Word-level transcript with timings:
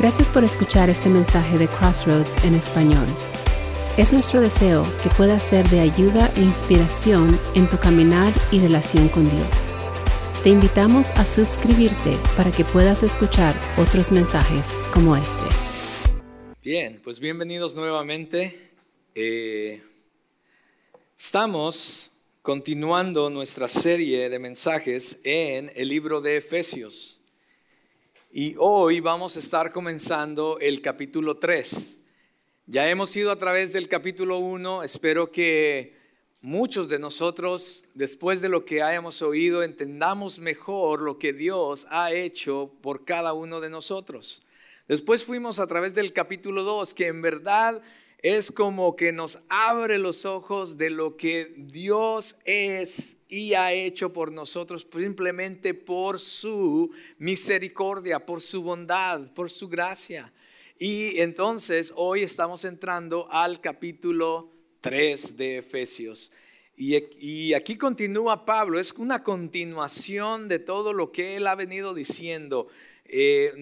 Gracias 0.00 0.30
por 0.30 0.44
escuchar 0.44 0.88
este 0.88 1.10
mensaje 1.10 1.58
de 1.58 1.68
Crossroads 1.68 2.42
en 2.46 2.54
español. 2.54 3.06
Es 3.98 4.14
nuestro 4.14 4.40
deseo 4.40 4.82
que 5.02 5.10
pueda 5.10 5.38
ser 5.38 5.68
de 5.68 5.80
ayuda 5.80 6.32
e 6.36 6.40
inspiración 6.40 7.38
en 7.54 7.68
tu 7.68 7.78
caminar 7.78 8.32
y 8.50 8.60
relación 8.60 9.10
con 9.10 9.28
Dios. 9.28 9.68
Te 10.42 10.48
invitamos 10.48 11.10
a 11.10 11.26
suscribirte 11.26 12.16
para 12.34 12.50
que 12.50 12.64
puedas 12.64 13.02
escuchar 13.02 13.54
otros 13.76 14.10
mensajes 14.10 14.68
como 14.90 15.14
este. 15.16 15.44
Bien, 16.62 16.98
pues 17.04 17.20
bienvenidos 17.20 17.74
nuevamente. 17.76 18.70
Eh, 19.14 19.82
estamos 21.18 22.10
continuando 22.40 23.28
nuestra 23.28 23.68
serie 23.68 24.30
de 24.30 24.38
mensajes 24.38 25.20
en 25.24 25.70
el 25.74 25.88
libro 25.88 26.22
de 26.22 26.38
Efesios. 26.38 27.19
Y 28.32 28.54
hoy 28.58 29.00
vamos 29.00 29.36
a 29.36 29.40
estar 29.40 29.72
comenzando 29.72 30.56
el 30.60 30.80
capítulo 30.80 31.38
3. 31.38 31.98
Ya 32.66 32.88
hemos 32.88 33.16
ido 33.16 33.32
a 33.32 33.38
través 33.38 33.72
del 33.72 33.88
capítulo 33.88 34.38
1, 34.38 34.84
espero 34.84 35.32
que 35.32 35.96
muchos 36.40 36.88
de 36.88 37.00
nosotros, 37.00 37.82
después 37.94 38.40
de 38.40 38.48
lo 38.48 38.64
que 38.64 38.82
hayamos 38.82 39.20
oído, 39.22 39.64
entendamos 39.64 40.38
mejor 40.38 41.02
lo 41.02 41.18
que 41.18 41.32
Dios 41.32 41.88
ha 41.90 42.12
hecho 42.12 42.70
por 42.82 43.04
cada 43.04 43.32
uno 43.32 43.60
de 43.60 43.68
nosotros. 43.68 44.46
Después 44.86 45.24
fuimos 45.24 45.58
a 45.58 45.66
través 45.66 45.92
del 45.94 46.12
capítulo 46.12 46.62
2, 46.62 46.94
que 46.94 47.08
en 47.08 47.22
verdad 47.22 47.82
es 48.22 48.52
como 48.52 48.96
que 48.96 49.12
nos 49.12 49.40
abre 49.48 49.98
los 49.98 50.26
ojos 50.26 50.76
de 50.76 50.90
lo 50.90 51.16
que 51.16 51.54
Dios 51.56 52.36
es 52.44 53.16
y 53.28 53.54
ha 53.54 53.72
hecho 53.72 54.12
por 54.12 54.30
nosotros 54.30 54.86
simplemente 54.92 55.72
por 55.72 56.18
su 56.18 56.90
misericordia, 57.18 58.24
por 58.26 58.42
su 58.42 58.62
bondad, 58.62 59.32
por 59.32 59.50
su 59.50 59.68
gracia. 59.68 60.32
Y 60.78 61.20
entonces 61.20 61.92
hoy 61.96 62.22
estamos 62.22 62.64
entrando 62.64 63.26
al 63.30 63.60
capítulo 63.60 64.50
3 64.82 65.36
de 65.36 65.58
Efesios. 65.58 66.30
Y, 66.76 67.52
aquí 67.52 67.76
continúa 67.76 68.46
Pablo, 68.46 68.78
es 68.78 68.92
una 68.92 69.22
continuación 69.22 70.48
de 70.48 70.58
todo 70.58 70.94
lo 70.94 71.12
que 71.12 71.36
él 71.36 71.46
ha 71.46 71.54
venido 71.54 71.92
diciendo. 71.92 72.68
Eh, 73.04 73.52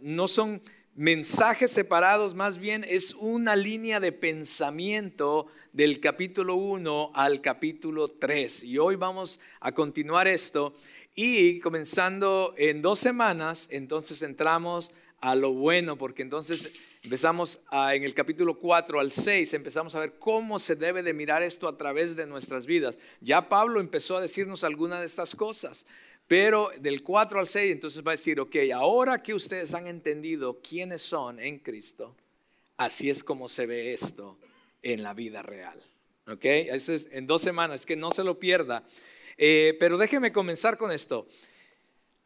no 0.00 0.28
son 0.28 0.62
mensajes 0.94 1.70
separados, 1.70 2.34
más 2.34 2.58
bien 2.58 2.84
es 2.86 3.14
una 3.14 3.56
línea 3.56 3.98
de 3.98 4.12
pensamiento 4.12 5.46
del 5.72 6.00
capítulo 6.00 6.56
1 6.56 7.12
al 7.14 7.40
capítulo 7.40 8.08
3. 8.08 8.64
Y 8.64 8.78
hoy 8.78 8.96
vamos 8.96 9.40
a 9.60 9.72
continuar 9.72 10.28
esto 10.28 10.74
y 11.14 11.60
comenzando 11.60 12.54
en 12.58 12.82
dos 12.82 12.98
semanas, 12.98 13.68
entonces 13.70 14.20
entramos 14.22 14.92
a 15.20 15.34
lo 15.34 15.52
bueno, 15.52 15.96
porque 15.96 16.22
entonces 16.22 16.70
empezamos 17.02 17.60
en 17.70 18.04
el 18.04 18.12
capítulo 18.12 18.58
4 18.58 19.00
al 19.00 19.10
6, 19.10 19.54
empezamos 19.54 19.94
a 19.94 20.00
ver 20.00 20.18
cómo 20.18 20.58
se 20.58 20.76
debe 20.76 21.02
de 21.02 21.14
mirar 21.14 21.42
esto 21.42 21.68
a 21.68 21.78
través 21.78 22.16
de 22.16 22.26
nuestras 22.26 22.66
vidas. 22.66 22.98
Ya 23.20 23.48
Pablo 23.48 23.80
empezó 23.80 24.16
a 24.16 24.20
decirnos 24.20 24.62
algunas 24.62 25.00
de 25.00 25.06
estas 25.06 25.34
cosas. 25.34 25.86
Pero 26.26 26.70
del 26.80 27.02
4 27.02 27.40
al 27.40 27.48
6, 27.48 27.72
entonces 27.72 28.02
va 28.06 28.12
a 28.12 28.14
decir, 28.16 28.40
ok, 28.40 28.56
ahora 28.74 29.22
que 29.22 29.34
ustedes 29.34 29.74
han 29.74 29.86
entendido 29.86 30.60
quiénes 30.60 31.02
son 31.02 31.38
en 31.38 31.58
Cristo, 31.58 32.16
así 32.76 33.10
es 33.10 33.22
como 33.22 33.48
se 33.48 33.66
ve 33.66 33.92
esto 33.92 34.38
en 34.82 35.02
la 35.02 35.14
vida 35.14 35.42
real. 35.42 35.80
Ok, 36.28 36.44
eso 36.44 36.94
es 36.94 37.08
en 37.10 37.26
dos 37.26 37.42
semanas, 37.42 37.84
que 37.84 37.96
no 37.96 38.10
se 38.12 38.24
lo 38.24 38.38
pierda. 38.38 38.84
Eh, 39.36 39.76
pero 39.80 39.98
déjenme 39.98 40.32
comenzar 40.32 40.78
con 40.78 40.92
esto. 40.92 41.26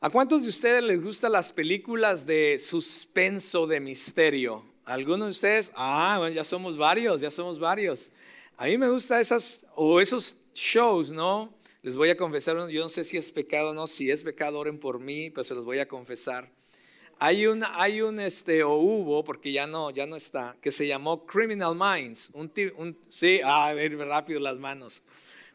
¿A 0.00 0.10
cuántos 0.10 0.42
de 0.42 0.50
ustedes 0.50 0.82
les 0.82 1.02
gustan 1.02 1.32
las 1.32 1.52
películas 1.52 2.26
de 2.26 2.58
suspenso, 2.58 3.66
de 3.66 3.80
misterio? 3.80 4.64
¿Algunos 4.84 5.26
de 5.26 5.30
ustedes? 5.30 5.72
Ah, 5.74 6.16
bueno, 6.18 6.34
ya 6.34 6.44
somos 6.44 6.76
varios, 6.76 7.22
ya 7.22 7.30
somos 7.30 7.58
varios. 7.58 8.10
A 8.58 8.66
mí 8.66 8.76
me 8.76 8.88
gustan 8.88 9.20
esas, 9.20 9.64
o 9.74 10.00
esos 10.00 10.36
shows, 10.54 11.10
¿no? 11.10 11.55
Les 11.86 11.96
voy 11.96 12.10
a 12.10 12.16
confesar, 12.16 12.68
yo 12.68 12.82
no 12.82 12.88
sé 12.88 13.04
si 13.04 13.16
es 13.16 13.30
pecado 13.30 13.70
o 13.70 13.72
no, 13.72 13.86
si 13.86 14.10
es 14.10 14.24
pecado 14.24 14.58
oren 14.58 14.76
por 14.76 14.98
mí, 14.98 15.30
pero 15.30 15.44
se 15.44 15.54
los 15.54 15.64
voy 15.64 15.78
a 15.78 15.86
confesar. 15.86 16.50
Hay 17.20 17.46
un, 17.46 17.62
hay 17.74 18.00
un 18.00 18.18
este, 18.18 18.64
o 18.64 18.74
hubo, 18.74 19.22
porque 19.22 19.52
ya 19.52 19.68
no, 19.68 19.92
ya 19.92 20.04
no 20.04 20.16
está, 20.16 20.56
que 20.60 20.72
se 20.72 20.88
llamó 20.88 21.24
Criminal 21.24 21.76
Minds. 21.76 22.30
Un, 22.32 22.50
un, 22.76 22.98
sí, 23.08 23.40
ah, 23.44 23.68
a 23.68 23.74
ver, 23.74 23.96
rápido 23.98 24.40
las 24.40 24.58
manos. 24.58 25.04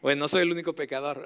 Bueno, 0.00 0.20
no 0.20 0.28
soy 0.28 0.40
el 0.40 0.52
único 0.52 0.74
pecador. 0.74 1.22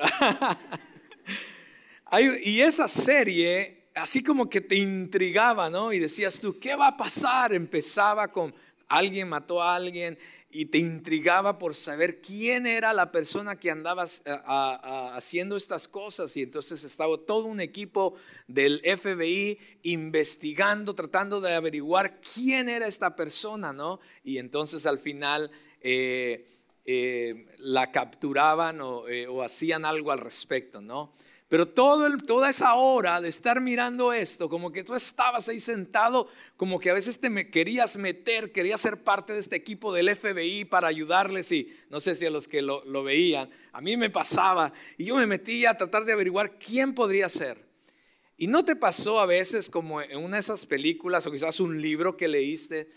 y 2.43 2.61
esa 2.61 2.89
serie, 2.89 3.85
así 3.95 4.25
como 4.25 4.51
que 4.51 4.61
te 4.61 4.75
intrigaba, 4.75 5.71
¿no? 5.71 5.93
Y 5.93 6.01
decías 6.01 6.41
tú, 6.41 6.59
¿qué 6.59 6.75
va 6.75 6.89
a 6.89 6.97
pasar? 6.97 7.55
Empezaba 7.55 8.27
con 8.27 8.53
alguien 8.89 9.29
mató 9.29 9.63
a 9.63 9.77
alguien 9.77 10.19
y 10.57 10.65
te 10.65 10.79
intrigaba 10.79 11.59
por 11.59 11.75
saber 11.75 12.23
quién 12.23 12.67
era 12.67 12.95
la 12.95 13.13
persona 13.13 13.61
que 13.61 13.71
andaba 13.71 14.07
eh, 14.07 14.39
haciendo 15.13 15.55
estas 15.55 15.87
cosas. 15.87 16.35
Y 16.39 16.43
entonces 16.43 16.83
estaba 16.83 17.19
todo 17.19 17.45
un 17.45 17.61
equipo 17.61 18.15
del 18.47 18.81
FBI 18.81 19.59
investigando, 19.83 20.95
tratando 20.95 21.43
de 21.43 21.55
averiguar 21.55 22.23
quién 22.23 22.71
era 22.71 22.87
esta 22.87 23.15
persona, 23.15 23.75
¿no? 23.75 24.01
Y 24.25 24.39
entonces 24.39 24.87
al 24.87 24.99
final 24.99 25.51
eh, 25.83 26.47
eh, 26.87 27.47
la 27.59 27.93
capturaban 27.93 28.81
o, 28.81 29.05
o 29.29 29.43
hacían 29.43 29.85
algo 29.85 30.11
al 30.11 30.21
respecto, 30.21 30.81
¿no? 30.81 31.13
Pero 31.49 31.69
toda 31.69 32.51
esa 32.51 32.75
hora 32.75 33.21
de 33.21 33.29
estar 33.29 33.61
mirando 33.61 34.13
esto, 34.13 34.49
como 34.49 34.73
que 34.73 34.83
tú 34.83 34.97
estabas 34.97 35.49
ahí 35.49 35.61
sentado, 35.61 36.29
como 36.57 36.81
que 36.81 36.91
a 36.91 36.95
veces 36.95 37.21
te 37.21 37.31
me 37.31 37.51
querías 37.51 37.97
meter, 37.97 38.51
querías 38.51 38.81
ser 38.81 39.05
parte 39.05 39.33
de 39.33 39.39
este 39.39 39.55
equipo 39.55 39.93
del 39.93 40.09
FBI 40.09 40.65
para 40.65 40.89
ayudarles 40.89 41.53
y 41.53 41.73
no 41.89 42.01
sé 42.01 42.17
si 42.17 42.27
a 42.27 42.31
los 42.31 42.49
que 42.49 42.63
lo, 42.63 42.85
lo 42.85 43.05
veían, 43.05 43.49
a 43.73 43.81
mí 43.81 43.97
me 43.97 44.11
pasaba 44.11 44.73
y 44.99 45.05
yo 45.05 45.15
me 45.15 45.27
metía 45.27 45.71
a 45.71 45.77
tratar 45.77 46.05
de 46.05 46.13
averiguar 46.13 46.59
quién 46.59 46.95
podría 46.95 47.29
ser. 47.29 47.65
¿Y 48.37 48.49
no 48.49 48.65
te 48.65 48.75
pasó 48.75 49.21
a 49.21 49.27
veces 49.27 49.71
como 49.71 50.03
en 50.03 50.19
una 50.19 50.37
de 50.37 50.41
esas 50.41 50.67
películas 50.67 51.27
o 51.27 51.31
quizás 51.31 51.61
un 51.61 51.81
libro 51.81 52.17
que 52.17 52.27
leíste? 52.27 52.91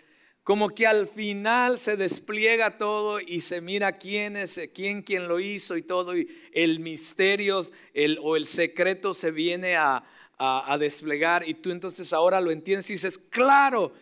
Como 0.49 0.69
que 0.69 0.87
al 0.87 1.07
final 1.07 1.77
se 1.77 1.95
despliega 1.95 2.79
todo 2.79 3.19
y 3.19 3.41
se 3.41 3.61
mira 3.61 3.99
quién 3.99 4.35
es, 4.35 4.59
quién, 4.73 5.03
quién 5.03 5.27
lo 5.27 5.39
hizo 5.39 5.77
y 5.77 5.83
todo, 5.83 6.17
y 6.17 6.27
el 6.51 6.79
misterio 6.79 7.63
el, 7.93 8.17
o 8.19 8.35
el 8.35 8.47
secreto 8.47 9.13
se 9.13 9.29
viene 9.29 9.75
a, 9.75 10.03
a, 10.39 10.75
desplegar 10.79 11.47
y 11.47 11.53
tú 11.53 11.69
entonces 11.69 12.13
ahora 12.13 12.41
lo 12.41 12.49
entiendes 12.49 12.89
y 12.89 12.93
dices, 12.93 13.19
claro, 13.19 13.93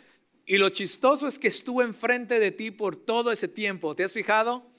y 0.46 0.58
lo 0.58 0.69
chistoso 0.69 1.28
es 1.28 1.38
que 1.38 1.50
estuvo 1.50 1.81
enfrente 1.81 2.40
de 2.40 2.52
ti 2.52 2.72
por 2.72 2.96
todo 2.96 3.29
ese 3.34 3.50
tiempo, 3.50 3.94
¿te 3.94 4.06
has 4.06 4.14
fijado? 4.14 4.72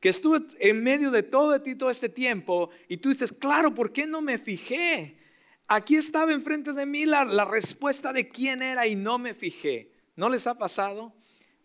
Que 0.00 0.08
estuvo 0.08 0.38
en 0.58 0.82
medio 0.82 1.10
de 1.10 1.22
todo 1.22 1.50
de 1.50 1.60
ti 1.60 1.74
todo 1.74 1.90
este 1.90 2.08
tiempo 2.08 2.70
y 2.88 2.96
tú 2.96 3.10
dices, 3.10 3.30
claro, 3.30 3.74
¿por 3.74 3.92
qué 3.92 4.06
no 4.06 4.22
me 4.22 4.38
fijé? 4.38 5.18
Aquí 5.66 5.96
estaba 5.96 6.32
enfrente 6.32 6.72
de 6.72 6.86
mí 6.86 7.04
la 7.04 7.44
respuesta 7.44 8.14
de 8.14 8.26
quién 8.26 8.62
era 8.62 8.86
y 8.86 8.96
no 8.96 9.18
me 9.18 9.34
fijé. 9.34 9.99
¿No 10.20 10.28
les 10.28 10.46
ha 10.46 10.54
pasado? 10.54 11.14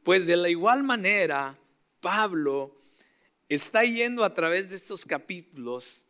Pues 0.05 0.25
de 0.25 0.37
la 0.37 0.47
igual 0.47 0.81
manera, 0.81 1.59
Pablo 1.99 2.73
está 3.49 3.83
yendo 3.83 4.23
a 4.23 4.33
través 4.33 4.69
de 4.69 4.77
estos 4.77 5.03
capítulos 5.03 6.05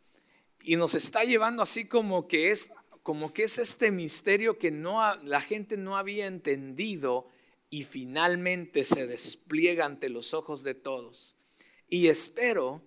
y 0.62 0.76
nos 0.76 0.94
está 0.94 1.24
llevando 1.24 1.60
así 1.60 1.88
como 1.88 2.28
que 2.28 2.52
es 2.52 2.70
como 3.02 3.32
que 3.32 3.42
es 3.42 3.58
este 3.58 3.90
misterio 3.90 4.60
que 4.60 4.70
no 4.70 5.16
la 5.24 5.40
gente 5.40 5.76
no 5.76 5.96
había 5.96 6.28
entendido 6.28 7.26
y 7.68 7.82
finalmente 7.82 8.84
se 8.84 9.08
despliega 9.08 9.84
ante 9.84 10.08
los 10.08 10.32
ojos 10.32 10.62
de 10.62 10.74
todos. 10.74 11.34
Y 11.88 12.06
espero 12.06 12.80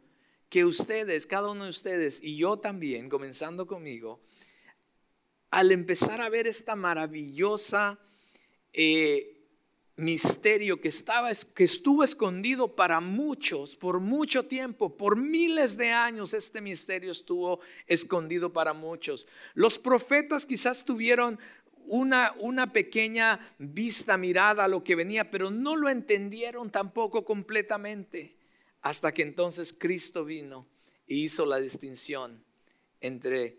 que 0.48 0.64
ustedes, 0.64 1.26
cada 1.26 1.52
uno 1.52 1.66
de 1.66 1.72
ustedes 1.72 2.24
y 2.24 2.38
yo 2.38 2.60
también, 2.60 3.10
comenzando 3.10 3.68
conmigo, 3.68 4.22
al 5.52 5.74
empezar 5.74 6.22
a 6.22 6.30
ver 6.30 6.48
esta 6.48 6.78
maravillosa 6.78 8.00
eh, 8.72 9.36
misterio 10.00 10.80
que, 10.80 10.88
estaba, 10.88 11.30
que 11.54 11.64
estuvo 11.64 12.04
escondido 12.04 12.76
para 12.76 13.02
muchos 13.02 13.76
por 13.76 14.00
mucho 14.00 14.46
tiempo, 14.46 14.96
por 14.96 15.18
miles 15.18 15.78
de 15.78 15.92
años 15.92 16.34
este 16.34 16.62
misterio 16.62 17.12
estuvo 17.12 17.60
escondido 17.86 18.52
para 18.52 18.74
muchos. 18.74 19.28
Los 19.54 19.78
profetas 19.78 20.46
quizás 20.46 20.86
tuvieron 20.86 21.40
una, 21.86 22.34
una 22.40 22.72
pequeña 22.72 23.40
vista, 23.58 24.18
mirada 24.18 24.66
a 24.66 24.68
lo 24.68 24.84
que 24.84 24.96
venía, 24.96 25.30
pero 25.30 25.52
no 25.52 25.76
lo 25.76 25.90
entendieron 25.90 26.70
tampoco 26.70 27.26
completamente 27.26 28.36
hasta 28.82 29.14
que 29.14 29.24
entonces 29.24 29.74
Cristo 29.74 30.24
vino 30.24 30.66
e 31.08 31.16
hizo 31.16 31.46
la 31.46 31.60
distinción 31.60 32.44
entre, 33.02 33.58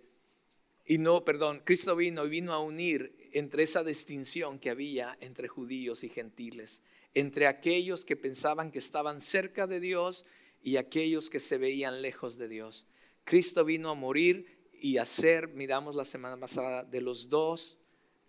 y 0.87 0.98
no, 0.98 1.25
perdón, 1.25 1.60
Cristo 1.64 1.96
vino 1.96 2.25
y 2.25 2.31
vino 2.31 2.52
a 2.52 2.60
unir 2.60 3.19
entre 3.32 3.62
esa 3.62 3.85
distinción 3.85 4.59
que 4.59 4.71
había 4.71 5.17
entre 5.21 5.49
judíos 5.49 6.05
y 6.05 6.09
gentiles, 6.09 6.82
entre 7.15 7.47
aquellos 7.47 8.05
que 8.05 8.17
pensaban 8.17 8.71
que 8.71 8.79
estaban 8.79 9.21
cerca 9.21 9.67
de 9.67 9.81
Dios 9.81 10.25
y 10.62 10.77
aquellos 10.77 11.31
que 11.31 11.41
se 11.41 11.59
veían 11.59 12.03
lejos 12.03 12.38
de 12.38 12.49
Dios. 12.49 12.87
Cristo 13.25 13.65
vino 13.65 13.91
a 13.91 13.94
morir 13.94 14.71
y 14.73 14.97
a 14.97 15.05
ser, 15.05 15.49
miramos 15.49 15.94
la 15.94 16.05
semana 16.05 16.38
pasada, 16.38 16.85
de 16.85 17.00
los 17.00 17.29
dos 17.29 17.79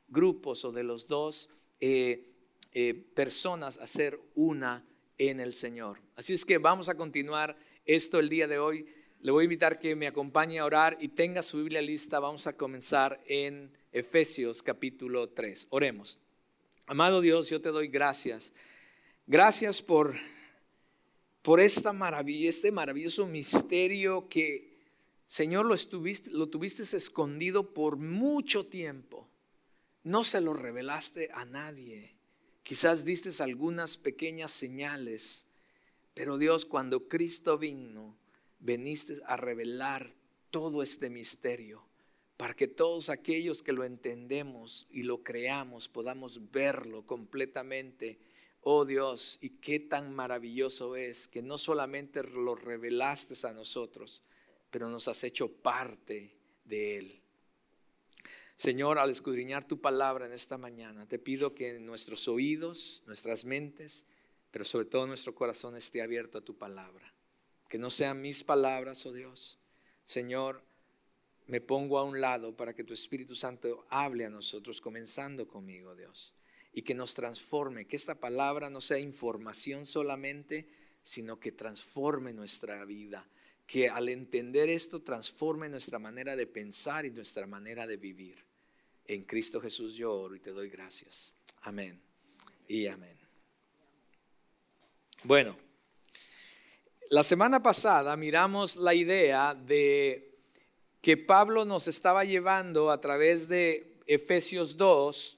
grupos 0.07 0.65
o 0.65 0.71
de 0.71 0.83
los 0.83 1.07
dos 1.07 1.49
eh, 1.79 2.31
eh, 2.73 2.93
personas 2.93 3.77
a 3.77 3.87
ser 3.87 4.19
una 4.35 4.85
en 5.17 5.39
el 5.39 5.53
Señor. 5.53 5.99
Así 6.15 6.33
es 6.33 6.45
que 6.45 6.57
vamos 6.57 6.89
a 6.89 6.95
continuar 6.95 7.57
esto 7.85 8.19
el 8.19 8.29
día 8.29 8.47
de 8.47 8.59
hoy. 8.59 8.85
Le 9.23 9.29
voy 9.29 9.43
a 9.43 9.45
invitar 9.45 9.77
que 9.77 9.95
me 9.95 10.07
acompañe 10.07 10.57
a 10.57 10.65
orar 10.65 10.97
y 10.99 11.09
tenga 11.09 11.43
su 11.43 11.57
Biblia 11.57 11.79
lista. 11.79 12.19
Vamos 12.19 12.47
a 12.47 12.57
comenzar 12.57 13.21
en 13.27 13.71
Efesios 13.91 14.63
capítulo 14.63 15.29
3. 15.29 15.67
Oremos. 15.69 16.17
Amado 16.87 17.21
Dios, 17.21 17.47
yo 17.47 17.61
te 17.61 17.69
doy 17.69 17.87
gracias. 17.87 18.51
Gracias 19.27 19.83
por, 19.83 20.15
por 21.43 21.59
esta 21.59 21.93
maravilla, 21.93 22.49
este 22.49 22.71
maravilloso 22.71 23.27
misterio 23.27 24.27
que, 24.27 24.79
Señor, 25.27 25.67
lo, 25.67 25.75
estuviste, 25.75 26.31
lo 26.31 26.49
tuviste 26.49 26.81
escondido 26.81 27.75
por 27.75 27.97
mucho 27.97 28.65
tiempo. 28.65 29.29
No 30.03 30.23
se 30.23 30.41
lo 30.41 30.55
revelaste 30.55 31.29
a 31.31 31.45
nadie. 31.45 32.15
Quizás 32.63 33.05
diste 33.05 33.29
algunas 33.43 33.97
pequeñas 33.97 34.49
señales, 34.49 35.45
pero 36.15 36.39
Dios, 36.39 36.65
cuando 36.65 37.07
Cristo 37.07 37.59
vino, 37.59 38.17
veniste 38.61 39.21
a 39.25 39.35
revelar 39.35 40.13
todo 40.49 40.81
este 40.81 41.09
misterio 41.09 41.83
para 42.37 42.55
que 42.55 42.67
todos 42.67 43.09
aquellos 43.09 43.61
que 43.61 43.71
lo 43.71 43.83
entendemos 43.83 44.87
y 44.89 45.03
lo 45.03 45.21
creamos 45.21 45.87
podamos 45.87 46.51
verlo 46.51 47.05
completamente. 47.05 48.19
Oh 48.61 48.83
Dios, 48.83 49.37
y 49.41 49.49
qué 49.49 49.79
tan 49.79 50.13
maravilloso 50.13 50.95
es 50.95 51.27
que 51.27 51.43
no 51.43 51.57
solamente 51.57 52.23
lo 52.23 52.55
revelaste 52.55 53.35
a 53.45 53.53
nosotros, 53.53 54.23
pero 54.71 54.89
nos 54.89 55.07
has 55.07 55.23
hecho 55.23 55.51
parte 55.51 56.35
de 56.65 56.97
Él. 56.97 57.21
Señor, 58.55 58.97
al 58.97 59.09
escudriñar 59.09 59.63
tu 59.67 59.79
palabra 59.79 60.25
en 60.25 60.33
esta 60.33 60.57
mañana, 60.57 61.07
te 61.07 61.19
pido 61.19 61.53
que 61.53 61.79
nuestros 61.79 62.27
oídos, 62.27 63.03
nuestras 63.05 63.45
mentes, 63.45 64.05
pero 64.49 64.65
sobre 64.65 64.85
todo 64.85 65.05
nuestro 65.05 65.35
corazón 65.35 65.75
esté 65.75 66.01
abierto 66.01 66.39
a 66.39 66.41
tu 66.41 66.57
palabra. 66.57 67.13
Que 67.71 67.77
no 67.77 67.89
sean 67.89 68.21
mis 68.21 68.43
palabras, 68.43 69.05
oh 69.05 69.13
Dios. 69.13 69.57
Señor, 70.03 70.61
me 71.47 71.61
pongo 71.61 71.97
a 71.97 72.03
un 72.03 72.19
lado 72.19 72.53
para 72.53 72.75
que 72.75 72.83
tu 72.83 72.93
Espíritu 72.93 73.33
Santo 73.33 73.85
hable 73.89 74.25
a 74.25 74.29
nosotros, 74.29 74.81
comenzando 74.81 75.47
conmigo, 75.47 75.95
Dios, 75.95 76.33
y 76.73 76.81
que 76.81 76.93
nos 76.93 77.13
transforme, 77.13 77.87
que 77.87 77.95
esta 77.95 78.15
palabra 78.15 78.69
no 78.69 78.81
sea 78.81 78.99
información 78.99 79.85
solamente, 79.85 80.67
sino 81.01 81.39
que 81.39 81.53
transforme 81.53 82.33
nuestra 82.33 82.83
vida, 82.83 83.25
que 83.65 83.87
al 83.87 84.09
entender 84.09 84.67
esto 84.67 85.01
transforme 85.01 85.69
nuestra 85.69 85.97
manera 85.97 86.35
de 86.35 86.47
pensar 86.47 87.05
y 87.05 87.11
nuestra 87.11 87.47
manera 87.47 87.87
de 87.87 87.95
vivir. 87.95 88.43
En 89.05 89.23
Cristo 89.23 89.61
Jesús 89.61 89.95
yo 89.95 90.13
oro 90.13 90.35
y 90.35 90.41
te 90.41 90.51
doy 90.51 90.67
gracias. 90.67 91.31
Amén 91.61 92.01
y 92.67 92.87
amén. 92.87 93.17
Bueno, 95.23 95.70
la 97.11 97.23
semana 97.23 97.61
pasada 97.61 98.15
miramos 98.15 98.77
la 98.77 98.93
idea 98.93 99.53
de 99.53 100.33
que 101.01 101.17
Pablo 101.17 101.65
nos 101.65 101.89
estaba 101.89 102.23
llevando 102.23 102.89
a 102.89 103.01
través 103.01 103.49
de 103.49 103.97
Efesios 104.07 104.77
2, 104.77 105.37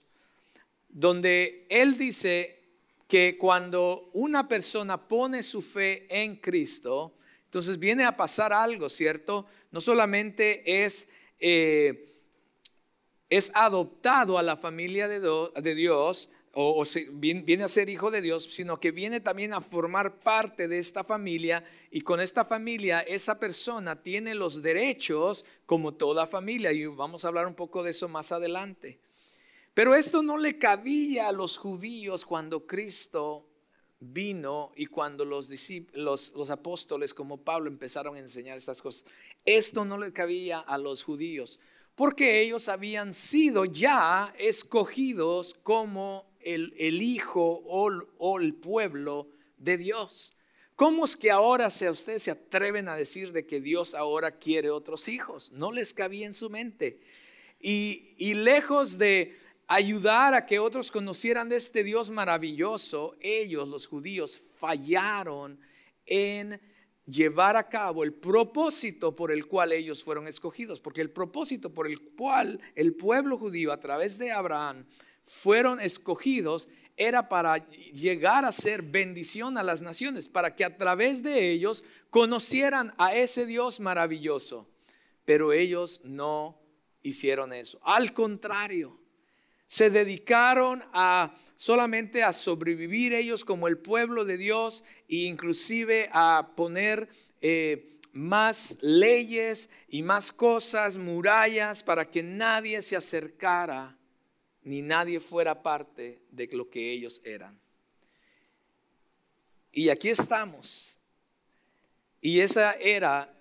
donde 0.90 1.66
él 1.70 1.98
dice 1.98 2.62
que 3.08 3.40
cuando 3.40 4.12
una 4.14 4.48
persona 4.48 5.08
pone 5.08 5.42
su 5.42 5.64
fe 5.64 6.06
en 6.10 6.36
Cristo, 6.36 7.16
entonces 7.46 7.80
viene 7.80 8.06
a 8.06 8.16
pasar 8.16 8.54
algo, 8.54 8.88
¿cierto? 8.88 9.48
No 9.72 9.82
solamente 9.82 10.86
es... 10.86 11.08
Eh, 11.40 12.12
es 13.30 13.52
adoptado 13.56 14.38
a 14.38 14.44
la 14.44 14.58
familia 14.58 15.08
de, 15.08 15.74
Dios, 15.74 16.30
o, 16.56 16.84
viene 17.14 17.64
a 17.64 17.68
ser 17.68 17.90
hijo 17.90 18.12
de 18.12 18.22
Dios, 18.22 18.44
sino 18.44 18.80
que 18.80 18.92
viene 18.92 19.20
también 19.20 19.54
a 19.54 19.62
formar 19.62 20.20
parte 20.20 20.68
de 20.68 20.78
esta 20.78 21.04
familia 21.04 21.64
y 21.90 22.02
con 22.02 22.20
esta 22.20 22.46
familia 22.46 23.02
esa 23.02 23.40
persona 23.40 24.02
tiene 24.02 24.36
los 24.36 24.62
derechos 24.62 25.46
como 25.66 25.96
toda 25.96 26.28
familia 26.28 26.72
y 26.72 26.86
vamos 26.86 27.26
a 27.26 27.30
hablar 27.30 27.48
un 27.48 27.56
poco 27.56 27.82
de 27.82 27.92
eso 27.92 28.08
más 28.08 28.32
adelante. 28.32 29.00
Pero 29.74 29.96
esto 29.96 30.22
no 30.22 30.38
le 30.38 30.60
cabía 30.60 31.28
a 31.28 31.32
los 31.32 31.58
judíos 31.58 32.24
cuando 32.24 32.68
Cristo 32.68 33.50
vino 34.00 34.72
y 34.76 34.86
cuando 34.86 35.26
los, 35.26 35.50
los, 35.94 36.34
los 36.36 36.50
apóstoles 36.52 37.16
como 37.16 37.38
Pablo 37.38 37.68
empezaron 37.68 38.16
a 38.16 38.20
enseñar 38.20 38.60
estas 38.60 38.80
cosas. 38.80 39.06
Esto 39.44 39.86
no 39.86 39.98
le 39.98 40.14
cabía 40.14 40.60
a 40.60 40.78
los 40.78 41.04
judíos 41.04 41.60
porque 41.96 42.42
ellos 42.42 42.70
habían 42.70 43.14
sido 43.14 43.66
ya 43.66 44.34
escogidos 44.38 45.56
como 45.64 46.33
el, 46.46 47.02
hijo 47.02 47.64
o, 47.66 48.40
el 48.40 48.54
pueblo 48.56 49.30
de 49.58 49.78
Dios. 49.78 50.36
¿Cómo 50.76 51.06
es 51.06 51.16
que 51.16 51.32
ahora 51.32 51.70
se, 51.70 51.90
ustedes 51.90 52.24
se 52.24 52.32
atreven 52.32 52.88
a 52.88 52.96
decir 52.96 53.32
de 53.32 53.46
que 53.46 53.62
Dios 53.62 53.94
ahora 53.94 54.38
quiere 54.40 54.70
otros 54.70 55.08
hijos? 55.08 55.52
No 55.52 55.72
les 55.72 55.94
cabía 55.94 56.26
en 56.26 56.34
su 56.34 56.50
mente. 56.50 57.00
Y, 57.60 58.16
y 58.18 58.34
lejos 58.34 58.98
de 58.98 59.38
ayudar 59.68 60.34
a 60.34 60.46
que 60.46 60.60
otros 60.60 60.92
conocieran 60.92 61.50
de 61.50 61.58
este 61.58 61.84
Dios 61.84 62.10
maravilloso, 62.10 63.16
ellos, 63.20 63.68
los 63.68 63.88
judíos, 63.88 64.40
fallaron 64.60 65.60
en 66.06 66.60
llevar 67.06 67.58
a 67.58 67.68
cabo 67.68 68.04
el 68.04 68.14
propósito 68.14 69.16
por 69.16 69.32
el 69.32 69.46
cual 69.48 69.74
ellos 69.74 70.04
fueron 70.04 70.28
escogidos, 70.28 70.80
porque 70.80 71.02
el 71.02 71.12
propósito 71.12 71.74
por 71.74 71.88
el 71.88 72.00
cual 72.00 72.60
el 72.76 72.96
pueblo 72.96 73.38
judío 73.38 73.72
a 73.72 73.80
través 73.80 74.18
de 74.18 74.32
Abraham 74.32 74.86
fueron 75.24 75.80
escogidos 75.80 76.70
era 76.96 77.28
para 77.28 77.68
llegar 77.68 78.46
a 78.46 78.52
ser 78.52 78.82
bendición 78.84 79.58
a 79.58 79.64
las 79.64 79.82
naciones, 79.82 80.30
para 80.30 80.56
que 80.56 80.64
a 80.64 80.78
través 80.78 81.24
de 81.24 81.52
ellos 81.52 81.84
conocieran 82.10 82.94
a 82.98 83.16
ese 83.16 83.46
Dios 83.46 83.80
maravilloso. 83.80 84.70
Pero 85.26 85.54
ellos 85.54 86.02
no 86.04 86.62
hicieron 87.02 87.54
eso. 87.54 87.80
Al 87.84 88.14
contrario, 88.14 89.00
se 89.66 89.90
dedicaron 89.90 90.84
a 90.94 91.36
solamente 91.56 92.24
a 92.24 92.34
sobrevivir 92.34 93.14
ellos 93.14 93.46
como 93.46 93.68
el 93.68 93.78
pueblo 93.78 94.26
de 94.26 94.38
Dios 94.38 94.84
e 95.10 95.26
inclusive 95.26 96.10
a 96.12 96.52
poner 96.56 97.10
eh, 97.42 98.00
más 98.12 98.78
leyes 98.82 99.70
y 99.88 100.04
más 100.04 100.32
cosas, 100.32 100.98
murallas, 100.98 101.84
para 101.84 102.12
que 102.12 102.22
nadie 102.22 102.82
se 102.82 102.96
acercara 102.96 103.98
ni 104.64 104.82
nadie 104.82 105.20
fuera 105.20 105.62
parte 105.62 106.22
de 106.32 106.48
lo 106.52 106.70
que 106.70 106.92
ellos 106.92 107.22
eran. 107.24 107.60
Y 109.72 109.90
aquí 109.90 110.10
estamos. 110.10 110.98
Y 112.22 112.40
esa 112.40 112.74
era 112.74 113.34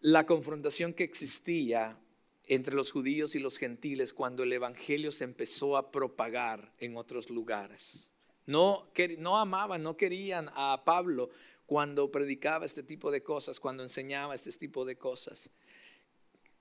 la 0.00 0.24
confrontación 0.24 0.94
que 0.94 1.04
existía 1.04 1.98
entre 2.46 2.74
los 2.74 2.90
judíos 2.90 3.34
y 3.34 3.38
los 3.38 3.58
gentiles 3.58 4.14
cuando 4.14 4.42
el 4.42 4.52
Evangelio 4.52 5.12
se 5.12 5.24
empezó 5.24 5.76
a 5.76 5.92
propagar 5.92 6.72
en 6.78 6.96
otros 6.96 7.30
lugares. 7.30 8.10
No, 8.46 8.88
no 9.18 9.38
amaban, 9.38 9.82
no 9.82 9.96
querían 9.96 10.50
a 10.54 10.82
Pablo 10.84 11.30
cuando 11.66 12.10
predicaba 12.10 12.66
este 12.66 12.82
tipo 12.82 13.12
de 13.12 13.22
cosas, 13.22 13.60
cuando 13.60 13.84
enseñaba 13.84 14.34
este 14.34 14.50
tipo 14.52 14.84
de 14.84 14.96
cosas. 14.96 15.50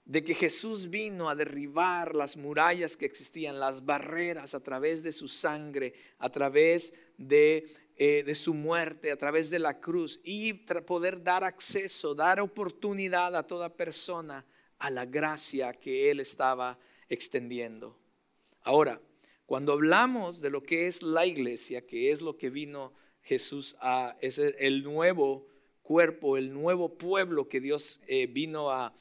De 0.09 0.23
que 0.23 0.33
Jesús 0.33 0.89
vino 0.89 1.29
a 1.29 1.35
derribar 1.35 2.15
las 2.15 2.35
murallas 2.35 2.97
que 2.97 3.05
existían, 3.05 3.59
las 3.59 3.85
barreras 3.85 4.55
a 4.55 4.59
través 4.59 5.03
de 5.03 5.11
su 5.11 5.27
sangre, 5.27 5.93
a 6.17 6.31
través 6.31 6.95
de, 7.19 7.71
eh, 7.95 8.33
su 8.33 8.55
muerte, 8.55 9.11
a 9.11 9.17
través 9.17 9.51
de 9.51 9.59
la 9.59 9.79
cruz 9.79 10.19
y 10.23 10.53
poder 10.53 11.21
dar 11.21 11.43
acceso, 11.43 12.15
dar 12.15 12.39
oportunidad 12.41 13.35
a 13.35 13.45
toda 13.45 13.69
persona 13.69 14.43
a 14.79 14.89
la 14.89 15.05
gracia 15.05 15.73
que 15.73 16.09
Él 16.09 16.21
estaba 16.21 16.79
extendiendo. 17.07 17.95
Ahora, 18.63 18.99
cuando 19.45 19.73
hablamos 19.73 20.41
de 20.41 20.49
lo 20.49 20.63
que 20.63 20.87
es 20.87 21.03
la 21.03 21.27
iglesia, 21.27 21.85
que 21.85 22.11
es 22.11 22.19
lo 22.19 22.35
que 22.35 22.49
vino 22.49 22.93
Jesús 23.21 23.75
a, 23.79 24.17
es 24.21 24.39
el 24.39 24.81
nuevo 24.81 25.45
cuerpo, 25.83 26.35
el 26.35 26.51
nuevo 26.51 26.97
pueblo 26.97 27.47
que 27.47 27.59
Dios 27.59 27.99
eh, 28.07 28.25
vino 28.25 28.71
a, 28.71 28.91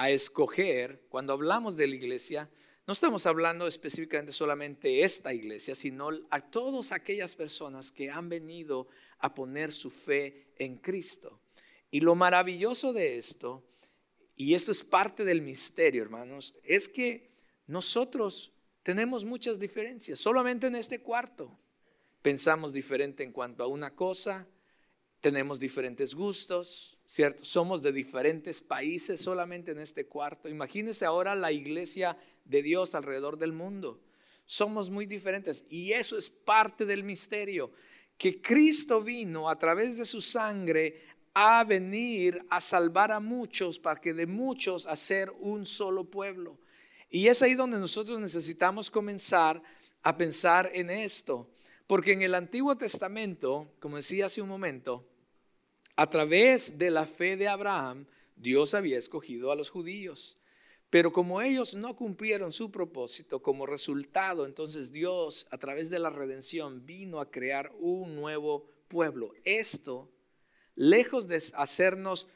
a 0.00 0.08
escoger, 0.08 1.04
cuando 1.10 1.34
hablamos 1.34 1.76
de 1.76 1.86
la 1.86 1.94
iglesia, 1.94 2.48
no 2.86 2.94
estamos 2.94 3.26
hablando 3.26 3.66
específicamente 3.66 4.32
solamente 4.32 5.02
esta 5.02 5.34
iglesia, 5.34 5.74
sino 5.74 6.08
a 6.30 6.40
todas 6.40 6.90
aquellas 6.90 7.36
personas 7.36 7.92
que 7.92 8.10
han 8.10 8.30
venido 8.30 8.88
a 9.18 9.34
poner 9.34 9.72
su 9.72 9.90
fe 9.90 10.54
en 10.56 10.78
Cristo. 10.78 11.42
Y 11.90 12.00
lo 12.00 12.14
maravilloso 12.14 12.94
de 12.94 13.18
esto 13.18 13.62
y 14.36 14.54
esto 14.54 14.72
es 14.72 14.82
parte 14.82 15.26
del 15.26 15.42
misterio, 15.42 16.00
hermanos, 16.00 16.54
es 16.64 16.88
que 16.88 17.30
nosotros 17.66 18.54
tenemos 18.82 19.22
muchas 19.26 19.58
diferencias, 19.58 20.18
solamente 20.18 20.66
en 20.66 20.76
este 20.76 21.02
cuarto. 21.02 21.58
Pensamos 22.22 22.72
diferente 22.72 23.22
en 23.22 23.32
cuanto 23.32 23.62
a 23.64 23.66
una 23.66 23.94
cosa, 23.94 24.48
tenemos 25.20 25.60
diferentes 25.60 26.14
gustos, 26.14 26.96
¿cierto? 27.10 27.44
Somos 27.44 27.82
de 27.82 27.90
diferentes 27.90 28.60
países 28.60 29.20
solamente 29.20 29.72
en 29.72 29.80
este 29.80 30.06
cuarto. 30.06 30.48
Imagínense 30.48 31.04
ahora 31.04 31.34
la 31.34 31.50
iglesia 31.50 32.16
de 32.44 32.62
Dios 32.62 32.94
alrededor 32.94 33.36
del 33.36 33.52
mundo. 33.52 34.00
somos 34.44 34.90
muy 34.90 35.06
diferentes 35.06 35.64
y 35.68 35.92
eso 35.92 36.18
es 36.18 36.28
parte 36.28 36.84
del 36.84 37.04
misterio, 37.04 37.72
que 38.16 38.40
Cristo 38.40 39.00
vino 39.00 39.48
a 39.48 39.56
través 39.56 39.96
de 39.96 40.04
su 40.04 40.20
sangre 40.20 41.02
a 41.34 41.62
venir 41.62 42.44
a 42.48 42.60
salvar 42.60 43.12
a 43.12 43.20
muchos 43.20 43.78
para 43.78 44.00
que 44.00 44.12
de 44.12 44.26
muchos 44.26 44.86
hacer 44.86 45.32
un 45.40 45.66
solo 45.66 46.04
pueblo. 46.04 46.58
Y 47.10 47.26
es 47.26 47.42
ahí 47.42 47.54
donde 47.54 47.78
nosotros 47.78 48.20
necesitamos 48.20 48.90
comenzar 48.90 49.62
a 50.02 50.16
pensar 50.16 50.70
en 50.74 50.90
esto, 50.90 51.48
porque 51.86 52.12
en 52.12 52.22
el 52.22 52.34
Antiguo 52.34 52.76
Testamento, 52.76 53.72
como 53.80 53.96
decía 53.96 54.26
hace 54.26 54.42
un 54.42 54.48
momento, 54.48 55.06
a 56.00 56.08
través 56.08 56.78
de 56.78 56.90
la 56.90 57.04
fe 57.04 57.36
de 57.36 57.46
Abraham, 57.46 58.06
Dios 58.34 58.72
había 58.72 58.96
escogido 58.96 59.52
a 59.52 59.54
los 59.54 59.68
judíos. 59.68 60.38
Pero 60.88 61.12
como 61.12 61.42
ellos 61.42 61.74
no 61.74 61.94
cumplieron 61.94 62.54
su 62.54 62.70
propósito, 62.70 63.42
como 63.42 63.66
resultado, 63.66 64.46
entonces 64.46 64.92
Dios 64.92 65.46
a 65.50 65.58
través 65.58 65.90
de 65.90 65.98
la 65.98 66.08
redención 66.08 66.86
vino 66.86 67.20
a 67.20 67.30
crear 67.30 67.70
un 67.78 68.16
nuevo 68.16 68.66
pueblo. 68.88 69.34
Esto, 69.44 70.10
lejos 70.74 71.28
de 71.28 71.42
hacernos 71.52 72.28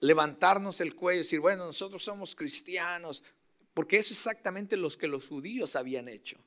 levantarnos 0.00 0.80
el 0.80 0.96
cuello 0.96 1.20
y 1.20 1.22
decir, 1.22 1.38
bueno, 1.38 1.64
nosotros 1.64 2.02
somos 2.02 2.34
cristianos, 2.34 3.22
porque 3.72 3.98
eso 3.98 4.12
es 4.12 4.18
exactamente 4.18 4.76
lo 4.76 4.90
que 4.90 5.06
los 5.06 5.28
judíos 5.28 5.76
habían 5.76 6.08
hecho. 6.08 6.38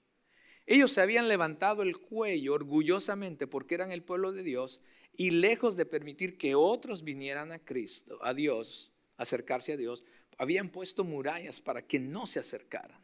Ellos 0.65 0.91
se 0.91 0.99
habían 0.99 1.29
levantado 1.29 1.83
el 1.83 1.97
cuello 1.99 2.53
orgullosamente 2.53 3.47
porque 3.47 3.75
eran 3.75 3.93
el 3.93 4.03
pueblo 4.03 4.33
de 4.33 4.43
Dios 4.43 4.81
y 5.19 5.31
lejos 5.31 5.75
de 5.75 5.85
permitir 5.85 6.37
que 6.37 6.55
otros 6.55 7.03
vinieran 7.03 7.51
a 7.51 7.59
Cristo, 7.59 8.17
a 8.21 8.33
Dios, 8.33 8.93
acercarse 9.17 9.73
a 9.73 9.77
Dios, 9.77 10.05
habían 10.37 10.69
puesto 10.69 11.03
murallas 11.03 11.59
para 11.59 11.85
que 11.85 11.99
no 11.99 12.25
se 12.25 12.39
acercaran. 12.39 13.03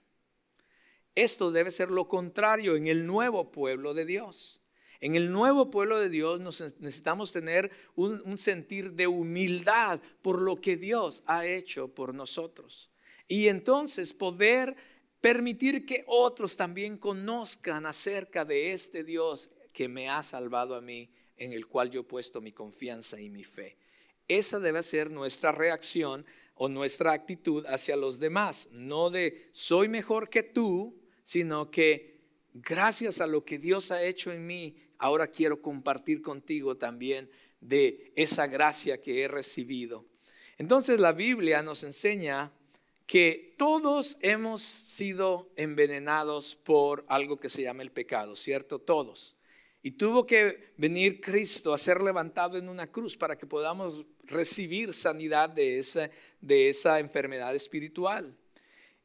Esto 1.14 1.52
debe 1.52 1.72
ser 1.72 1.92
lo 1.92 2.08
contrario 2.08 2.78
en 2.78 2.88
el 2.88 3.06
nuevo 3.06 3.52
pueblo 3.52 3.94
de 3.94 4.06
Dios. 4.06 4.62
En 5.02 5.16
el 5.16 5.30
nuevo 5.30 5.70
pueblo 5.70 6.00
de 6.00 6.08
Dios 6.08 6.40
necesitamos 6.80 7.34
tener 7.34 7.70
un, 7.96 8.22
un, 8.24 8.38
sentir 8.38 8.94
de 8.94 9.08
humildad 9.08 10.00
por 10.22 10.42
lo 10.42 10.62
que 10.62 10.78
Dios 10.78 11.22
ha 11.26 11.46
hecho 11.46 11.90
por 11.94 12.16
nosotros. 12.16 12.90
Y 13.28 13.50
entonces 13.50 14.14
poder 14.14 14.78
permitir 15.20 15.86
que 15.86 16.06
otros 16.08 16.56
también 16.56 16.98
conozcan 16.98 17.86
acerca 17.86 18.46
de 18.46 18.72
este 18.72 19.04
Dios 19.04 19.50
que 19.74 19.90
me 19.90 20.08
ha 20.08 20.24
salvado 20.24 20.76
a 20.76 20.82
mí, 20.82 21.10
en 21.38 21.54
el 21.54 21.68
cual 21.68 21.90
yo 21.90 22.02
he 22.02 22.04
puesto 22.04 22.42
mi 22.42 22.52
confianza 22.52 23.20
y 23.20 23.30
mi 23.30 23.44
fe. 23.44 23.78
Esa 24.28 24.60
debe 24.60 24.82
ser 24.84 25.12
nuestra 25.12 25.52
reacción 25.52 26.26
o 26.56 26.70
nuestra 26.70 27.12
actitud 27.12 27.66
hacia 27.68 27.96
los 27.96 28.20
demás, 28.20 28.70
no 28.72 29.10
de 29.10 29.50
soy 29.52 29.90
mejor 29.90 30.30
que 30.30 30.42
tú, 30.42 30.96
sino 31.24 31.70
que 31.70 32.22
gracias 32.54 33.20
a 33.20 33.28
lo 33.28 33.44
que 33.44 33.60
Dios 33.60 33.92
ha 33.92 34.04
hecho 34.04 34.32
en 34.32 34.46
mí, 34.46 34.78
ahora 34.98 35.28
quiero 35.28 35.62
compartir 35.62 36.22
contigo 36.22 36.78
también 36.78 37.30
de 37.60 38.14
esa 38.16 38.48
gracia 38.48 39.02
que 39.02 39.24
he 39.24 39.28
recibido. 39.28 40.06
Entonces 40.58 41.00
la 41.00 41.12
Biblia 41.12 41.62
nos 41.62 41.84
enseña 41.84 42.54
que 43.06 43.54
todos 43.58 44.18
hemos 44.22 44.62
sido 44.64 45.52
envenenados 45.56 46.56
por 46.56 47.06
algo 47.08 47.40
que 47.40 47.50
se 47.50 47.62
llama 47.62 47.84
el 47.84 47.92
pecado, 47.92 48.36
¿cierto? 48.36 48.80
Todos. 48.80 49.35
Y 49.86 49.92
tuvo 49.92 50.26
que 50.26 50.74
venir 50.78 51.22
Cristo 51.22 51.72
a 51.72 51.78
ser 51.78 52.02
levantado 52.02 52.58
en 52.58 52.70
una 52.70 52.92
cruz 52.92 53.16
para 53.16 53.38
que 53.38 53.46
podamos 53.46 54.04
recibir 54.24 54.96
sanidad 54.96 55.48
de 55.48 55.78
esa, 55.78 56.10
de 56.42 56.70
esa 56.70 57.00
enfermedad 57.00 57.56
espiritual. 57.56 58.36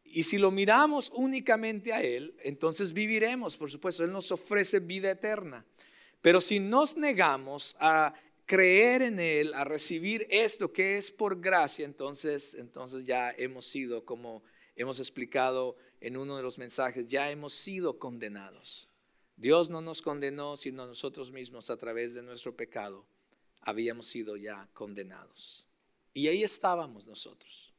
Y 0.04 0.22
si 0.22 0.38
lo 0.38 0.50
miramos 0.50 1.12
únicamente 1.14 1.92
a 1.92 2.00
Él, 2.00 2.34
entonces 2.42 2.94
viviremos, 2.94 3.58
por 3.58 3.70
supuesto, 3.70 4.04
Él 4.04 4.10
nos 4.10 4.32
ofrece 4.32 4.80
vida 4.80 5.10
eterna. 5.10 5.66
Pero 6.22 6.40
si 6.40 6.60
nos 6.60 6.96
negamos 6.96 7.76
a 7.78 8.14
creer 8.46 9.02
en 9.02 9.20
Él, 9.20 9.52
a 9.52 9.64
recibir 9.64 10.26
esto 10.30 10.72
que 10.72 10.96
es 10.96 11.10
por 11.10 11.42
gracia, 11.42 11.84
entonces, 11.84 12.54
entonces 12.54 13.04
ya 13.04 13.34
hemos 13.36 13.66
sido, 13.66 14.06
como 14.06 14.42
hemos 14.76 14.98
explicado 14.98 15.76
en 16.00 16.16
uno 16.16 16.38
de 16.38 16.42
los 16.42 16.56
mensajes, 16.56 17.06
ya 17.06 17.30
hemos 17.30 17.52
sido 17.52 17.98
condenados. 17.98 18.89
Dios 19.40 19.70
no 19.70 19.80
nos 19.80 20.02
condenó, 20.02 20.58
sino 20.58 20.86
nosotros 20.86 21.32
mismos 21.32 21.70
a 21.70 21.78
través 21.78 22.12
de 22.12 22.22
nuestro 22.22 22.54
pecado 22.54 23.06
habíamos 23.62 24.06
sido 24.06 24.36
ya 24.36 24.68
condenados. 24.74 25.64
Y 26.12 26.28
ahí 26.28 26.42
estábamos 26.42 27.06
nosotros. 27.06 27.72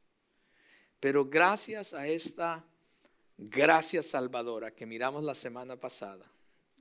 Pero 0.98 1.24
gracias 1.24 1.94
a 1.94 2.08
esta 2.08 2.64
gracia 3.38 4.02
salvadora 4.02 4.74
que 4.74 4.86
miramos 4.86 5.22
la 5.22 5.36
semana 5.36 5.76
pasada, 5.76 6.28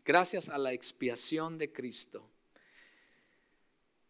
gracias 0.04 0.50
a 0.50 0.58
la 0.58 0.74
expiación 0.74 1.60
de 1.60 1.72
Cristo, 1.72 2.28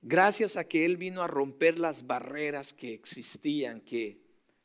gracias 0.01 0.55
a 0.55 0.63
que 0.63 0.85
Él 0.85 0.95
vino 0.95 1.21
a 1.21 1.27
romper 1.27 1.79
las 1.79 2.07
barreras 2.07 2.71
que 2.71 2.93
existían, 2.93 3.81
que 3.81 4.20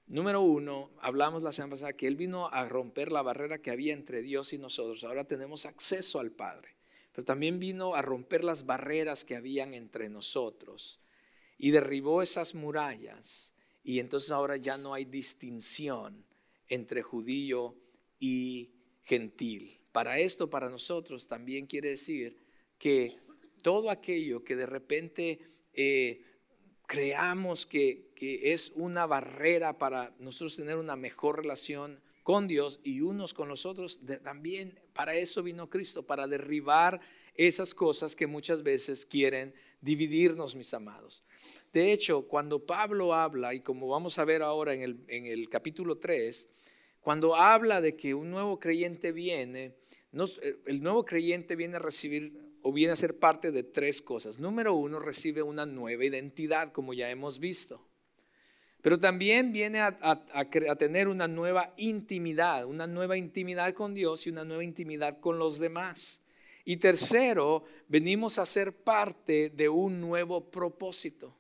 Número 0.09 0.41
uno, 0.41 0.93
hablamos 1.01 1.43
la 1.43 1.51
semana 1.51 1.73
pasada 1.73 1.93
que 1.93 2.07
Él 2.07 2.15
vino 2.15 2.47
a 2.47 2.69
romper 2.69 3.11
la 3.11 3.23
barrera 3.23 3.59
que 3.59 3.73
había 3.73 3.93
entre 3.93 4.23
Dios 4.23 4.53
y 4.53 4.59
nosotros. 4.59 5.03
Ahora 5.03 5.25
tenemos 5.25 5.67
acceso 5.67 6.21
al 6.21 6.31
Padre. 6.31 6.77
Pero 7.13 7.25
también 7.25 7.59
vino 7.59 7.95
a 7.95 8.03
romper 8.03 8.45
las 8.45 8.67
barreras 8.67 9.25
que 9.25 9.35
habían 9.35 9.75
entre 9.75 10.09
nosotros. 10.09 11.01
Y 11.59 11.73
derribó 11.73 12.23
esas 12.23 12.55
murallas. 12.55 13.53
Y 13.83 13.99
entonces 13.99 14.31
ahora 14.31 14.57
ya 14.57 14.79
no 14.79 14.95
hay 14.95 15.07
distinción 15.07 16.25
entre 16.69 17.03
judío 17.03 17.75
y 18.21 18.71
gentil. 19.03 19.81
Para 19.91 20.21
esto, 20.21 20.51
para 20.51 20.69
nosotros, 20.69 21.27
también 21.27 21.67
quiere 21.67 21.91
decir 21.91 22.37
que 22.79 23.19
todo 23.63 23.91
aquello 23.91 24.45
que 24.45 24.55
de 24.55 24.67
repente 24.67 25.41
eh, 25.73 26.23
creamos 26.87 27.67
que, 27.67 28.06
es 28.21 28.73
una 28.75 29.07
barrera 29.07 29.79
para 29.79 30.15
nosotros 30.19 30.57
tener 30.57 30.77
una 30.77 30.97
mejor 30.97 31.39
relación 31.39 32.01
con 32.23 32.49
Dios 32.49 32.81
y 32.83 33.03
unos 33.03 33.35
con 33.35 33.49
los 33.49 33.67
otros, 33.67 34.01
también 34.25 34.81
para 34.95 35.15
eso 35.15 35.45
vino 35.45 35.71
Cristo, 35.71 36.05
para 36.05 36.27
derribar 36.27 37.01
esas 37.35 37.75
cosas 37.75 38.17
que 38.17 38.27
muchas 38.27 38.63
veces 38.63 39.07
quieren 39.07 39.55
dividirnos, 39.81 40.57
mis 40.57 40.75
amados. 40.75 41.23
De 41.73 41.93
hecho, 41.93 42.27
cuando 42.27 42.67
Pablo 42.67 43.15
habla, 43.15 43.55
y 43.55 43.61
como 43.61 43.87
vamos 43.89 44.19
a 44.19 44.25
ver 44.25 44.43
ahora 44.43 44.75
en 44.75 45.07
el, 45.07 45.49
capítulo 45.49 45.99
3, 45.99 46.49
cuando 47.01 47.37
habla 47.37 47.81
de 47.81 47.97
que 47.97 48.15
un 48.15 48.31
nuevo 48.31 48.59
creyente 48.59 49.13
viene, 49.13 49.77
el 50.67 50.83
nuevo 50.83 51.05
creyente 51.05 51.55
viene 51.55 51.77
a 51.77 51.81
recibir 51.81 52.57
o 52.63 52.73
viene 52.73 52.93
a 52.93 52.97
ser 52.97 53.21
parte 53.21 53.53
de 53.53 53.63
tres 53.63 54.03
cosas. 54.03 54.41
Número 54.41 54.75
uno, 54.75 54.99
recibe 54.99 55.43
una 55.43 55.67
nueva 55.67 56.05
identidad, 56.05 56.73
como 56.73 56.93
ya 56.93 57.09
hemos 57.11 57.39
visto. 57.39 57.86
Pero 58.83 59.01
también 59.01 59.53
viene 59.53 59.81
a, 59.81 60.77
tener 60.79 61.09
una 61.09 61.27
nueva 61.27 61.75
intimidad, 61.77 62.67
una 62.67 62.87
nueva 62.87 63.17
intimidad 63.17 63.73
con 63.73 63.95
Dios 63.95 64.27
y 64.27 64.31
una 64.31 64.45
nueva 64.45 64.65
intimidad 64.65 65.19
con 65.19 65.39
los 65.39 65.59
demás. 65.59 66.23
Y 66.65 66.77
tercero, 66.77 67.65
venimos 67.89 68.39
a 68.39 68.47
ser 68.47 68.73
parte 68.73 69.51
de 69.51 69.69
un 69.69 70.01
nuevo 70.01 70.51
propósito. 70.51 71.37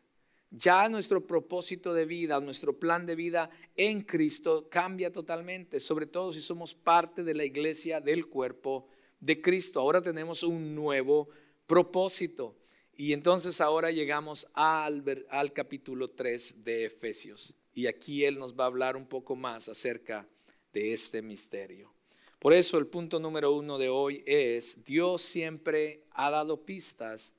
Ya 0.51 0.89
nuestro 0.89 1.27
propósito 1.27 1.93
de 1.93 2.07
vida, 2.07 2.41
nuestro 2.41 2.79
plan 2.79 3.05
de 3.05 3.17
vida 3.17 3.51
en 3.77 4.03
Cristo 4.03 4.69
cambia 4.71 5.13
totalmente, 5.13 5.81
sobre 5.81 6.07
todo 6.07 6.33
si 6.33 6.41
somos 6.41 6.75
parte 6.75 7.25
de 7.25 7.35
la 7.35 7.45
iglesia 7.45 8.01
del 8.01 8.27
cuerpo 8.27 8.89
de 9.21 9.41
Cristo. 9.41 9.81
Ahora 9.81 10.01
tenemos 10.01 10.43
un 10.43 10.75
nuevo 10.75 11.29
propósito. 11.67 12.57
Y 12.97 13.13
entonces 13.13 13.61
ahora 13.61 13.91
llegamos 13.91 14.47
al, 14.55 15.05
capítulo 15.53 16.09
3 16.09 16.65
de 16.65 16.87
Efesios. 16.87 17.55
Y 17.75 17.87
aquí 17.87 18.25
Él 18.25 18.39
nos 18.39 18.55
va 18.55 18.65
a 18.65 18.69
hablar 18.69 18.97
un 18.97 19.07
poco 19.07 19.37
más 19.37 19.69
acerca 19.69 20.27
de 20.73 20.95
este 20.95 21.21
misterio. 21.21 21.93
Por 22.39 22.55
eso 22.55 22.79
el 22.79 22.87
punto 22.87 23.21
número 23.21 23.53
uno 23.53 23.77
de 23.77 23.91
hoy 23.91 24.23
es, 24.27 24.85
Dios 24.85 25.21
siempre 25.21 26.05
ha 26.13 26.31
dado 26.31 26.65
pistas 26.65 27.35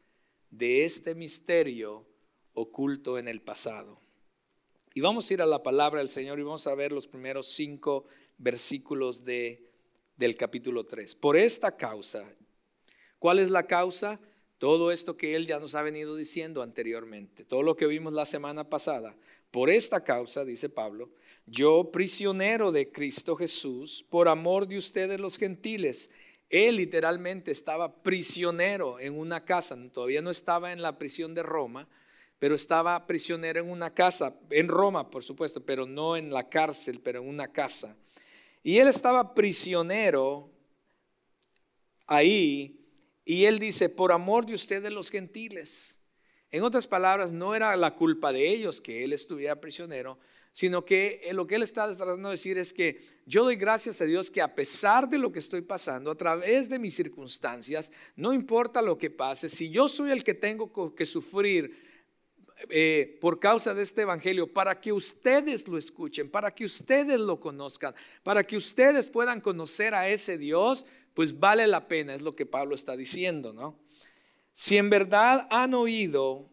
de 0.51 0.85
este 0.85 1.15
misterio 1.15 2.05
oculto 2.53 3.17
en 3.17 3.27
el 3.27 3.41
pasado. 3.41 3.99
Y 4.93 5.01
vamos 5.01 5.29
a 5.29 5.33
ir 5.33 5.41
a 5.41 5.47
la 5.47 5.63
palabra 5.63 5.99
del 5.99 6.09
Señor 6.09 6.39
y 6.39 6.43
vamos 6.43 6.67
a 6.67 6.75
ver 6.75 6.91
los 6.91 7.07
primeros 7.07 7.47
cinco 7.47 8.05
versículos 8.37 9.23
de 9.23 9.67
del 10.17 10.35
capítulo 10.35 10.83
3. 10.83 11.15
Por 11.15 11.37
esta 11.37 11.77
causa, 11.77 12.25
¿cuál 13.19 13.39
es 13.39 13.49
la 13.49 13.67
causa? 13.67 14.19
Todo 14.57 14.91
esto 14.91 15.17
que 15.17 15.35
él 15.35 15.45
ya 15.45 15.59
nos 15.59 15.75
ha 15.75 15.83
venido 15.83 16.15
diciendo 16.15 16.63
anteriormente, 16.63 17.45
todo 17.45 17.61
lo 17.61 17.75
que 17.75 17.85
vimos 17.85 18.13
la 18.13 18.25
semana 18.25 18.69
pasada. 18.69 19.15
Por 19.51 19.69
esta 19.69 20.03
causa, 20.03 20.45
dice 20.45 20.67
Pablo, 20.67 21.11
yo 21.45 21.91
prisionero 21.91 22.71
de 22.71 22.91
Cristo 22.91 23.35
Jesús, 23.35 24.05
por 24.09 24.27
amor 24.27 24.67
de 24.67 24.77
ustedes 24.77 25.19
los 25.19 25.37
gentiles. 25.37 26.09
Él 26.49 26.77
literalmente 26.77 27.51
estaba 27.51 28.01
prisionero 28.01 28.99
en 28.99 29.17
una 29.17 29.45
casa, 29.45 29.77
todavía 29.93 30.21
no 30.21 30.31
estaba 30.31 30.71
en 30.71 30.81
la 30.81 30.97
prisión 30.97 31.33
de 31.33 31.43
Roma, 31.43 31.87
pero 32.39 32.55
estaba 32.55 33.05
prisionero 33.05 33.59
en 33.59 33.69
una 33.69 33.93
casa, 33.93 34.35
en 34.49 34.67
Roma 34.67 35.09
por 35.09 35.23
supuesto, 35.23 35.65
pero 35.65 35.85
no 35.85 36.17
en 36.17 36.31
la 36.31 36.49
cárcel, 36.49 36.99
pero 37.01 37.21
en 37.21 37.27
una 37.27 37.51
casa 37.51 37.95
Y 38.63 38.77
él 38.77 38.87
estaba 38.87 39.33
prisionero 39.33 40.49
ahí 42.05 42.76
y 43.27 43.43
él 43.43 43.59
dice, 43.59 43.89
por 43.89 44.13
amor 44.13 44.45
de 44.45 44.55
ustedes 44.55 44.89
los 44.89 45.11
gentiles. 45.11 45.97
En 46.49 46.63
otras 46.63 46.87
palabras, 46.87 47.33
no 47.33 47.53
era 47.53 47.75
la 47.75 47.93
culpa 47.93 48.31
de 48.31 48.47
ellos 48.47 48.79
que 48.79 49.03
él 49.03 49.11
estuviera 49.11 49.59
prisionero, 49.59 50.17
sino 50.53 50.85
que 50.85 51.27
lo 51.33 51.45
que 51.45 51.55
él 51.55 51.63
está 51.63 51.93
tratando 51.93 52.29
de 52.29 52.35
decir 52.35 52.57
es 52.57 52.71
que 52.71 53.01
yo 53.25 53.43
doy 53.43 53.57
gracias 53.57 53.99
a 53.99 54.05
Dios 54.05 54.31
que 54.31 54.41
a 54.41 54.55
pesar 54.55 55.09
de 55.09 55.17
lo 55.17 55.33
que 55.33 55.39
estoy 55.39 55.61
pasando, 55.61 56.09
a 56.09 56.15
través 56.15 56.69
de 56.69 56.79
mis 56.79 56.95
circunstancias, 56.95 57.91
no 58.15 58.31
importa 58.31 58.81
lo 58.81 58.97
que 58.97 59.09
pase, 59.09 59.49
si 59.49 59.69
yo 59.69 59.89
soy 59.89 60.11
el 60.11 60.23
que 60.23 60.33
tengo 60.33 60.95
que 60.95 61.05
sufrir 61.05 61.85
eh, 62.69 63.17
por 63.19 63.41
causa 63.41 63.73
de 63.73 63.83
este 63.83 64.03
evangelio, 64.03 64.51
para 64.51 64.79
que 64.79 64.93
ustedes 64.93 65.67
lo 65.67 65.77
escuchen, 65.77 66.31
para 66.31 66.55
que 66.55 66.63
ustedes 66.63 67.19
lo 67.19 67.41
conozcan, 67.41 67.93
para 68.23 68.45
que 68.45 68.55
ustedes 68.55 69.09
puedan 69.09 69.41
conocer 69.41 69.93
a 69.93 70.07
ese 70.07 70.37
Dios, 70.37 70.85
pues 71.17 71.39
vale 71.39 71.65
la 71.65 71.87
pena, 71.87 72.13
es 72.13 72.21
lo 72.21 72.35
que 72.35 72.45
Pablo 72.45 72.75
está 72.75 72.95
diciendo, 72.95 73.51
¿no? 73.51 73.79
Si 74.53 74.77
en 74.77 74.91
verdad 74.91 75.47
han 75.49 75.73
oído 75.73 76.47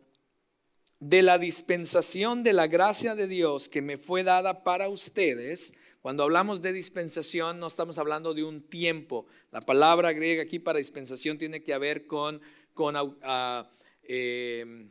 de 1.00 1.21
la 1.21 1.37
dispensación 1.37 2.42
de 2.42 2.54
la 2.54 2.66
gracia 2.66 3.14
de 3.14 3.28
Dios 3.28 3.68
que 3.68 3.83
me 3.83 3.99
fue 3.99 4.23
dada 4.23 4.64
para 4.64 4.88
ustedes, 4.88 5.75
cuando 6.00 6.23
hablamos 6.23 6.62
de 6.62 6.73
dispensación 6.73 7.61
no 7.61 7.66
estamos 7.66 7.99
hablando 7.99 8.33
de 8.33 8.42
un 8.42 8.62
tiempo. 8.62 9.26
La 9.50 9.61
palabra 9.61 10.14
griega 10.14 10.44
aquí 10.44 10.59
para 10.59 10.78
dispensación 10.78 11.37
tiene 11.37 11.62
que 11.62 11.76
ver 11.76 12.06
con, 12.06 12.40
con 12.73 12.97
uh, 12.97 13.66
eh, 14.02 14.88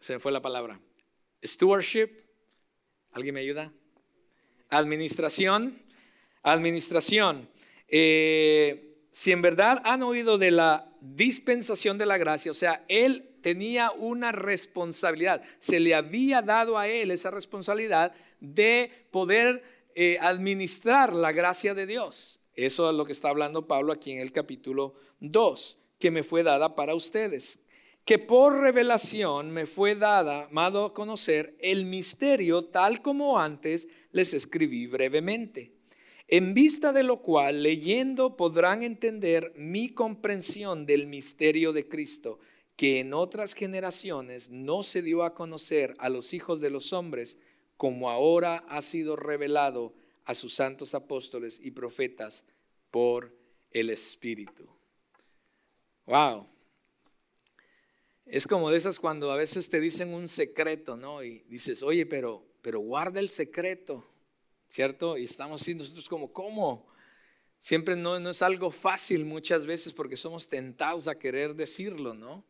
se 0.00 0.14
me 0.14 0.18
fue 0.18 0.32
la 0.32 0.40
palabra. 0.40 0.80
Stewardship. 1.44 2.08
¿Alguien 3.10 3.34
me 3.34 3.42
ayuda? 3.42 3.70
Administración. 4.70 5.78
Administración. 6.42 7.51
Eh, 7.92 9.06
si 9.12 9.30
en 9.30 9.42
verdad 9.42 9.80
han 9.84 10.02
oído 10.02 10.38
de 10.38 10.50
la 10.50 10.92
dispensación 11.00 11.98
de 11.98 12.06
la 12.06 12.18
gracia, 12.18 12.50
o 12.50 12.54
sea, 12.54 12.84
él 12.88 13.36
tenía 13.42 13.92
una 13.92 14.32
responsabilidad, 14.32 15.42
se 15.58 15.78
le 15.78 15.94
había 15.94 16.42
dado 16.42 16.78
a 16.78 16.88
él 16.88 17.10
esa 17.10 17.30
responsabilidad 17.30 18.12
de 18.40 18.90
poder 19.12 19.62
eh, 19.94 20.16
administrar 20.20 21.12
la 21.12 21.30
gracia 21.30 21.74
de 21.74 21.86
Dios. 21.86 22.40
Eso 22.54 22.90
es 22.90 22.96
lo 22.96 23.04
que 23.04 23.12
está 23.12 23.28
hablando 23.28 23.68
Pablo 23.68 23.92
aquí 23.92 24.10
en 24.10 24.20
el 24.20 24.32
capítulo 24.32 24.94
2, 25.20 25.78
que 25.98 26.10
me 26.10 26.24
fue 26.24 26.42
dada 26.42 26.74
para 26.74 26.94
ustedes 26.94 27.60
que 28.04 28.18
por 28.18 28.58
revelación 28.58 29.50
me 29.50 29.66
fue 29.66 29.94
dada, 29.94 30.48
a 30.52 30.92
conocer 30.92 31.56
el 31.60 31.86
misterio 31.86 32.64
tal 32.64 33.00
como 33.00 33.38
antes 33.38 33.88
les 34.10 34.34
escribí 34.34 34.86
brevemente, 34.86 35.72
en 36.32 36.54
vista 36.54 36.94
de 36.94 37.02
lo 37.02 37.20
cual 37.20 37.62
leyendo 37.62 38.38
podrán 38.38 38.82
entender 38.82 39.52
mi 39.54 39.90
comprensión 39.90 40.86
del 40.86 41.06
misterio 41.06 41.74
de 41.74 41.86
Cristo, 41.86 42.38
que 42.74 43.00
en 43.00 43.12
otras 43.12 43.52
generaciones 43.52 44.48
no 44.48 44.82
se 44.82 45.02
dio 45.02 45.24
a 45.24 45.34
conocer 45.34 45.94
a 45.98 46.08
los 46.08 46.32
hijos 46.32 46.58
de 46.62 46.70
los 46.70 46.94
hombres, 46.94 47.36
como 47.76 48.08
ahora 48.08 48.64
ha 48.68 48.80
sido 48.80 49.14
revelado 49.14 49.92
a 50.24 50.34
sus 50.34 50.54
santos 50.54 50.94
apóstoles 50.94 51.60
y 51.62 51.72
profetas 51.72 52.46
por 52.90 53.36
el 53.70 53.90
Espíritu. 53.90 54.66
Wow. 56.06 56.48
Es 58.24 58.46
como 58.46 58.70
de 58.70 58.78
esas 58.78 58.98
cuando 58.98 59.30
a 59.32 59.36
veces 59.36 59.68
te 59.68 59.80
dicen 59.80 60.14
un 60.14 60.28
secreto, 60.28 60.96
¿no? 60.96 61.22
Y 61.22 61.40
dices, 61.50 61.82
oye, 61.82 62.06
pero, 62.06 62.42
pero 62.62 62.80
guarda 62.80 63.20
el 63.20 63.28
secreto, 63.28 64.11
¿cierto? 64.72 65.18
Y 65.18 65.24
estamos 65.24 65.60
así 65.60 65.74
nosotros 65.74 66.08
como, 66.08 66.32
¿cómo? 66.32 66.86
Siempre 67.58 67.94
no, 67.94 68.18
no 68.18 68.30
es 68.30 68.40
algo 68.40 68.70
fácil 68.70 69.26
muchas 69.26 69.66
veces 69.66 69.92
porque 69.92 70.16
somos 70.16 70.48
tentados 70.48 71.08
a 71.08 71.18
querer 71.18 71.54
decirlo, 71.54 72.14
¿no? 72.14 72.42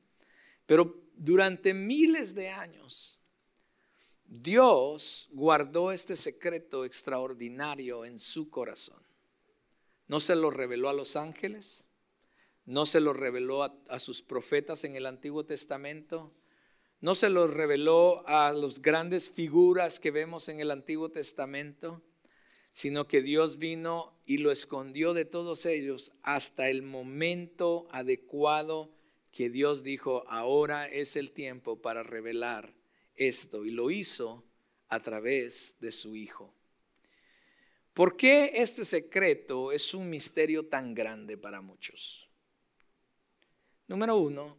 Pero 0.65 1.03
durante 1.17 1.75
miles 1.75 2.33
de 2.37 2.49
años, 2.49 3.19
Dios 4.25 5.29
guardó 5.33 5.91
este 5.91 6.17
secreto 6.17 6.85
extraordinario 6.85 8.05
en 8.05 8.21
su 8.21 8.49
corazón. 8.51 9.03
No 10.07 10.21
se 10.21 10.37
lo 10.37 10.51
reveló 10.51 10.89
a 10.91 10.95
los 10.95 11.17
ángeles, 11.17 11.85
no 12.65 12.87
se 12.87 13.01
lo 13.01 13.13
reveló 13.15 13.65
a, 13.65 13.99
sus 13.99 14.23
profetas 14.23 14.85
en 14.85 14.95
el 14.95 15.07
Antiguo 15.07 15.45
Testamento, 15.45 16.33
no 17.01 17.17
se 17.17 17.31
lo 17.31 17.49
reveló 17.49 18.23
a 18.29 18.53
las 18.53 18.81
grandes 18.81 19.29
figuras 19.29 19.99
que 19.99 20.13
vemos 20.13 20.49
en 20.49 20.61
el 20.61 20.71
Antiguo 20.71 21.11
Testamento, 21.11 22.01
sino 22.73 23.07
que 23.07 23.23
Dios 23.23 23.59
vino 23.59 24.19
y 24.25 24.39
lo 24.39 24.51
escondió 24.51 25.15
de 25.15 25.25
todos 25.25 25.67
ellos 25.67 26.13
hasta 26.23 26.71
el 26.71 26.83
momento 26.83 27.87
adecuado 27.91 28.91
que 29.31 29.51
Dios 29.51 29.83
dijo, 29.83 30.25
ahora 30.29 30.87
es 30.87 31.17
el 31.17 31.33
tiempo 31.33 31.81
para 31.81 32.03
revelar 32.03 32.75
esto. 33.15 33.65
Y 33.65 33.71
lo 33.71 33.91
hizo 33.91 34.45
a 34.89 35.01
través 35.01 35.77
de 35.81 35.91
su 35.91 36.17
Hijo. 36.17 36.55
¿Por 37.95 38.17
qué 38.17 38.53
este 38.55 38.85
secreto 38.85 39.73
es 39.73 39.93
un 39.93 40.09
misterio 40.09 40.67
tan 40.67 40.95
grande 40.95 41.37
para 41.37 41.61
muchos? 41.61 42.29
Número 43.87 44.17
uno, 44.17 44.57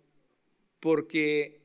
porque 0.80 1.62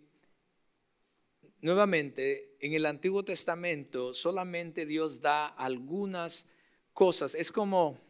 nuevamente 1.61 2.57
en 2.61 2.73
el 2.73 2.87
Antiguo 2.87 3.25
Testamento 3.25 4.15
solamente 4.15 4.87
Dios 4.87 5.21
da 5.21 5.47
algunas 5.47 6.47
cosas. 6.93 7.35
Es 7.35 7.53
como, 7.53 8.01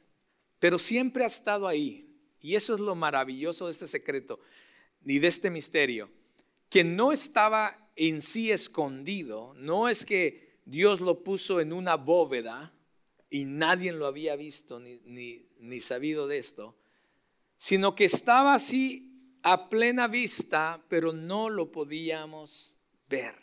pero 0.58 0.78
siempre 0.78 1.24
ha 1.24 1.28
estado 1.28 1.66
ahí. 1.66 2.04
Y 2.40 2.54
eso 2.54 2.74
es 2.74 2.80
lo 2.80 2.94
maravilloso 2.94 3.66
de 3.66 3.72
este 3.72 3.88
secreto 3.88 4.40
y 5.04 5.18
de 5.18 5.28
este 5.28 5.50
misterio, 5.50 6.10
que 6.68 6.84
no 6.84 7.12
estaba 7.12 7.90
en 7.96 8.22
sí 8.22 8.52
escondido, 8.52 9.54
no 9.54 9.88
es 9.88 10.04
que 10.04 10.60
Dios 10.64 11.00
lo 11.00 11.24
puso 11.24 11.60
en 11.60 11.72
una 11.72 11.96
bóveda 11.96 12.72
y 13.30 13.44
nadie 13.44 13.92
lo 13.92 14.06
había 14.06 14.36
visto 14.36 14.78
ni, 14.78 15.00
ni, 15.04 15.48
ni 15.58 15.80
sabido 15.80 16.28
de 16.28 16.38
esto, 16.38 16.76
sino 17.56 17.94
que 17.94 18.04
estaba 18.04 18.54
así 18.54 19.38
a 19.42 19.68
plena 19.68 20.08
vista, 20.08 20.84
pero 20.88 21.12
no 21.12 21.50
lo 21.50 21.72
podíamos 21.72 22.77
ver. 23.08 23.34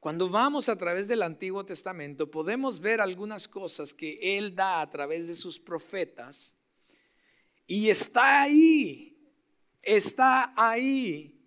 Cuando 0.00 0.28
vamos 0.28 0.68
a 0.68 0.76
través 0.76 1.06
del 1.06 1.22
Antiguo 1.22 1.64
Testamento, 1.64 2.30
podemos 2.30 2.80
ver 2.80 3.00
algunas 3.00 3.46
cosas 3.46 3.94
que 3.94 4.18
Él 4.36 4.54
da 4.54 4.80
a 4.80 4.90
través 4.90 5.28
de 5.28 5.34
sus 5.34 5.60
profetas. 5.60 6.56
Y 7.68 7.88
está 7.88 8.42
ahí, 8.42 9.16
está 9.80 10.52
ahí, 10.56 11.40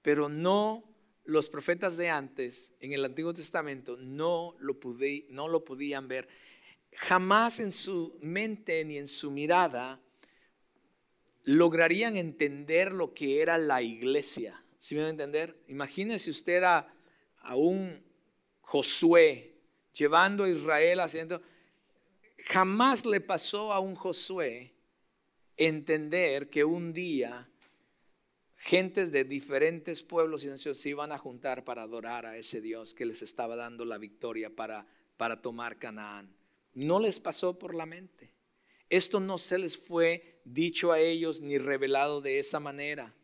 pero 0.00 0.30
no 0.30 0.88
los 1.24 1.50
profetas 1.50 1.98
de 1.98 2.08
antes 2.08 2.72
en 2.80 2.94
el 2.94 3.04
Antiguo 3.04 3.34
Testamento 3.34 3.98
no 3.98 4.56
lo, 4.58 4.78
no 5.28 5.48
lo 5.48 5.64
podían 5.66 6.08
ver. 6.08 6.26
Jamás 6.94 7.60
en 7.60 7.70
su 7.70 8.18
mente 8.22 8.82
ni 8.86 8.96
en 8.96 9.06
su 9.06 9.30
mirada 9.30 10.00
lograrían 11.44 12.16
entender 12.16 12.92
lo 12.92 13.12
que 13.12 13.42
era 13.42 13.58
la 13.58 13.82
iglesia. 13.82 14.64
¿Sí 14.78 14.94
me 14.94 15.00
van 15.00 15.08
a 15.08 15.10
entender? 15.10 15.62
Imagínese 15.68 16.30
usted 16.30 16.62
a, 16.62 16.86
un 17.54 18.02
Josué 18.60 19.54
llevando 19.92 20.44
a 20.44 20.48
Israel 20.48 21.00
haciendo... 21.00 21.42
Jamás 22.46 23.04
le 23.04 23.20
pasó 23.20 23.72
a 23.72 23.80
un 23.80 23.94
Josué 23.94 24.72
entender 25.56 26.48
que 26.48 26.64
un 26.64 26.92
día 26.92 27.48
gentes 28.56 29.12
de 29.12 29.24
diferentes 29.24 30.02
pueblos 30.02 30.44
y 30.44 30.48
naciones 30.48 30.80
se 30.80 30.90
iban 30.90 31.12
a 31.12 31.18
juntar 31.18 31.64
para 31.64 31.82
adorar 31.82 32.26
a 32.26 32.36
ese 32.36 32.60
Dios 32.60 32.94
que 32.94 33.06
les 33.06 33.22
estaba 33.22 33.56
dando 33.56 33.84
la 33.84 33.98
victoria 33.98 34.50
para, 34.50 34.86
para 35.16 35.42
tomar 35.42 35.78
Canaán. 35.78 36.34
No 36.74 37.00
les 37.00 37.20
pasó 37.20 37.58
por 37.58 37.74
la 37.74 37.86
mente. 37.86 38.32
Esto 38.88 39.20
no 39.20 39.36
se 39.36 39.58
les 39.58 39.76
fue 39.76 40.40
dicho 40.44 40.92
a 40.92 41.00
ellos 41.00 41.40
ni 41.40 41.58
revelado 41.58 42.20
de 42.20 42.38
esa 42.38 42.60
manera. 42.60 43.14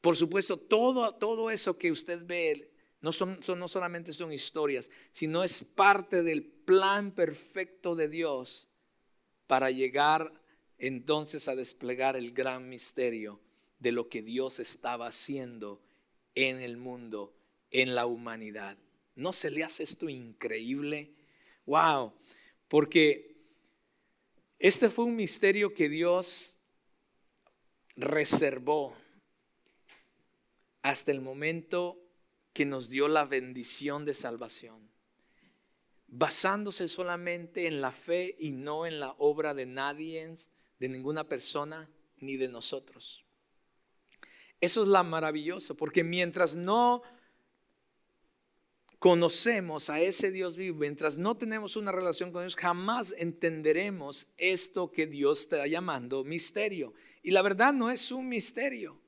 Por 0.00 0.16
supuesto, 0.16 0.56
todo, 0.56 1.14
todo 1.14 1.50
eso 1.50 1.78
que 1.78 1.90
usted 1.90 2.24
ve 2.24 2.70
no, 3.00 3.12
son, 3.12 3.38
no 3.56 3.68
solamente 3.68 4.12
son 4.12 4.32
historias, 4.32 4.90
sino 5.12 5.44
es 5.44 5.62
parte 5.62 6.22
del 6.22 6.44
plan 6.44 7.12
perfecto 7.12 7.94
de 7.94 8.08
Dios 8.08 8.68
para 9.46 9.70
llegar 9.70 10.32
entonces 10.78 11.48
a 11.48 11.56
desplegar 11.56 12.16
el 12.16 12.32
gran 12.32 12.68
misterio 12.68 13.40
de 13.78 13.92
lo 13.92 14.08
que 14.08 14.22
Dios 14.22 14.58
estaba 14.58 15.06
haciendo 15.06 15.80
en 16.34 16.60
el 16.60 16.76
mundo, 16.76 17.34
en 17.70 17.94
la 17.94 18.06
humanidad. 18.06 18.76
¿No 19.14 19.32
se 19.32 19.50
le 19.50 19.64
hace 19.64 19.82
esto 19.82 20.08
increíble? 20.08 21.14
Wow, 21.64 22.12
porque 22.68 23.36
este 24.58 24.90
fue 24.90 25.04
un 25.04 25.16
misterio 25.16 25.74
que 25.74 25.88
Dios 25.88 26.56
reservó 27.96 28.94
hasta 30.90 31.10
el 31.10 31.20
momento 31.20 32.00
que 32.52 32.64
nos 32.64 32.88
dio 32.88 33.08
la 33.08 33.24
bendición 33.24 34.04
de 34.04 34.14
salvación. 34.14 34.88
basándose 36.08 36.86
solamente 36.86 37.66
en 37.66 37.80
la 37.80 37.90
fe 37.90 38.36
y 38.38 38.52
no 38.52 38.86
en 38.86 39.00
la 39.00 39.16
obra 39.18 39.54
de 39.54 39.66
nadie, 39.66 40.32
de 40.78 40.88
ninguna 40.88 41.28
persona, 41.28 41.90
ni 42.18 42.36
de 42.36 42.48
nosotros. 42.48 43.24
Eso 44.60 44.82
es 44.82 44.88
la 44.88 45.02
maravilloso, 45.02 45.76
porque 45.76 46.04
mientras 46.04 46.54
no 46.54 47.02
conocemos 49.00 49.90
a 49.90 50.00
ese 50.00 50.30
Dios 50.30 50.56
vivo, 50.56 50.78
mientras 50.78 51.18
no 51.18 51.36
tenemos 51.36 51.74
una 51.74 51.90
relación 51.90 52.30
con 52.30 52.42
Dios, 52.44 52.54
jamás 52.54 53.12
entenderemos 53.18 54.28
esto 54.36 54.92
que 54.92 55.08
Dios 55.08 55.40
está 55.40 55.66
llamando 55.66 56.22
misterio. 56.22 56.94
Y 57.24 57.32
la 57.32 57.42
verdad 57.42 57.74
no 57.74 57.90
es 57.90 58.12
un 58.12 58.28
misterio. 58.28 59.02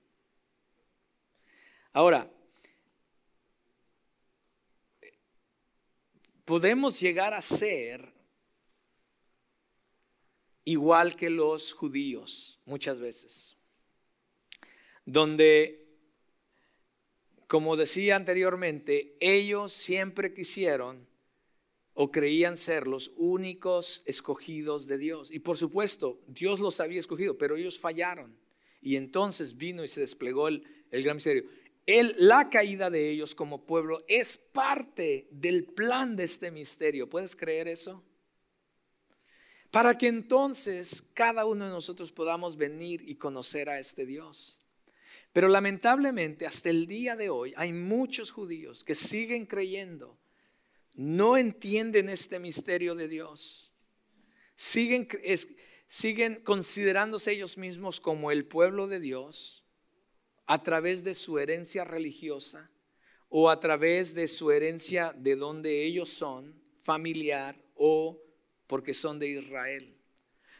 Ahora, 1.92 2.30
podemos 6.44 6.98
llegar 7.00 7.34
a 7.34 7.42
ser 7.42 8.12
igual 10.64 11.16
que 11.16 11.30
los 11.30 11.72
judíos 11.72 12.60
muchas 12.64 13.00
veces, 13.00 13.56
donde, 15.04 15.86
como 17.46 17.76
decía 17.76 18.16
anteriormente, 18.16 19.16
ellos 19.20 19.72
siempre 19.72 20.34
quisieron 20.34 21.08
o 22.00 22.12
creían 22.12 22.56
ser 22.56 22.86
los 22.86 23.10
únicos 23.16 24.04
escogidos 24.06 24.86
de 24.86 24.98
Dios. 24.98 25.32
Y 25.32 25.40
por 25.40 25.56
supuesto, 25.56 26.20
Dios 26.28 26.60
los 26.60 26.78
había 26.78 27.00
escogido, 27.00 27.36
pero 27.36 27.56
ellos 27.56 27.80
fallaron. 27.80 28.38
Y 28.80 28.94
entonces 28.94 29.56
vino 29.56 29.82
y 29.82 29.88
se 29.88 30.02
desplegó 30.02 30.46
el, 30.46 30.62
gran 30.92 31.16
misterio 31.16 31.44
la 32.18 32.50
caída 32.50 32.90
de 32.90 33.08
ellos 33.08 33.34
como 33.34 33.64
pueblo 33.64 34.04
es 34.08 34.36
parte 34.36 35.26
del 35.30 35.64
plan 35.64 36.16
de 36.16 36.24
este 36.24 36.50
misterio. 36.50 37.08
¿Puedes 37.08 37.34
creer 37.34 37.66
eso? 37.66 38.04
Para 39.70 39.96
que 39.96 40.08
entonces 40.08 41.02
cada 41.14 41.46
uno 41.46 41.64
de 41.64 41.70
nosotros 41.70 42.12
podamos 42.12 42.56
venir 42.56 43.02
y 43.08 43.14
conocer 43.14 43.70
a 43.70 43.78
este 43.78 44.04
Dios. 44.04 44.58
Pero 45.32 45.48
lamentablemente 45.48 46.46
hasta 46.46 46.68
el 46.68 46.86
día 46.86 47.16
de 47.16 47.30
hoy 47.30 47.54
hay 47.56 47.72
muchos 47.72 48.32
judíos 48.32 48.84
que 48.84 48.94
siguen 48.94 49.46
creyendo, 49.46 50.18
no 50.94 51.38
entienden 51.38 52.08
este 52.08 52.38
misterio 52.38 52.96
de 52.96 53.08
Dios, 53.08 53.72
siguen, 54.56 55.08
siguen 55.86 56.42
considerándose 56.42 57.32
ellos 57.32 57.56
mismos 57.56 58.00
como 58.00 58.30
el 58.30 58.44
pueblo 58.44 58.88
de 58.88 59.00
Dios 59.00 59.64
a 60.48 60.62
través 60.62 61.04
de 61.04 61.14
su 61.14 61.38
herencia 61.38 61.84
religiosa 61.84 62.70
o 63.28 63.50
a 63.50 63.60
través 63.60 64.14
de 64.14 64.26
su 64.26 64.50
herencia 64.50 65.14
de 65.14 65.36
donde 65.36 65.84
ellos 65.84 66.08
son, 66.08 66.58
familiar 66.80 67.54
o 67.74 68.18
porque 68.66 68.94
son 68.94 69.18
de 69.18 69.28
Israel. 69.28 69.94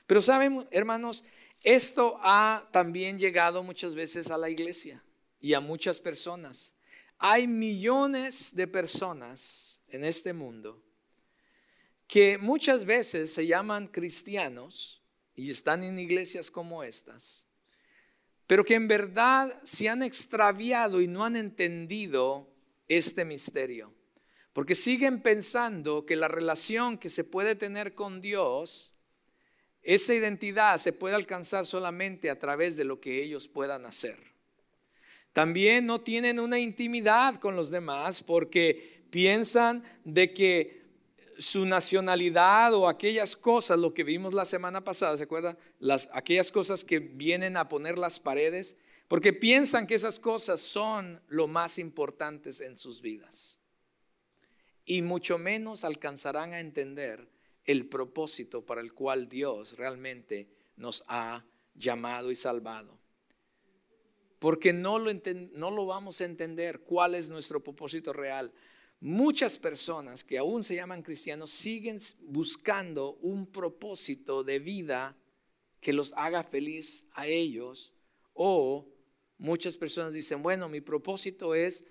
Pero 0.07 0.21
saben, 0.21 0.69
hermanos, 0.71 1.25
esto 1.63 2.19
ha 2.21 2.69
también 2.71 3.19
llegado 3.19 3.63
muchas 3.63 3.95
veces 3.95 4.31
a 4.31 4.37
la 4.37 4.51
iglesia 4.51 5.03
y 5.41 5.55
a 5.55 5.61
muchas 5.61 6.01
personas. 6.01 6.75
Hay 7.17 7.47
millones 7.47 8.55
de 8.55 8.67
personas 8.67 9.81
en 9.89 10.05
este 10.05 10.35
mundo 10.35 10.85
que 12.07 12.37
muchas 12.37 12.85
veces 12.85 13.33
se 13.33 13.47
llaman 13.47 13.87
cristianos 13.89 15.03
y 15.35 15.51
están 15.51 15.83
en 15.83 15.99
iglesias 15.99 16.51
como 16.51 16.83
estas, 16.83 17.48
pero 18.49 18.65
que 18.65 18.75
en 18.75 18.89
verdad 18.89 19.61
se 19.63 19.91
han 19.91 20.03
extraviado 20.03 21.03
y 21.03 21.07
no 21.07 21.25
han 21.25 21.37
entendido 21.37 22.51
este 22.89 23.27
misterio. 23.27 23.95
Porque 24.55 24.75
siguen 24.75 25.21
pensando 25.21 26.07
que 26.07 26.17
la 26.17 26.29
relación 26.29 26.97
que 26.97 27.11
se 27.11 27.25
puede 27.25 27.57
tener 27.57 27.95
con 27.95 28.23
Dios, 28.23 28.95
esa 29.83 30.15
identidad 30.15 30.79
se 30.79 30.95
puede 30.95 31.15
alcanzar 31.15 31.67
solamente 31.67 32.31
a 32.31 32.39
través 32.39 32.79
de 32.79 32.85
lo 32.85 33.01
que 33.01 33.23
ellos 33.23 33.49
puedan 33.49 33.85
hacer. 33.85 34.17
También 35.35 35.85
no 35.85 36.01
tienen 36.01 36.41
una 36.41 36.59
intimidad 36.59 37.39
con 37.39 37.55
los 37.55 37.71
demás 37.71 38.23
porque 38.23 39.05
piensan 39.11 39.85
de 40.05 40.33
que 40.33 40.78
su 41.39 41.65
nacionalidad 41.67 42.75
o 42.75 42.89
aquellas 42.89 43.37
cosas, 43.37 43.79
lo 43.79 43.95
que 43.95 44.05
vimos 44.05 44.35
la 44.35 44.45
semana 44.45 44.85
pasada, 44.85 45.17
¿se 45.17 45.25
acuerda? 45.25 45.57
Las, 45.79 46.09
aquellas 46.13 46.51
cosas 46.51 46.85
que 46.85 46.99
vienen 46.99 47.57
a 47.57 47.69
poner 47.69 47.99
las 47.99 48.21
paredes, 48.21 48.77
porque 49.07 49.33
piensan 49.33 49.87
que 49.87 49.95
esas 49.95 50.19
cosas 50.19 50.61
son 50.61 51.23
lo 51.29 51.47
más 51.49 51.79
importantes 51.79 52.61
en 52.61 52.77
sus 52.77 53.01
vidas. 53.01 53.59
Y 54.85 55.03
mucho 55.03 55.39
menos 55.39 55.85
alcanzarán 55.85 56.53
a 56.53 56.61
entender 56.61 57.29
el 57.65 57.87
propósito 57.89 58.65
para 58.65 58.81
el 58.81 58.93
cual 58.93 59.29
Dios 59.29 59.77
realmente 59.77 60.49
nos 60.77 61.05
ha 61.07 61.45
llamado 61.75 62.31
y 62.31 62.35
salvado. 62.35 62.99
Porque 64.39 64.73
no 64.73 64.99
lo, 64.99 65.13
no 65.53 65.71
lo 65.71 65.87
vamos 65.87 66.21
a 66.21 66.25
entender 66.25 66.81
cuál 66.81 67.15
es 67.15 67.29
nuestro 67.29 67.63
propósito 67.63 68.13
real 68.13 68.53
Muchas 69.01 69.59
personas 69.59 70.25
que 70.25 70.39
aún 70.39 70.65
se 70.65 70.75
llaman 70.75 71.03
cristianos 71.03 71.51
siguen 71.51 72.01
buscando 72.21 73.15
un 73.21 73.47
propósito 73.47 74.43
de 74.43 74.59
vida 74.59 75.17
que 75.81 75.93
los 75.93 76.13
haga 76.17 76.43
feliz 76.43 77.05
a 77.13 77.29
ellos 77.29 77.93
o 78.35 78.89
muchas 79.39 79.77
personas 79.77 80.13
dicen, 80.13 80.43
bueno, 80.43 80.69
mi 80.69 80.81
propósito 80.81 81.55
es, 81.55 81.85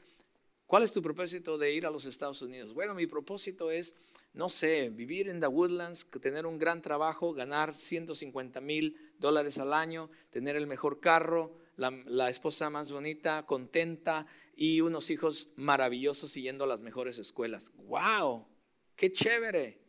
¿cuál 0.65 0.83
es 0.83 0.91
tu 0.91 1.01
propósito 1.01 1.57
de 1.57 1.73
ir 1.73 1.85
a 1.85 1.91
los 1.91 2.05
Estados 2.05 2.41
Unidos? 2.41 2.73
Bueno, 2.73 2.93
mi 2.93 3.07
propósito 3.07 3.71
es, 3.71 3.95
no 4.33 4.49
sé, 4.49 4.89
vivir 4.89 5.29
en 5.29 5.39
The 5.39 5.47
Woodlands, 5.47 6.05
tener 6.21 6.45
un 6.45 6.57
gran 6.57 6.81
trabajo, 6.81 7.31
ganar 7.31 7.73
150 7.73 8.59
mil 8.59 8.97
dólares 9.17 9.57
al 9.59 9.73
año, 9.73 10.09
tener 10.29 10.57
el 10.57 10.67
mejor 10.67 10.99
carro, 10.99 11.55
la, 11.77 12.29
esposa 12.29 12.69
más 12.69 12.91
bonita, 12.91 13.45
contenta 13.45 14.25
y 14.55 14.81
unos 14.81 15.09
hijos 15.09 15.49
maravillosos 15.55 16.31
siguiendo 16.31 16.65
las 16.65 16.81
mejores 16.81 17.19
escuelas. 17.19 17.71
¡Wow! 17.75 18.47
¡Qué 18.95 19.11
chévere! 19.11 19.79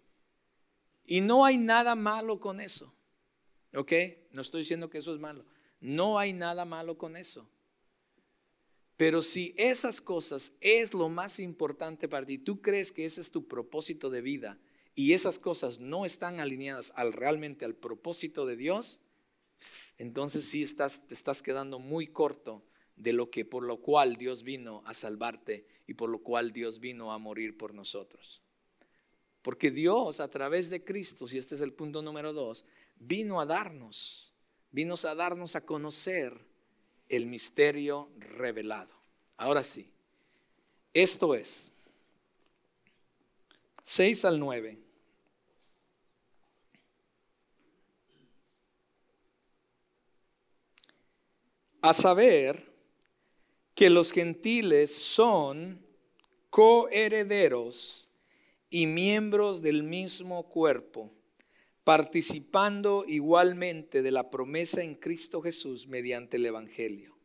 Y 1.04 1.22
no 1.22 1.44
hay 1.44 1.56
nada 1.56 1.94
malo 1.94 2.38
con 2.38 2.60
eso. 2.60 2.94
¿Ok? 3.74 3.92
No 4.30 4.42
estoy 4.42 4.60
diciendo 4.60 4.90
que 4.90 4.98
eso 4.98 5.14
es 5.14 5.20
malo. 5.20 5.46
No 5.80 6.18
hay 6.18 6.34
nada 6.34 6.64
malo 6.64 6.98
con 6.98 7.16
eso. 7.16 7.50
Pero 8.98 9.22
si 9.22 9.54
esas 9.56 10.00
cosas 10.00 10.52
es 10.60 10.92
lo 10.92 11.08
más 11.08 11.38
importante 11.38 12.08
para 12.08 12.26
ti, 12.26 12.36
tú 12.36 12.60
crees 12.60 12.92
que 12.92 13.04
ese 13.04 13.20
es 13.20 13.30
tu 13.30 13.46
propósito 13.46 14.10
de 14.10 14.20
vida 14.20 14.58
y 14.94 15.12
esas 15.12 15.38
cosas 15.38 15.78
no 15.78 16.04
están 16.04 16.40
alineadas 16.40 16.92
al 16.96 17.12
realmente 17.12 17.64
al 17.64 17.76
propósito 17.76 18.44
de 18.44 18.56
Dios, 18.56 19.00
entonces 19.98 20.44
sí 20.44 20.62
estás, 20.62 21.06
te 21.06 21.14
estás 21.14 21.42
quedando 21.42 21.78
muy 21.78 22.06
corto 22.06 22.62
de 22.96 23.12
lo 23.12 23.30
que 23.30 23.44
por 23.44 23.62
lo 23.62 23.80
cual 23.80 24.16
Dios 24.16 24.42
vino 24.42 24.82
a 24.86 24.94
salvarte 24.94 25.66
y 25.86 25.94
por 25.94 26.10
lo 26.10 26.20
cual 26.20 26.52
Dios 26.52 26.80
vino 26.80 27.12
a 27.12 27.18
morir 27.18 27.56
por 27.56 27.74
nosotros. 27.74 28.42
Porque 29.42 29.70
Dios 29.70 30.20
a 30.20 30.28
través 30.28 30.68
de 30.68 30.84
Cristo, 30.84 31.26
y 31.30 31.38
este 31.38 31.54
es 31.54 31.60
el 31.60 31.72
punto 31.72 32.02
número 32.02 32.32
dos, 32.32 32.64
vino 32.98 33.40
a 33.40 33.46
darnos, 33.46 34.34
vino 34.70 34.94
a 35.02 35.14
darnos 35.14 35.56
a 35.56 35.64
conocer 35.64 36.38
el 37.08 37.26
misterio 37.26 38.10
revelado. 38.18 38.92
Ahora 39.36 39.64
sí, 39.64 39.90
esto 40.92 41.34
es 41.34 41.68
6 43.84 44.24
al 44.26 44.38
9. 44.38 44.87
A 51.80 51.94
saber 51.94 52.72
que 53.74 53.90
los 53.90 54.12
gentiles 54.12 54.94
son 54.94 55.80
coherederos 56.50 58.08
y 58.70 58.86
miembros 58.86 59.62
del 59.62 59.82
mismo 59.82 60.48
cuerpo, 60.48 61.12
participando 61.84 63.04
igualmente 63.06 64.02
de 64.02 64.10
la 64.10 64.30
promesa 64.30 64.82
en 64.82 64.94
Cristo 64.94 65.40
Jesús 65.40 65.86
mediante 65.86 66.36
el 66.36 66.46
Evangelio. 66.46 67.16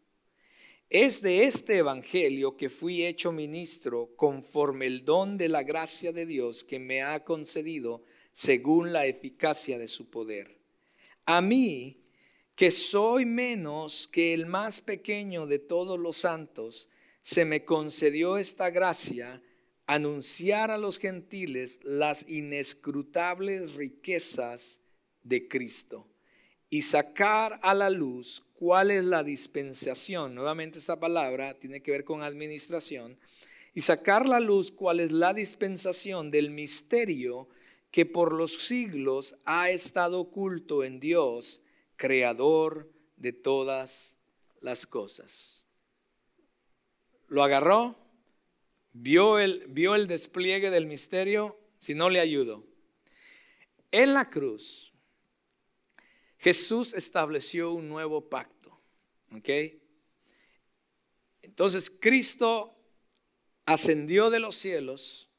Es 0.90 1.22
de 1.24 1.46
este 1.46 1.78
Evangelio 1.78 2.56
que 2.56 2.70
fui 2.70 3.04
hecho 3.04 3.32
ministro 3.32 4.12
conforme 4.16 4.86
el 4.86 5.06
don 5.06 5.40
de 5.40 5.50
la 5.50 5.64
gracia 5.64 6.14
de 6.14 6.28
Dios 6.28 6.64
que 6.64 6.78
me 6.78 7.02
ha 7.02 7.24
concedido 7.24 8.04
según 8.32 8.94
la 8.94 9.08
eficacia 9.08 9.80
de 9.80 9.88
su 9.88 10.10
poder. 10.12 10.60
A 11.26 11.42
mí, 11.42 12.03
que 12.56 12.72
soy 12.72 13.26
menos 13.26 14.08
que 14.08 14.34
el 14.34 14.46
más 14.46 14.82
pequeño 14.82 15.48
de 15.48 15.60
todos 15.60 16.00
los 16.00 16.18
santos, 16.18 16.90
se 17.22 17.46
me 17.46 17.66
concedió 17.66 18.38
esta 18.38 18.70
gracia, 18.70 19.42
anunciar 19.88 20.72
a 20.72 20.78
los 20.78 21.00
gentiles 21.00 21.80
las 21.84 22.30
inescrutables 22.30 23.74
riquezas 23.74 24.82
de 25.24 25.48
Cristo 25.48 26.08
y 26.70 26.82
sacar 26.84 27.60
a 27.64 27.74
la 27.74 27.90
luz 27.90 28.44
cuál 28.54 28.92
es 28.92 29.04
la 29.04 29.24
dispensación. 29.24 30.36
Nuevamente 30.36 30.80
esta 30.80 31.00
palabra 31.00 31.58
tiene 31.60 31.82
que 31.82 31.92
ver 31.92 32.04
con 32.04 32.24
administración 32.24 33.18
y 33.74 33.82
sacar 33.82 34.28
la 34.28 34.40
luz 34.40 34.72
cuál 34.72 35.00
es 35.00 35.12
la 35.12 35.34
dispensación 35.34 36.30
del 36.30 36.52
misterio 36.52 37.48
que 37.92 38.06
por 38.06 38.34
los 38.34 38.54
siglos 38.66 39.36
ha 39.46 39.70
estado 39.70 40.20
oculto 40.20 40.84
en 40.84 41.00
Dios, 41.00 41.62
creador 41.96 42.92
de 43.18 43.34
todas 43.34 44.16
las 44.62 44.86
cosas. 44.86 45.64
¿Lo 47.28 47.44
agarró? 47.44 47.98
¿Vio 48.94 49.40
el, 49.40 49.66
vio 49.68 49.96
el 49.96 50.08
despliegue 50.08 50.70
del 50.70 50.86
misterio? 50.86 51.60
Si 51.80 51.96
no 51.96 52.10
le 52.10 52.20
ayudo. 52.20 52.64
En 53.92 54.14
la 54.14 54.30
cruz, 54.30 54.94
Jesús 56.38 56.94
estableció 56.94 57.74
un 57.74 57.90
nuevo 57.90 58.30
pacto. 58.30 58.80
¿Ok? 59.36 59.50
Entonces 61.42 61.90
Cristo 61.90 62.76
ascendió 63.66 64.30
de 64.30 64.40
los 64.40 64.56
cielos, 64.56 65.30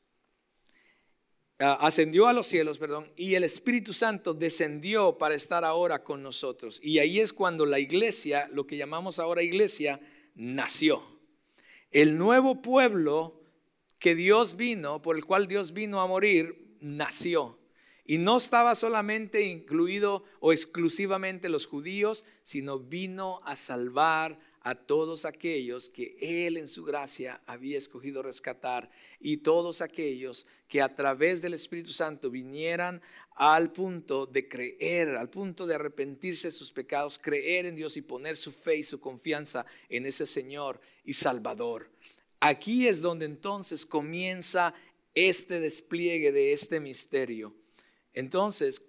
ascendió 1.59 2.27
a 2.27 2.33
los 2.33 2.47
cielos, 2.47 2.79
perdón, 2.79 3.13
y 3.17 3.35
el 3.35 3.45
Espíritu 3.45 3.93
Santo 3.93 4.35
descendió 4.35 5.19
para 5.19 5.35
estar 5.35 5.65
ahora 5.65 6.03
con 6.03 6.23
nosotros. 6.23 6.81
Y 6.83 6.99
ahí 6.99 7.21
es 7.21 7.33
cuando 7.33 7.67
la 7.67 7.79
iglesia, 7.79 8.49
lo 8.53 8.67
que 8.67 8.77
llamamos 8.77 9.19
ahora 9.19 9.43
iglesia, 9.43 10.01
nació. 10.35 11.03
El 11.91 12.19
nuevo 12.19 12.61
pueblo 12.61 13.41
que 13.99 14.15
Dios 14.15 14.57
vino, 14.57 15.01
por 15.01 15.17
el 15.17 15.25
cual 15.25 15.47
Dios 15.47 15.73
vino 15.73 16.01
a 16.01 16.07
morir, 16.07 16.77
nació. 16.81 17.59
Y 18.05 18.19
no 18.19 18.37
estaba 18.37 18.75
solamente 18.75 19.43
incluido 19.43 20.25
o 20.41 20.53
exclusivamente 20.53 21.49
los 21.49 21.67
judíos, 21.67 22.25
sino 22.43 22.79
vino 22.79 23.41
a 23.45 23.57
salvar 23.57 24.39
a 24.65 24.75
todos 24.75 25.27
aquellos 25.27 25.91
que 25.91 26.17
Él 26.21 26.57
en 26.57 26.69
su 26.69 26.85
gracia 26.85 27.43
había 27.47 27.77
escogido 27.77 28.23
rescatar 28.23 28.91
y 29.21 29.37
todos 29.37 29.83
aquellos 29.83 30.47
que 30.69 30.81
a 30.81 30.95
través 30.95 31.43
del 31.43 31.53
Espíritu 31.53 31.93
Santo 31.93 32.31
vinieran 32.31 33.03
al 33.37 33.73
punto 33.73 34.25
de 34.25 34.49
creer, 34.49 35.17
al 35.17 35.29
punto 35.29 35.67
de 35.67 35.75
arrepentirse 35.75 36.49
de 36.49 36.53
sus 36.53 36.73
pecados, 36.73 37.19
creer 37.19 37.67
en 37.67 37.77
Dios 37.77 37.99
y 37.99 38.03
poner 38.03 38.37
su 38.37 38.53
fe 38.53 38.79
y 38.79 38.85
su 38.85 39.01
confianza 39.01 39.67
en 39.91 40.07
ese 40.07 40.27
Señor 40.27 40.81
y 41.05 41.13
Salvador. 41.13 41.91
Aquí 42.41 42.89
es 42.89 43.03
donde 43.03 43.27
entonces 43.27 43.85
comienza 43.85 44.73
este 45.15 45.61
despliegue 45.61 46.33
de 46.33 46.55
este 46.55 46.81
misterio. 46.81 47.55
Entonces, 48.15 48.83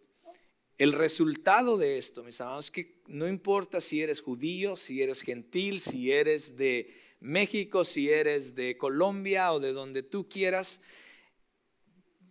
el 0.77 0.91
resultado 0.91 1.77
de 1.77 1.97
esto, 1.97 2.23
mis 2.23 2.41
amados, 2.41 2.65
es 2.65 2.71
que 2.71 3.01
no 3.07 3.27
importa 3.27 3.79
si 3.79 4.01
eres 4.01 4.21
judío, 4.21 4.75
si 4.75 5.01
eres 5.01 5.21
gentil, 5.21 5.79
si 5.79 6.11
eres 6.11 6.57
de 6.57 6.93
México, 7.21 7.85
si 7.85 8.09
eres 8.09 8.55
de 8.55 8.77
Colombia 8.77 9.53
o 9.53 9.59
de 9.59 9.71
donde 9.71 10.03
tú 10.03 10.27
quieras, 10.27 10.81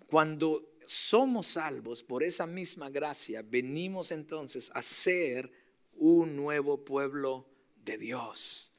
cuando 0.06 0.76
somos 0.86 1.46
salvos 1.46 2.02
por 2.02 2.22
esa 2.22 2.46
misma 2.46 2.90
gracia, 2.90 3.42
venimos 3.42 4.12
entonces 4.12 4.70
a 4.74 4.82
ser 4.82 5.50
un 5.94 6.36
nuevo 6.36 6.84
pueblo 6.84 7.48
de 7.76 7.96
Dios. 7.96 8.72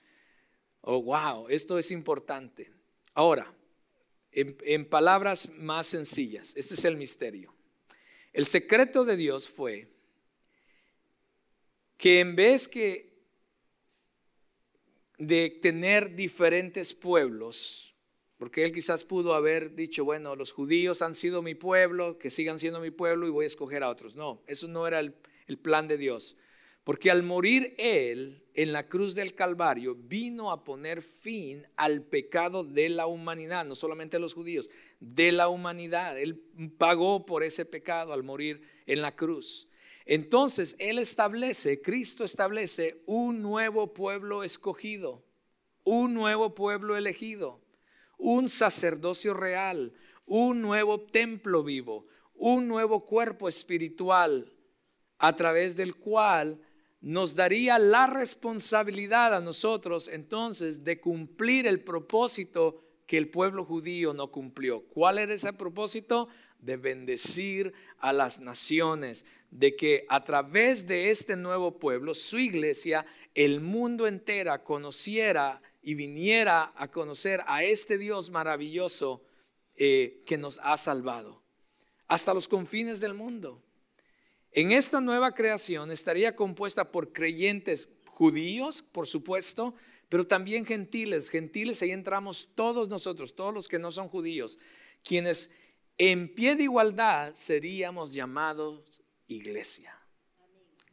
Oh, 0.82 1.02
wow, 1.02 1.48
esto 1.50 1.80
es 1.80 1.90
importante. 1.90 2.72
Ahora, 3.16 3.52
en, 4.32 4.56
en 4.62 4.88
palabras 4.88 5.50
más 5.58 5.88
sencillas, 5.88 6.54
este 6.56 6.76
es 6.76 6.86
el 6.86 6.98
misterio. 6.98 7.55
El 8.36 8.48
secreto 8.48 9.06
de 9.06 9.16
Dios 9.16 9.48
fue 9.48 9.88
que 11.96 12.20
en 12.20 12.36
vez 12.36 12.68
que 12.68 13.16
de 15.18 15.50
tener 15.50 16.18
diferentes 16.18 16.94
pueblos, 16.94 17.96
porque 18.36 18.66
él 18.66 18.74
quizás 18.74 19.06
pudo 19.06 19.36
haber 19.36 19.74
dicho, 19.74 20.04
bueno, 20.04 20.36
los 20.36 20.52
judíos 20.52 21.02
han 21.02 21.16
sido 21.16 21.42
mi 21.42 21.56
pueblo, 21.56 22.18
que 22.18 22.30
sigan 22.30 22.60
siendo 22.60 22.82
mi 22.82 22.92
pueblo 22.92 23.26
y 23.26 23.30
voy 23.30 23.46
a 23.46 23.48
escoger 23.48 23.84
a 23.84 23.90
otros. 23.90 24.16
No, 24.16 24.44
eso 24.48 24.68
no 24.68 24.86
era 24.86 25.00
el, 25.00 25.16
el 25.48 25.58
plan 25.58 25.88
de 25.88 25.98
Dios. 25.98 26.36
Porque 26.84 27.12
al 27.12 27.24
morir 27.24 27.74
Él 27.78 28.44
en 28.54 28.74
la 28.74 28.90
cruz 28.90 29.16
del 29.16 29.34
Calvario, 29.34 29.96
vino 29.96 30.52
a 30.52 30.66
poner 30.66 31.02
fin 31.02 31.66
al 31.78 32.04
pecado 32.04 32.66
de 32.66 32.90
la 32.90 33.08
humanidad, 33.08 33.64
no 33.64 33.76
solamente 33.76 34.20
los 34.20 34.34
judíos, 34.34 34.70
de 35.00 35.32
la 35.32 35.50
humanidad. 35.50 36.18
Él 36.20 36.42
pagó 36.78 37.26
por 37.26 37.44
ese 37.44 37.66
pecado 37.66 38.14
al 38.14 38.24
morir 38.24 38.62
en 38.86 39.02
la 39.02 39.16
cruz. 39.16 39.68
Entonces, 40.06 40.76
Él 40.78 41.00
establece, 41.00 41.82
Cristo 41.82 42.24
establece 42.24 43.02
un 43.06 43.42
nuevo 43.42 43.94
pueblo 43.94 44.44
escogido, 44.44 45.26
un 45.84 46.14
nuevo 46.14 46.54
pueblo 46.54 46.96
elegido, 46.96 47.62
un 48.18 48.50
sacerdocio 48.50 49.34
real, 49.34 49.94
un 50.26 50.62
nuevo 50.62 51.02
templo 51.02 51.64
vivo, 51.64 52.06
un 52.36 52.68
nuevo 52.68 53.06
cuerpo 53.06 53.50
espiritual 53.50 54.52
a 55.18 55.36
través 55.36 55.76
del 55.76 55.96
cual 55.96 56.62
nos 57.02 57.36
daría 57.36 57.80
la 57.80 58.08
responsabilidad 58.08 59.36
a 59.36 59.42
nosotros 59.42 60.08
entonces 60.08 60.84
de 60.84 61.00
cumplir 61.00 61.68
el 61.68 61.84
propósito 61.84 62.85
que 63.08 63.18
el 63.18 63.30
pueblo 63.30 63.66
judío 63.66 64.14
no 64.14 64.32
cumplió. 64.32 64.82
¿Cuál 64.82 65.20
era 65.20 65.34
ese 65.34 65.54
propósito? 65.54 66.28
De 66.60 66.78
bendecir 66.78 67.74
a 68.00 68.14
las 68.14 68.40
naciones, 68.40 69.26
de 69.52 69.76
que 69.76 70.06
a 70.10 70.24
través 70.24 70.88
de 70.88 71.12
este 71.12 71.36
nuevo 71.36 71.78
pueblo, 71.78 72.14
su 72.14 72.40
iglesia, 72.40 73.06
el 73.36 73.62
mundo 73.62 74.08
entera 74.08 74.64
conociera 74.64 75.62
y 75.82 75.94
viniera 75.94 76.74
a 76.76 76.90
conocer 76.90 77.44
a 77.46 77.64
este 77.64 77.98
Dios 77.98 78.32
maravilloso 78.32 79.24
eh, 79.76 80.24
que 80.26 80.38
nos 80.38 80.60
ha 80.64 80.78
salvado, 80.78 81.44
hasta 82.08 82.34
los 82.34 82.48
confines 82.48 83.00
del 83.00 83.14
mundo. 83.14 83.62
En 84.52 84.72
esta 84.72 85.02
nueva 85.02 85.36
creación 85.36 85.92
estaría 85.92 86.36
compuesta 86.36 86.92
por 86.92 87.12
creyentes 87.12 87.90
judíos, 88.08 88.84
por 88.84 89.06
supuesto, 89.06 89.76
pero 90.10 90.26
también 90.26 90.66
gentiles. 90.66 91.30
Gentiles, 91.30 91.82
ahí 91.82 91.92
entramos 91.92 92.50
todos 92.56 92.90
nosotros, 92.90 93.36
todos 93.36 93.54
los 93.54 93.68
que 93.68 93.80
no 93.80 93.92
son 93.92 94.10
judíos, 94.10 94.60
quienes 95.04 95.52
en 95.98 96.34
pie 96.34 96.56
de 96.56 96.64
igualdad 96.64 97.34
seríamos 97.36 98.14
llamados 98.14 99.02
iglesia. 99.28 99.98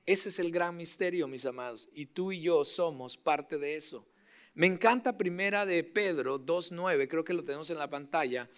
Ese 0.04 0.30
es 0.30 0.38
el 0.38 0.50
gran 0.50 0.76
misterio, 0.76 1.28
mis 1.28 1.46
amados, 1.46 1.88
y 1.92 2.06
tú 2.06 2.32
y 2.32 2.40
yo 2.40 2.64
somos 2.64 3.16
parte 3.16 3.58
de 3.58 3.76
eso. 3.76 4.06
Me 4.54 4.66
encanta 4.66 5.16
primera 5.16 5.64
de 5.64 5.84
Pedro 5.84 6.40
2.9, 6.40 7.08
creo 7.08 7.24
que 7.24 7.34
lo 7.34 7.42
tenemos 7.42 7.70
en 7.70 7.78
la 7.78 7.88
pantalla, 7.88 8.50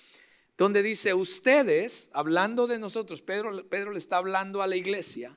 donde 0.57 0.83
dice, 0.83 1.14
ustedes, 1.14 2.11
hablando 2.12 2.67
de 2.67 2.79
nosotros, 2.79 3.23
Pedro, 3.23 3.69
Pedro 3.69 3.93
le 3.93 3.99
está 3.99 4.17
hablando 4.17 4.62
a 4.62 4.67
la 4.67 4.77
iglesia, 4.77 5.37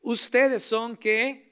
ustedes 0.00 0.62
son 0.62 0.96
que 0.96 1.47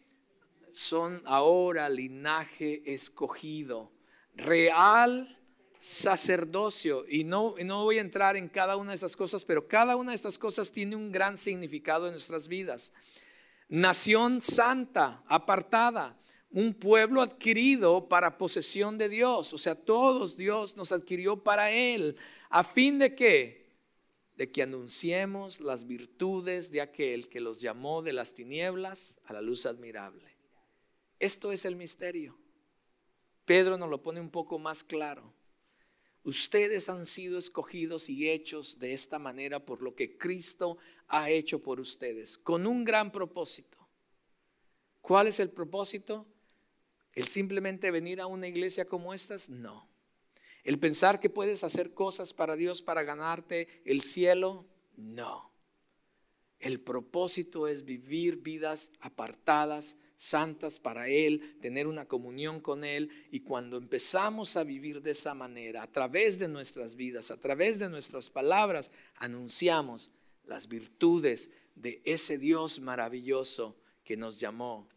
son 0.76 1.22
ahora 1.24 1.88
linaje 1.88 2.82
escogido, 2.92 3.92
real 4.34 5.38
sacerdocio. 5.78 7.04
Y 7.08 7.24
no, 7.24 7.54
no 7.64 7.84
voy 7.84 7.98
a 7.98 8.02
entrar 8.02 8.36
en 8.36 8.48
cada 8.48 8.76
una 8.76 8.90
de 8.90 8.96
estas 8.96 9.16
cosas, 9.16 9.44
pero 9.44 9.68
cada 9.68 9.96
una 9.96 10.10
de 10.10 10.16
estas 10.16 10.38
cosas 10.38 10.70
tiene 10.70 10.96
un 10.96 11.12
gran 11.12 11.38
significado 11.38 12.06
en 12.06 12.12
nuestras 12.12 12.48
vidas. 12.48 12.92
Nación 13.68 14.42
santa, 14.42 15.22
apartada, 15.26 16.18
un 16.50 16.74
pueblo 16.74 17.22
adquirido 17.22 18.08
para 18.08 18.38
posesión 18.38 18.98
de 18.98 19.08
Dios. 19.08 19.52
O 19.52 19.58
sea, 19.58 19.74
todos 19.74 20.36
Dios 20.36 20.76
nos 20.76 20.92
adquirió 20.92 21.42
para 21.42 21.70
Él 21.70 22.16
¿A 22.50 22.64
fin 22.64 22.98
de 22.98 23.14
qué? 23.14 23.66
De 24.36 24.50
que 24.50 24.62
anunciemos 24.62 25.60
las 25.60 25.86
virtudes 25.86 26.70
de 26.70 26.80
aquel 26.80 27.28
que 27.28 27.40
los 27.40 27.60
llamó 27.60 28.02
de 28.02 28.12
las 28.12 28.34
tinieblas 28.34 29.18
a 29.24 29.32
la 29.32 29.40
luz 29.40 29.66
admirable. 29.66 30.35
Esto 31.18 31.52
es 31.52 31.64
el 31.64 31.76
misterio. 31.76 32.36
Pedro 33.44 33.78
nos 33.78 33.88
lo 33.88 34.02
pone 34.02 34.20
un 34.20 34.30
poco 34.30 34.58
más 34.58 34.84
claro. 34.84 35.32
Ustedes 36.24 36.88
han 36.88 37.06
sido 37.06 37.38
escogidos 37.38 38.10
y 38.10 38.28
hechos 38.28 38.80
de 38.80 38.92
esta 38.92 39.18
manera 39.18 39.64
por 39.64 39.80
lo 39.80 39.94
que 39.94 40.18
Cristo 40.18 40.76
ha 41.06 41.30
hecho 41.30 41.62
por 41.62 41.78
ustedes, 41.78 42.36
con 42.36 42.66
un 42.66 42.84
gran 42.84 43.12
propósito. 43.12 43.78
¿Cuál 45.00 45.28
es 45.28 45.38
el 45.38 45.50
propósito? 45.50 46.26
¿El 47.14 47.28
simplemente 47.28 47.92
venir 47.92 48.20
a 48.20 48.26
una 48.26 48.48
iglesia 48.48 48.86
como 48.86 49.14
estas? 49.14 49.48
No. 49.48 49.88
El 50.64 50.80
pensar 50.80 51.20
que 51.20 51.30
puedes 51.30 51.62
hacer 51.62 51.94
cosas 51.94 52.34
para 52.34 52.56
Dios 52.56 52.82
para 52.82 53.04
ganarte 53.04 53.68
el 53.84 54.02
cielo, 54.02 54.66
no. 54.96 55.52
El 56.58 56.80
propósito 56.80 57.68
es 57.68 57.84
vivir 57.84 58.38
vidas 58.38 58.90
apartadas, 58.98 59.96
santas 60.16 60.80
para 60.80 61.08
Él, 61.08 61.56
tener 61.60 61.86
una 61.86 62.06
comunión 62.06 62.60
con 62.60 62.84
Él. 62.84 63.10
Y 63.30 63.40
cuando 63.40 63.76
empezamos 63.76 64.56
a 64.56 64.64
vivir 64.64 65.02
de 65.02 65.12
esa 65.12 65.34
manera, 65.34 65.82
a 65.82 65.92
través 65.92 66.38
de 66.38 66.48
nuestras 66.48 66.96
vidas, 66.96 67.30
a 67.30 67.38
través 67.38 67.78
de 67.78 67.90
nuestras 67.90 68.30
palabras, 68.30 68.90
anunciamos 69.16 70.10
las 70.44 70.68
virtudes 70.68 71.50
de 71.74 72.00
ese 72.04 72.38
Dios 72.38 72.80
maravilloso 72.80 73.76
que 74.04 74.16
nos 74.16 74.40
llamó 74.40 74.88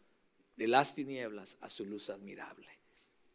de 0.56 0.68
las 0.68 0.94
tinieblas 0.94 1.58
a 1.62 1.70
su 1.70 1.86
luz 1.86 2.10
admirable. 2.10 2.68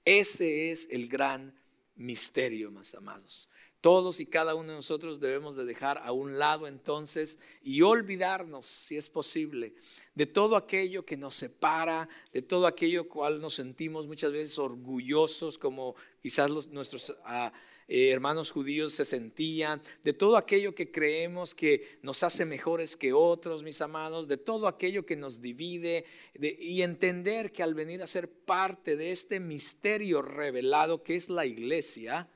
Ese 0.05 0.70
es 0.70 0.88
el 0.90 1.09
gran 1.09 1.55
misterio, 1.97 2.70
más 2.70 2.94
amados. 2.94 3.49
Todos 3.85 4.18
y 4.20 4.25
cada 4.25 4.55
uno 4.55 4.70
de 4.70 4.77
nosotros 4.77 5.20
debemos 5.20 5.57
de 5.57 5.66
dejar 5.66 6.01
a 6.03 6.11
un 6.11 6.38
lado 6.38 6.66
entonces 6.66 7.38
y 7.62 7.83
olvidarnos, 7.83 8.64
si 8.64 8.97
es 8.97 9.11
posible, 9.11 9.75
de 10.14 10.25
todo 10.25 10.57
aquello 10.57 11.05
que 11.05 11.18
nos 11.18 11.35
separa, 11.35 12.09
de 12.33 12.40
todo 12.40 12.66
aquello 12.66 13.07
cual 13.11 13.42
nos 13.42 13.57
sentimos 13.57 14.07
muchas 14.07 14.33
veces 14.33 14.59
orgullosos, 14.59 15.59
como 15.59 15.97
quizás 16.23 16.51
nuestros 16.68 17.14
ah, 17.27 17.53
eh, 17.87 18.09
hermanos 18.09 18.51
judíos 18.51 18.94
se 18.94 19.05
sentían, 19.05 19.83
de 20.03 20.14
todo 20.14 20.38
aquello 20.38 20.75
que 20.75 20.90
creemos 20.90 21.55
que 21.55 21.99
nos 22.01 22.23
hace 22.23 22.47
mejores 22.47 22.97
que 22.97 23.12
otros, 23.12 23.62
mis 23.62 23.83
amados, 23.83 24.27
de 24.29 24.38
todo 24.38 24.66
aquello 24.66 25.05
que 25.05 25.16
nos 25.16 25.42
divide, 25.42 26.07
y 26.40 26.81
entender 26.81 27.53
que 27.53 27.62
al 27.62 27.75
venir 27.75 28.03
a 28.03 28.07
ser 28.07 28.31
parte 28.31 28.97
de 28.97 29.11
este 29.11 29.40
misterio 29.40 30.23
revelado 30.23 31.03
que 31.03 31.16
es 31.16 31.29
la 31.29 31.44
iglesia, 31.44 32.31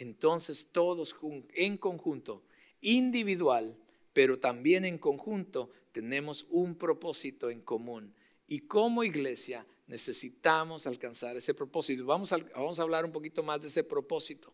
entonces 0.00 0.68
todos 0.72 1.14
en 1.54 1.76
conjunto, 1.76 2.42
individual, 2.80 3.76
pero 4.12 4.38
también 4.38 4.84
en 4.84 4.98
conjunto, 4.98 5.70
tenemos 5.92 6.46
un 6.50 6.74
propósito 6.74 7.50
en 7.50 7.60
común. 7.60 8.14
Y 8.48 8.60
como 8.60 9.04
iglesia 9.04 9.66
necesitamos 9.86 10.86
alcanzar 10.86 11.36
ese 11.36 11.52
propósito. 11.52 12.06
Vamos 12.06 12.32
a, 12.32 12.38
vamos 12.38 12.78
a 12.78 12.82
hablar 12.82 13.04
un 13.04 13.12
poquito 13.12 13.42
más 13.42 13.60
de 13.60 13.68
ese 13.68 13.84
propósito. 13.84 14.52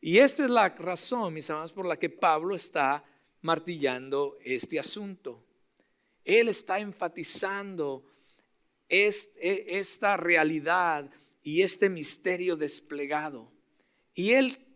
Y 0.00 0.18
esta 0.18 0.44
es 0.44 0.50
la 0.50 0.68
razón, 0.68 1.34
mis 1.34 1.50
amados, 1.50 1.72
por 1.72 1.86
la 1.86 1.98
que 1.98 2.08
Pablo 2.08 2.54
está 2.54 3.04
martillando 3.42 4.38
este 4.44 4.78
asunto. 4.78 5.44
Él 6.24 6.48
está 6.48 6.78
enfatizando 6.78 8.04
e, 8.88 9.10
esta 9.66 10.16
realidad 10.16 11.10
y 11.42 11.62
este 11.62 11.90
misterio 11.90 12.56
desplegado. 12.56 13.50
Y 14.14 14.32
él 14.32 14.67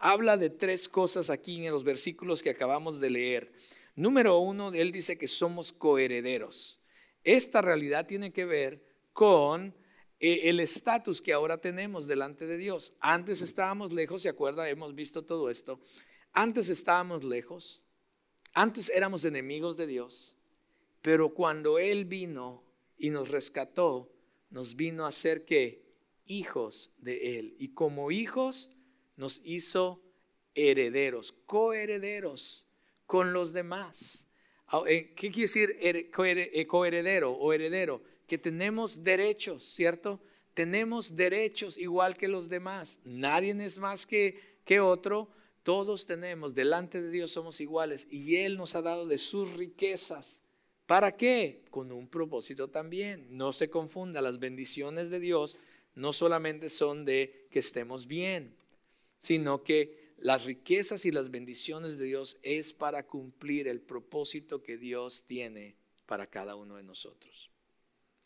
habla 0.00 0.36
de 0.38 0.50
tres 0.50 0.88
cosas 0.88 1.30
aquí 1.30 1.64
en 1.64 1.72
los 1.72 1.84
versículos 1.84 2.42
que 2.42 2.50
acabamos 2.50 2.98
de 2.98 3.10
leer. 3.10 3.52
Número 3.94 4.38
uno, 4.38 4.72
él 4.72 4.90
dice 4.90 5.18
que 5.18 5.28
somos 5.28 5.72
coherederos. 5.72 6.80
Esta 7.22 7.60
realidad 7.60 8.06
tiene 8.06 8.32
que 8.32 8.46
ver 8.46 8.82
con 9.12 9.74
eh, 10.18 10.48
el 10.48 10.58
estatus 10.58 11.20
que 11.20 11.34
ahora 11.34 11.58
tenemos 11.58 12.06
delante 12.06 12.46
de 12.46 12.56
Dios. 12.56 12.94
Antes 12.98 13.42
estábamos 13.42 13.92
lejos, 13.92 14.22
¿se 14.22 14.30
acuerda? 14.30 14.68
Hemos 14.70 14.94
visto 14.94 15.22
todo 15.22 15.50
esto. 15.50 15.78
Antes 16.32 16.70
estábamos 16.70 17.22
lejos, 17.22 17.84
antes 18.54 18.88
éramos 18.88 19.24
enemigos 19.26 19.76
de 19.76 19.86
Dios, 19.86 20.34
pero 21.02 21.34
cuando 21.34 21.78
Él 21.78 22.06
vino 22.06 22.64
y 22.96 23.10
nos 23.10 23.28
rescató, 23.28 24.10
nos 24.48 24.76
vino 24.76 25.04
a 25.04 25.12
ser 25.12 25.44
que 25.44 25.84
hijos 26.24 26.90
de 26.98 27.38
Él. 27.38 27.56
Y 27.58 27.74
como 27.74 28.10
hijos 28.10 28.70
nos 29.20 29.42
hizo 29.44 30.00
herederos, 30.54 31.32
coherederos 31.44 32.66
con 33.06 33.34
los 33.34 33.52
demás. 33.52 34.26
Ah, 34.66 34.82
eh, 34.88 35.12
¿Qué 35.14 35.30
quiere 35.30 35.42
decir 35.42 35.76
eh, 35.80 36.66
coheredero 36.66 37.32
o 37.32 37.52
heredero? 37.52 38.02
Que 38.26 38.38
tenemos 38.38 39.04
derechos, 39.04 39.62
¿cierto? 39.62 40.20
Tenemos 40.54 41.14
derechos 41.16 41.76
igual 41.76 42.16
que 42.16 42.28
los 42.28 42.48
demás. 42.48 42.98
Nadie 43.04 43.50
es 43.62 43.78
más 43.78 44.06
que, 44.06 44.40
que 44.64 44.80
otro. 44.80 45.28
Todos 45.64 46.06
tenemos, 46.06 46.54
delante 46.54 47.02
de 47.02 47.10
Dios 47.10 47.30
somos 47.30 47.60
iguales 47.60 48.08
y 48.10 48.36
Él 48.36 48.56
nos 48.56 48.74
ha 48.74 48.80
dado 48.80 49.06
de 49.06 49.18
sus 49.18 49.52
riquezas. 49.52 50.42
¿Para 50.86 51.14
qué? 51.14 51.62
Con 51.70 51.92
un 51.92 52.08
propósito 52.08 52.68
también. 52.68 53.26
No 53.30 53.52
se 53.52 53.68
confunda, 53.68 54.22
las 54.22 54.38
bendiciones 54.38 55.10
de 55.10 55.20
Dios 55.20 55.58
no 55.94 56.14
solamente 56.14 56.70
son 56.70 57.04
de 57.04 57.46
que 57.50 57.58
estemos 57.58 58.06
bien, 58.06 58.56
sino 59.20 59.62
que 59.62 60.14
las 60.18 60.44
riquezas 60.44 61.04
y 61.04 61.12
las 61.12 61.30
bendiciones 61.30 61.96
de 61.98 62.06
Dios 62.06 62.38
es 62.42 62.72
para 62.72 63.06
cumplir 63.06 63.68
el 63.68 63.80
propósito 63.80 64.62
que 64.62 64.76
Dios 64.76 65.24
tiene 65.26 65.76
para 66.06 66.26
cada 66.26 66.56
uno 66.56 66.76
de 66.76 66.82
nosotros. 66.82 67.50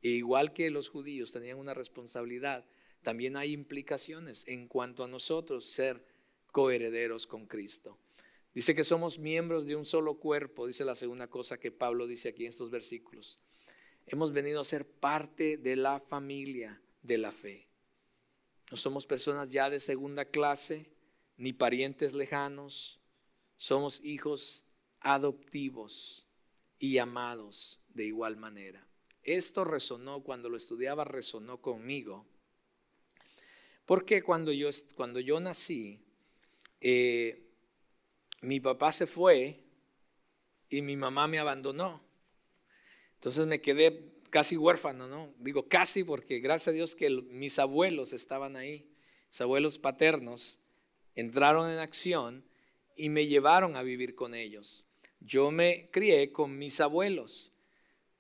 E 0.01 0.09
igual 0.11 0.53
que 0.53 0.71
los 0.71 0.89
judíos 0.89 1.33
tenían 1.33 1.59
una 1.59 1.75
responsabilidad, 1.75 2.65
también 3.03 3.37
hay 3.37 3.53
implicaciones 3.53 4.45
en 4.49 4.67
cuanto 4.67 5.05
a 5.05 5.09
nosotros 5.09 5.67
ser 5.67 6.05
coherederos 6.53 7.27
con 7.27 7.47
Cristo. 7.47 7.99
Dice 8.55 8.75
que 8.75 8.85
somos 8.85 9.19
miembros 9.19 9.67
de 9.67 9.77
un 9.77 9.85
solo 9.85 10.15
cuerpo, 10.19 10.67
dice 10.67 10.85
la 10.85 10.95
segunda 10.95 11.29
cosa 11.29 11.59
que 11.59 11.73
Pablo 11.73 12.07
dice 12.07 12.31
aquí 12.31 12.45
en 12.45 12.51
estos 12.51 12.71
versículos. 12.71 13.41
Hemos 14.07 14.33
venido 14.33 14.61
a 14.61 14.65
ser 14.65 14.87
parte 14.87 15.57
de 15.57 15.77
la 15.77 15.99
familia 15.99 16.81
de 17.03 17.19
la 17.19 17.33
fe. 17.33 17.67
No 18.71 18.77
somos 18.77 19.07
personas 19.07 19.49
ya 19.51 19.71
de 19.71 19.81
segunda 19.81 20.25
clase, 20.25 20.91
ni 21.37 21.53
parientes 21.53 22.13
lejanos. 22.15 23.01
Somos 23.57 24.03
hijos 24.05 24.65
adoptivos 25.01 26.27
y 26.79 26.99
amados 26.99 27.81
de 27.89 28.05
igual 28.05 28.37
manera. 28.37 28.87
Esto 29.23 29.65
resonó 29.65 30.23
cuando 30.23 30.49
lo 30.49 30.57
estudiaba, 30.57 31.05
resonó 31.05 31.61
conmigo. 31.61 32.27
Porque 33.87 34.23
cuando 34.23 34.53
yo, 34.53 34.69
cuando 34.95 35.21
yo 35.21 35.41
nací, 35.41 36.01
eh, 36.81 37.51
mi 38.41 38.61
papá 38.61 38.93
se 38.93 39.07
fue 39.07 39.65
y 40.69 40.83
mi 40.83 40.97
mamá 40.97 41.27
me 41.27 41.39
abandonó. 41.39 42.03
Entonces 43.15 43.47
me 43.47 43.61
quedé 43.61 44.14
casi 44.35 44.57
huérfano, 44.57 45.07
¿no? 45.07 45.33
Digo 45.39 45.69
casi 45.69 46.03
porque 46.03 46.41
gracias 46.41 46.67
a 46.67 46.73
Dios 46.73 46.97
que 46.97 47.09
mis 47.09 47.61
abuelos 47.61 48.13
estaban 48.13 48.57
ahí, 48.57 48.85
mis 49.29 49.41
abuelos 49.41 49.79
paternos 49.79 50.59
entraron 51.15 51.71
en 51.71 51.79
acción 51.79 52.45
y 52.97 53.11
me 53.11 53.29
llevaron 53.29 53.77
a 53.77 53.85
vivir 53.85 54.17
con 54.17 54.35
ellos. 54.35 54.85
Yo 55.21 55.53
me 55.53 55.89
crié 55.93 56.33
con 56.33 56.59
mis 56.59 56.81
abuelos, 56.81 57.53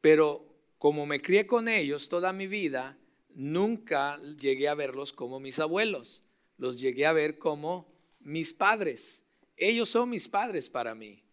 pero 0.01 0.57
como 0.79 1.05
me 1.05 1.21
crié 1.21 1.49
con 1.49 1.67
ellos 1.67 2.09
toda 2.09 2.33
mi 2.33 2.47
vida, 2.47 2.97
nunca 3.31 4.23
llegué 4.39 4.69
a 4.69 4.77
verlos 4.77 5.13
como 5.13 5.41
mis 5.41 5.59
abuelos, 5.59 6.23
los 6.59 6.81
llegué 6.81 7.07
a 7.07 7.13
ver 7.13 7.39
como 7.39 7.93
mis 8.21 8.53
padres. 8.53 9.25
Ellos 9.57 9.89
son 9.89 10.11
mis 10.11 10.29
padres 10.29 10.71
para 10.71 10.95
mí. 10.95 11.25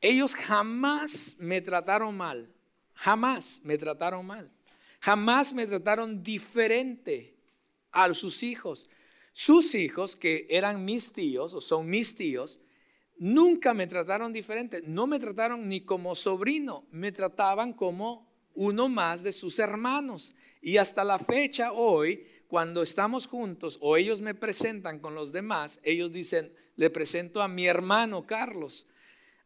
Ellos 0.00 0.34
jamás 0.34 1.36
me 1.38 1.60
trataron 1.60 2.16
mal 2.16 2.55
Jamás 2.96 3.60
me 3.62 3.78
trataron 3.78 4.26
mal. 4.26 4.50
Jamás 5.00 5.52
me 5.52 5.66
trataron 5.66 6.22
diferente 6.22 7.36
a 7.92 8.12
sus 8.12 8.42
hijos. 8.42 8.88
Sus 9.32 9.74
hijos, 9.74 10.16
que 10.16 10.46
eran 10.50 10.84
mis 10.84 11.12
tíos 11.12 11.52
o 11.54 11.60
son 11.60 11.88
mis 11.88 12.14
tíos, 12.14 12.58
nunca 13.18 13.74
me 13.74 13.86
trataron 13.86 14.32
diferente. 14.32 14.82
No 14.86 15.06
me 15.06 15.20
trataron 15.20 15.68
ni 15.68 15.82
como 15.82 16.14
sobrino, 16.14 16.86
me 16.90 17.12
trataban 17.12 17.74
como 17.74 18.26
uno 18.54 18.88
más 18.88 19.22
de 19.22 19.32
sus 19.32 19.58
hermanos. 19.58 20.34
Y 20.62 20.78
hasta 20.78 21.04
la 21.04 21.18
fecha 21.18 21.72
hoy, 21.72 22.26
cuando 22.48 22.82
estamos 22.82 23.26
juntos 23.26 23.78
o 23.80 23.96
ellos 23.96 24.20
me 24.20 24.34
presentan 24.34 24.98
con 25.00 25.14
los 25.14 25.32
demás, 25.32 25.80
ellos 25.82 26.12
dicen, 26.12 26.52
le 26.76 26.90
presento 26.90 27.42
a 27.42 27.48
mi 27.48 27.66
hermano 27.66 28.26
Carlos. 28.26 28.86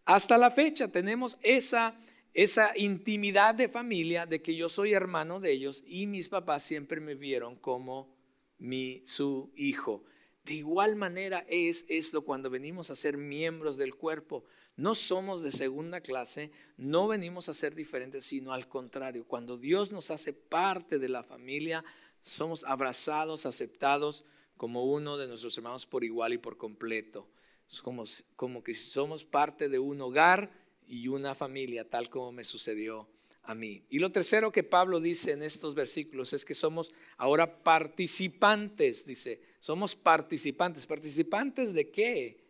Hasta 0.04 0.38
la 0.38 0.50
fecha 0.50 0.88
tenemos 0.88 1.36
esa 1.42 1.96
esa 2.34 2.76
intimidad 2.76 3.54
de 3.54 3.68
familia 3.68 4.26
de 4.26 4.40
que 4.40 4.54
yo 4.54 4.68
soy 4.68 4.92
hermano 4.92 5.40
de 5.40 5.52
ellos 5.52 5.82
y 5.86 6.06
mis 6.06 6.28
papás 6.28 6.62
siempre 6.62 7.00
me 7.00 7.14
vieron 7.14 7.56
como 7.56 8.16
mi, 8.58 9.02
su 9.06 9.52
hijo. 9.56 10.04
De 10.44 10.54
igual 10.54 10.96
manera 10.96 11.44
es 11.48 11.84
esto 11.88 12.24
cuando 12.24 12.50
venimos 12.50 12.90
a 12.90 12.96
ser 12.96 13.16
miembros 13.16 13.76
del 13.76 13.94
cuerpo. 13.94 14.44
No 14.76 14.94
somos 14.94 15.42
de 15.42 15.52
segunda 15.52 16.00
clase, 16.00 16.50
no 16.76 17.08
venimos 17.08 17.48
a 17.48 17.54
ser 17.54 17.74
diferentes, 17.74 18.24
sino 18.24 18.52
al 18.52 18.68
contrario. 18.68 19.26
Cuando 19.26 19.58
Dios 19.58 19.92
nos 19.92 20.10
hace 20.10 20.32
parte 20.32 20.98
de 20.98 21.08
la 21.08 21.22
familia, 21.22 21.84
somos 22.22 22.64
abrazados, 22.64 23.44
aceptados 23.44 24.24
como 24.56 24.84
uno 24.84 25.16
de 25.16 25.26
nuestros 25.26 25.56
hermanos 25.58 25.86
por 25.86 26.04
igual 26.04 26.32
y 26.32 26.38
por 26.38 26.56
completo. 26.56 27.28
Es 27.70 27.82
como, 27.82 28.04
como 28.36 28.62
que 28.62 28.74
somos 28.74 29.24
parte 29.24 29.68
de 29.68 29.78
un 29.78 30.00
hogar 30.00 30.50
y 30.90 31.06
una 31.06 31.36
familia, 31.36 31.88
tal 31.88 32.10
como 32.10 32.32
me 32.32 32.42
sucedió 32.42 33.08
a 33.44 33.54
mí. 33.54 33.86
Y 33.90 34.00
lo 34.00 34.10
tercero 34.10 34.50
que 34.50 34.64
Pablo 34.64 34.98
dice 34.98 35.30
en 35.30 35.44
estos 35.44 35.76
versículos 35.76 36.32
es 36.32 36.44
que 36.44 36.56
somos 36.56 36.92
ahora 37.16 37.62
participantes, 37.62 39.06
dice, 39.06 39.40
somos 39.60 39.94
participantes. 39.94 40.86
¿Participantes 40.88 41.72
de 41.74 41.92
qué? 41.92 42.44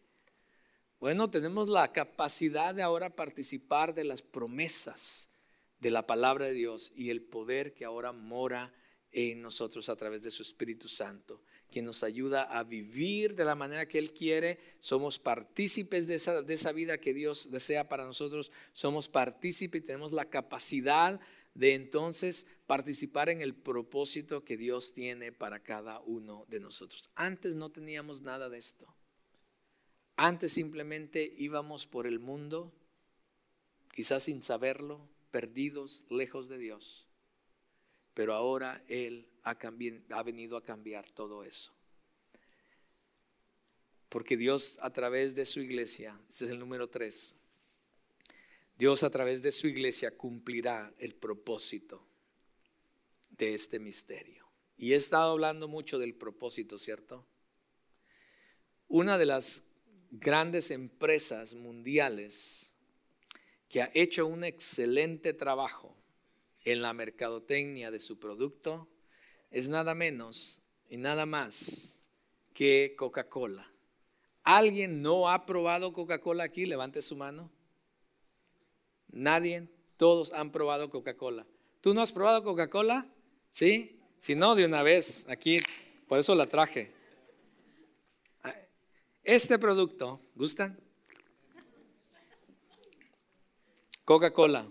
Bueno, 0.99 1.29
tenemos 1.29 1.69
la 1.69 1.93
capacidad 1.93 2.75
de 2.75 2.83
ahora 2.83 3.15
participar 3.15 3.95
de 3.95 4.05
las 4.05 4.23
promesas 4.23 5.29
de 5.79 5.91
la 5.91 6.07
palabra 6.07 6.47
de 6.47 6.55
Dios 6.55 6.93
y 6.97 7.11
el 7.11 7.21
poder 7.21 7.75
que 7.75 7.85
ahora 7.85 8.13
mora 8.13 8.73
en 9.13 9.43
nosotros 9.43 9.91
a 9.91 9.97
través 9.97 10.23
de 10.23 10.31
su 10.31 10.43
Espíritu 10.43 10.89
Santo. 10.89 11.43
Quien 11.71 11.85
nos 11.87 12.03
ayuda 12.03 12.43
a 12.43 12.65
vivir 12.65 13.35
de 13.35 13.45
la 13.45 13.55
manera 13.55 13.87
que 13.87 13.99
Él 13.99 14.13
quiere. 14.13 14.59
Somos 14.81 15.19
partícipes 15.19 16.07
de 16.07 16.17
esa, 16.17 16.43
de 16.43 16.55
esa 16.55 16.73
vida 16.73 16.99
que 16.99 17.15
Dios 17.15 17.51
desea 17.51 17.89
para 17.89 18.05
nosotros. 18.05 18.53
Somos 18.73 19.09
partícipes 19.09 19.83
y 19.83 19.85
tenemos 19.85 20.13
la 20.13 20.29
capacidad 20.29 21.21
de 21.55 21.75
entonces 21.75 22.47
participar 22.67 23.29
en 23.29 23.41
el 23.41 23.55
propósito 23.55 24.45
que 24.45 24.57
Dios 24.57 24.93
tiene 24.93 25.33
para 25.33 25.63
cada 25.63 26.01
uno 26.01 26.47
de 26.49 26.61
nosotros. 26.61 27.11
Antes 27.15 27.55
no 27.55 27.71
teníamos 27.71 28.21
nada 28.23 28.49
de 28.49 28.59
esto. 28.59 28.95
Antes 30.17 30.53
simplemente 30.53 31.35
íbamos 31.39 31.87
por 31.87 32.07
el 32.07 32.19
mundo, 32.19 32.73
quizás 33.95 34.25
sin 34.25 34.43
saberlo, 34.43 35.09
perdidos, 35.31 36.05
lejos 36.11 36.49
de 36.49 36.59
Dios. 36.59 37.09
Pero 38.13 38.35
ahora 38.35 38.85
Él 38.89 39.30
ha, 39.43 40.23
venido 40.23 40.57
a 40.57 40.65
cambiar 40.65 41.11
todo 41.11 41.45
eso. 41.45 41.73
Porque 44.09 44.37
Dios 44.37 44.79
a 44.83 44.93
través 44.93 45.35
de 45.35 45.45
su 45.45 45.61
iglesia, 45.61 46.21
este 46.31 46.47
es 46.47 46.51
el 46.51 46.59
número 46.59 46.89
tres, 46.89 47.35
Dios 48.77 49.03
a 49.03 49.11
través 49.11 49.43
de 49.43 49.53
su 49.53 49.69
iglesia 49.69 50.17
cumplirá 50.17 50.93
el 50.99 51.15
propósito 51.15 52.07
de 53.31 53.55
este 53.55 53.79
misterio. 53.79 54.47
Y 54.77 54.95
he 54.95 54.97
estado 54.97 55.33
hablando 55.33 55.69
mucho 55.69 55.99
del 55.99 56.15
propósito, 56.15 56.79
¿cierto? 56.79 57.27
Una 58.89 59.19
de 59.19 59.27
las 59.27 59.65
grandes 60.11 60.71
empresas 60.71 61.55
mundiales 61.55 62.73
que 63.69 63.83
ha 63.83 63.91
hecho 63.95 64.27
un 64.27 64.43
excelente 64.43 65.33
trabajo 65.35 65.95
en 66.65 66.83
la 66.83 66.93
mercadotecnia 66.93 67.91
de 67.91 68.01
su 68.01 68.19
producto 68.19 68.89
es 69.51 69.69
nada 69.69 69.95
menos 69.95 70.61
y 70.89 70.97
nada 70.97 71.27
más 71.27 71.99
que 72.55 72.95
Coca-Cola. 72.97 73.71
¿Alguien 74.43 75.03
no 75.03 75.29
ha 75.29 75.47
probado 75.47 75.93
Coca-Cola 75.93 76.45
aquí? 76.45 76.67
Levante 76.67 77.03
su 77.03 77.17
mano. 77.17 77.51
Nadie, 79.09 79.69
todos 79.97 80.33
han 80.33 80.51
probado 80.53 80.91
Coca-Cola. 80.91 81.47
¿Tú 81.81 81.95
no 81.95 82.01
has 82.01 82.13
probado 82.13 82.43
Coca-Cola? 82.45 83.07
¿Sí? 83.51 83.99
Si 84.21 84.35
no, 84.35 84.55
de 84.55 84.65
una 84.65 84.83
vez, 84.83 85.27
aquí, 85.29 85.59
por 86.09 86.19
eso 86.19 86.35
la 86.35 86.47
traje. 86.47 86.93
Este 89.23 89.59
producto, 89.59 90.21
¿gustan? 90.35 90.79
Coca-Cola. 94.05 94.67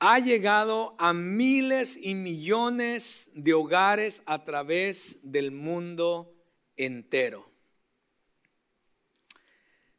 Ha 0.00 0.20
llegado 0.20 0.94
a 0.98 1.12
miles 1.12 1.98
y 2.00 2.14
millones 2.14 3.30
de 3.34 3.52
hogares 3.54 4.22
a 4.26 4.44
través 4.44 5.18
del 5.22 5.50
mundo 5.50 6.36
entero. 6.76 7.50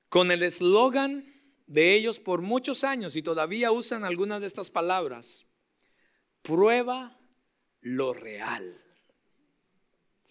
Con 0.07 0.31
el 0.31 0.43
eslogan 0.43 1.25
de 1.67 1.93
ellos 1.93 2.19
por 2.19 2.41
muchos 2.41 2.83
años 2.83 3.15
y 3.15 3.21
todavía 3.21 3.71
usan 3.71 4.03
algunas 4.03 4.41
de 4.41 4.47
estas 4.47 4.69
palabras. 4.69 5.45
Prueba 6.41 7.19
lo 7.81 8.13
real. 8.13 8.81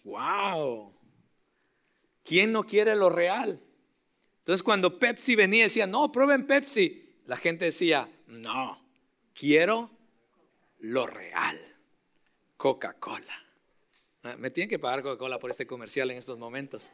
¡Wow! 0.03 0.93
¿Quién 2.23 2.51
no 2.51 2.65
quiere 2.65 2.95
lo 2.95 3.09
real? 3.09 3.61
Entonces 4.39 4.63
cuando 4.63 4.97
Pepsi 4.97 5.35
venía 5.35 5.61
y 5.61 5.63
decía, 5.63 5.87
no, 5.87 6.11
prueben 6.11 6.47
Pepsi, 6.47 7.21
la 7.25 7.37
gente 7.37 7.65
decía, 7.65 8.09
no, 8.27 8.88
quiero 9.39 9.89
lo 10.79 11.07
real. 11.07 11.57
Coca-Cola. 12.57 13.45
Ah, 14.23 14.35
me 14.35 14.51
tienen 14.51 14.69
que 14.69 14.79
pagar 14.79 15.01
Coca-Cola 15.01 15.39
por 15.39 15.49
este 15.49 15.65
comercial 15.65 16.11
en 16.11 16.17
estos 16.17 16.37
momentos. 16.37 16.91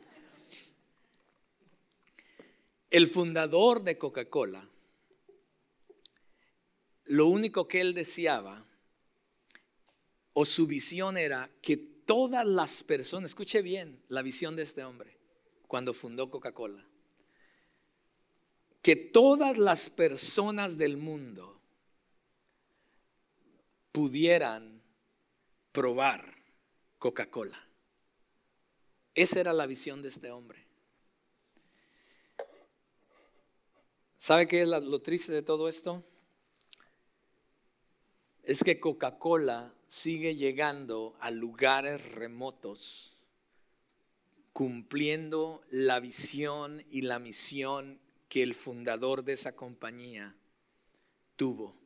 El 2.91 3.07
fundador 3.09 3.83
de 3.83 3.97
Coca-Cola, 3.97 4.69
lo 7.05 7.27
único 7.27 7.67
que 7.67 7.81
él 7.81 7.95
deseaba, 7.95 8.63
o 10.33 10.45
su 10.45 10.67
visión 10.67 11.17
era 11.17 11.49
que 11.63 11.77
todas 11.77 12.45
las 12.45 12.83
personas, 12.83 13.31
escuche 13.31 13.63
bien 13.63 14.03
la 14.07 14.21
visión 14.21 14.55
de 14.55 14.63
este 14.63 14.83
hombre 14.83 15.17
cuando 15.67 15.93
fundó 15.93 16.29
Coca-Cola, 16.29 16.85
que 18.83 18.95
todas 18.95 19.57
las 19.57 19.89
personas 19.89 20.77
del 20.77 20.97
mundo 20.97 21.54
pudieran 23.95 24.81
probar 25.71 26.35
Coca-Cola. 26.99 27.65
Esa 29.13 29.39
era 29.39 29.53
la 29.53 29.67
visión 29.67 30.01
de 30.01 30.09
este 30.09 30.31
hombre. 30.31 30.67
¿Sabe 34.17 34.49
qué 34.49 34.63
es 34.63 34.67
lo 34.67 35.01
triste 35.01 35.31
de 35.31 35.43
todo 35.43 35.69
esto? 35.69 36.03
Es 38.43 38.65
que 38.65 38.81
Coca-Cola 38.81 39.73
sigue 39.87 40.35
llegando 40.35 41.15
a 41.21 41.31
lugares 41.31 42.03
remotos, 42.11 43.17
cumpliendo 44.51 45.63
la 45.69 46.01
visión 46.01 46.83
y 46.91 47.03
la 47.03 47.19
misión 47.19 48.01
que 48.27 48.43
el 48.43 48.55
fundador 48.55 49.23
de 49.23 49.31
esa 49.31 49.55
compañía 49.55 50.35
tuvo. 51.37 51.84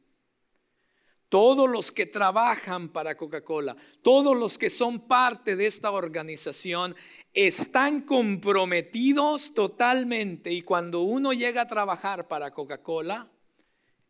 Todos 1.29 1.69
los 1.69 1.91
que 1.91 2.07
trabajan 2.07 2.89
para 2.89 3.15
Coca-Cola, 3.15 3.77
todos 4.01 4.35
los 4.35 4.57
que 4.57 4.71
son 4.71 4.99
parte 4.99 5.55
de 5.55 5.67
esta 5.67 5.91
organización 5.91 6.95
están 7.33 8.01
comprometidos 8.01 9.53
totalmente. 9.53 10.51
Y 10.51 10.63
cuando 10.63 11.01
uno 11.01 11.31
llega 11.31 11.61
a 11.61 11.67
trabajar 11.67 12.27
para 12.27 12.51
Coca-Cola, 12.51 13.29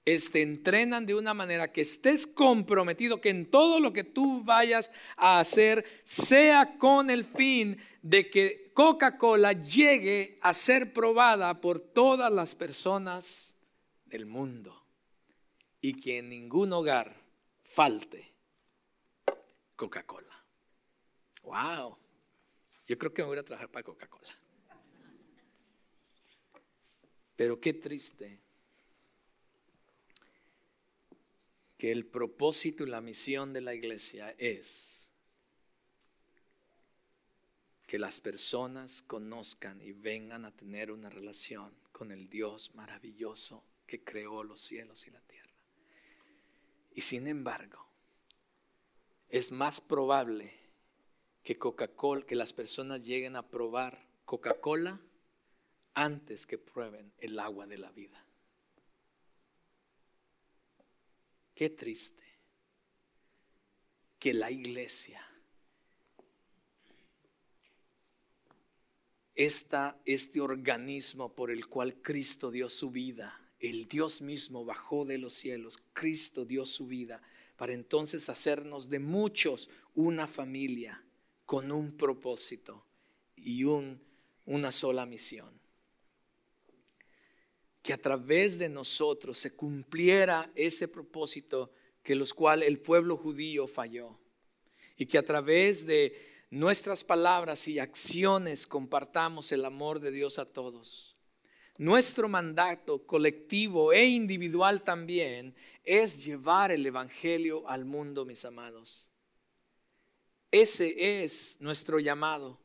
este, 0.05 0.41
entrenan 0.41 1.05
de 1.05 1.13
una 1.13 1.33
manera 1.33 1.73
que 1.73 1.81
estés 1.81 2.25
comprometido, 2.25 3.19
que 3.19 3.29
en 3.29 3.51
todo 3.51 3.81
lo 3.81 3.91
que 3.91 4.05
tú 4.05 4.41
vayas 4.45 4.89
a 5.17 5.39
hacer 5.39 5.83
sea 6.03 6.77
con 6.77 7.09
el 7.09 7.25
fin 7.25 7.77
de 8.01 8.29
que 8.29 8.71
Coca-Cola 8.73 9.51
llegue 9.51 10.39
a 10.41 10.53
ser 10.53 10.93
probada 10.93 11.59
por 11.59 11.81
todas 11.81 12.31
las 12.31 12.55
personas 12.55 13.53
del 14.05 14.25
mundo 14.25 14.78
y 15.81 15.93
que 15.93 16.19
en 16.19 16.29
ningún 16.29 16.73
hogar 16.73 17.15
falte 17.61 18.33
Coca-Cola. 19.75 20.43
Wow. 21.43 21.97
Yo 22.87 22.97
creo 22.97 23.13
que 23.13 23.21
me 23.21 23.29
voy 23.29 23.37
a 23.37 23.43
trabajar 23.43 23.69
para 23.69 23.83
Coca-Cola. 23.83 24.37
Pero 27.35 27.59
qué 27.61 27.73
triste 27.73 28.39
que 31.77 31.93
el 31.93 32.05
propósito 32.05 32.83
y 32.83 32.89
la 32.89 32.99
misión 32.99 33.53
de 33.53 33.61
la 33.61 33.73
iglesia 33.73 34.35
es 34.37 35.09
que 37.87 37.97
las 37.97 38.19
personas 38.19 39.01
conozcan 39.01 39.81
y 39.81 39.93
vengan 39.93 40.43
a 40.43 40.51
tener 40.51 40.91
una 40.91 41.09
relación 41.09 41.73
con 41.93 42.11
el 42.11 42.29
Dios 42.29 42.75
maravilloso 42.75 43.63
que 43.87 44.03
creó 44.03 44.43
los 44.43 44.59
cielos 44.59 45.07
y 45.07 45.11
la 45.11 45.21
tierra. 45.21 45.38
Y 46.99 47.01
sin 47.01 47.27
embargo, 47.27 47.87
es 49.29 49.53
más 49.53 49.79
probable 49.79 50.53
que 51.43 51.57
Coca-Cola, 51.57 52.25
que 52.25 52.35
las 52.35 52.51
personas 52.51 53.01
lleguen 53.03 53.37
a 53.37 53.47
probar 53.47 54.05
Coca-Cola 54.25 54.99
antes 55.93 56.45
que 56.45 56.57
prueben 56.57 57.13
el 57.19 57.39
agua 57.39 57.67
de 57.67 57.77
la 57.77 57.89
vida. 57.91 58.21
Qué 61.55 61.69
triste 61.69 62.25
que 64.19 64.33
la 64.33 64.51
iglesia, 64.51 65.25
esta, 69.35 69.97
este 70.03 70.41
organismo 70.41 71.33
por 71.33 71.49
el 71.49 71.67
cual 71.67 72.01
Cristo 72.01 72.51
dio 72.51 72.67
su 72.67 72.91
vida, 72.91 73.38
el 73.59 73.87
Dios 73.87 74.21
mismo 74.21 74.63
bajó 74.63 75.05
de 75.05 75.17
los 75.17 75.33
cielos, 75.33 75.79
Cristo 75.93 76.45
dio 76.45 76.65
su 76.65 76.87
vida 76.87 77.21
para 77.57 77.73
entonces 77.73 78.29
hacernos 78.29 78.89
de 78.89 78.99
muchos 78.99 79.69
una 79.93 80.27
familia 80.27 81.03
con 81.45 81.71
un 81.71 81.91
propósito 81.91 82.85
y 83.35 83.65
un, 83.65 84.01
una 84.45 84.71
sola 84.71 85.05
misión. 85.05 85.59
Que 87.81 87.91
a 87.91 88.01
través 88.01 88.57
de 88.57 88.69
nosotros 88.69 89.37
se 89.37 89.51
cumpliera 89.51 90.49
ese 90.55 90.87
propósito 90.87 91.71
que 92.03 92.15
los 92.15 92.33
cual 92.33 92.63
el 92.63 92.79
pueblo 92.79 93.17
judío 93.17 93.67
falló. 93.67 94.17
Y 94.95 95.05
que 95.05 95.17
a 95.17 95.25
través 95.25 95.85
de 95.85 96.13
nuestras 96.49 97.03
palabras 97.03 97.67
y 97.67 97.79
acciones 97.79 98.67
compartamos 98.67 99.51
el 99.51 99.65
amor 99.65 99.99
de 99.99 100.11
Dios 100.11 100.39
a 100.39 100.45
todos. 100.45 101.08
Nuestro 101.79 102.27
mandato 102.27 103.07
colectivo 103.07 103.93
e 103.93 104.05
individual 104.05 104.83
también 104.83 105.55
es 105.85 106.25
llevar 106.25 106.71
el 106.73 106.85
Evangelio 106.85 107.65
al 107.69 107.85
mundo, 107.85 108.25
mis 108.25 108.43
amados 108.43 109.09
Ese 110.51 111.23
es 111.23 111.55
nuestro 111.61 111.99
llamado. 111.99 112.59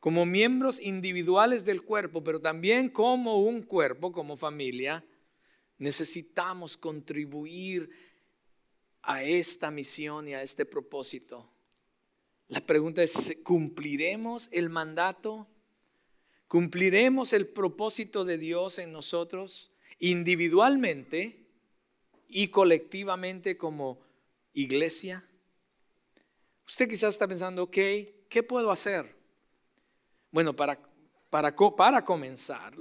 Como 0.00 0.26
miembros 0.26 0.80
individuales 0.80 1.64
del 1.64 1.82
cuerpo, 1.82 2.24
pero 2.24 2.40
también 2.40 2.88
como 2.88 3.40
un 3.40 3.62
cuerpo, 3.62 4.10
como 4.10 4.36
familia, 4.36 5.06
necesitamos 5.78 6.76
contribuir 6.76 7.88
a 9.02 9.22
esta 9.22 9.70
misión 9.70 10.26
y 10.26 10.34
a 10.34 10.42
este 10.42 10.66
propósito. 10.66 11.48
La 12.48 12.66
pregunta 12.66 13.00
es, 13.00 13.36
¿cumpliremos 13.44 14.48
el 14.50 14.70
mandato? 14.70 15.46
¿Cumpliremos 16.50 17.32
el 17.32 17.46
propósito 17.46 18.24
de 18.24 18.36
Dios 18.36 18.80
en 18.80 18.90
nosotros 18.90 19.70
individualmente 20.00 21.46
y 22.26 22.48
colectivamente 22.48 23.56
como 23.56 24.00
iglesia? 24.52 25.24
Usted 26.66 26.88
quizás 26.88 27.10
está 27.10 27.28
pensando, 27.28 27.62
ok, 27.62 27.78
¿qué 28.28 28.42
puedo 28.42 28.72
hacer? 28.72 29.14
Bueno, 30.32 30.56
para, 30.56 30.76
para, 31.30 31.54
para 31.54 32.04
comenzar, 32.04 32.74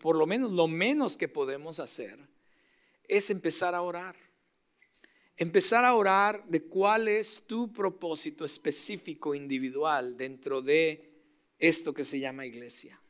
por 0.00 0.16
lo 0.16 0.26
menos 0.26 0.50
lo 0.50 0.66
menos 0.66 1.18
que 1.18 1.28
podemos 1.28 1.80
hacer 1.80 2.18
es 3.06 3.28
empezar 3.28 3.74
a 3.74 3.82
orar. 3.82 4.16
Empezar 5.36 5.84
a 5.84 5.94
orar 5.94 6.42
de 6.48 6.62
cuál 6.62 7.08
es 7.08 7.42
tu 7.46 7.70
propósito 7.70 8.46
específico, 8.46 9.34
individual, 9.34 10.16
dentro 10.16 10.62
de 10.62 11.13
esto 11.58 11.94
que 11.94 12.04
se 12.04 12.20
llama 12.20 12.46
iglesia. 12.46 13.00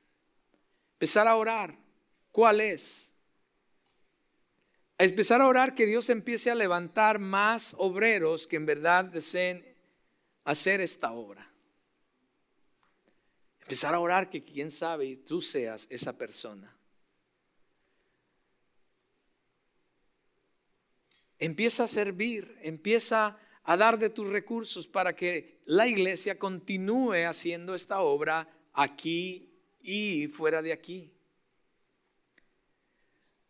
Empezar 0.94 1.28
a 1.28 1.36
orar. 1.36 1.78
¿Cuál 2.30 2.60
es? 2.60 3.10
empezar 4.98 5.40
a 5.40 5.48
orar 5.48 5.74
que 5.74 5.86
Dios 5.86 6.08
empiece 6.08 6.50
a 6.50 6.54
levantar 6.54 7.18
más 7.18 7.74
obreros 7.78 8.46
que 8.46 8.56
en 8.56 8.66
verdad 8.66 9.04
deseen 9.04 9.64
hacer 10.44 10.80
esta 10.80 11.12
obra. 11.12 11.50
Empezar 13.62 13.94
a 13.94 14.00
orar 14.00 14.30
que 14.30 14.44
quién 14.44 14.70
sabe 14.70 15.16
tú 15.16 15.40
seas 15.40 15.86
esa 15.90 16.16
persona. 16.16 16.76
Empieza 21.38 21.84
a 21.84 21.88
servir, 21.88 22.56
empieza 22.62 23.38
a 23.64 23.76
dar 23.76 23.98
de 23.98 24.10
tus 24.10 24.28
recursos 24.28 24.86
para 24.86 25.16
que 25.16 25.60
la 25.64 25.88
iglesia 25.88 26.38
continúe 26.38 27.26
haciendo 27.26 27.74
esta 27.74 28.00
obra 28.00 28.48
aquí 28.72 29.50
y 29.80 30.28
fuera 30.28 30.62
de 30.62 30.72
aquí. 30.72 31.10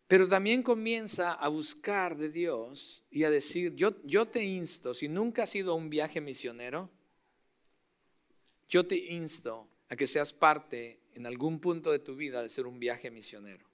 Pero 0.07 0.27
también 0.27 0.61
comienza 0.61 1.33
a 1.33 1.47
buscar 1.47 2.15
de 2.15 2.29
Dios 2.29 3.03
y 3.09 3.23
a 3.23 3.29
decir, 3.29 3.75
yo, 3.75 4.01
yo 4.03 4.27
te 4.27 4.43
insto, 4.43 4.93
si 4.93 5.07
nunca 5.07 5.43
has 5.43 5.55
ido 5.55 5.71
a 5.71 5.75
un 5.75 5.89
viaje 5.89 6.21
misionero, 6.21 6.89
yo 8.67 8.85
te 8.85 8.95
insto 8.95 9.67
a 9.89 9.95
que 9.95 10.07
seas 10.07 10.31
parte 10.31 10.99
en 11.13 11.25
algún 11.25 11.59
punto 11.59 11.91
de 11.91 11.99
tu 11.99 12.15
vida 12.15 12.41
de 12.41 12.49
ser 12.49 12.67
un 12.67 12.79
viaje 12.79 13.09
misionero. 13.09 13.65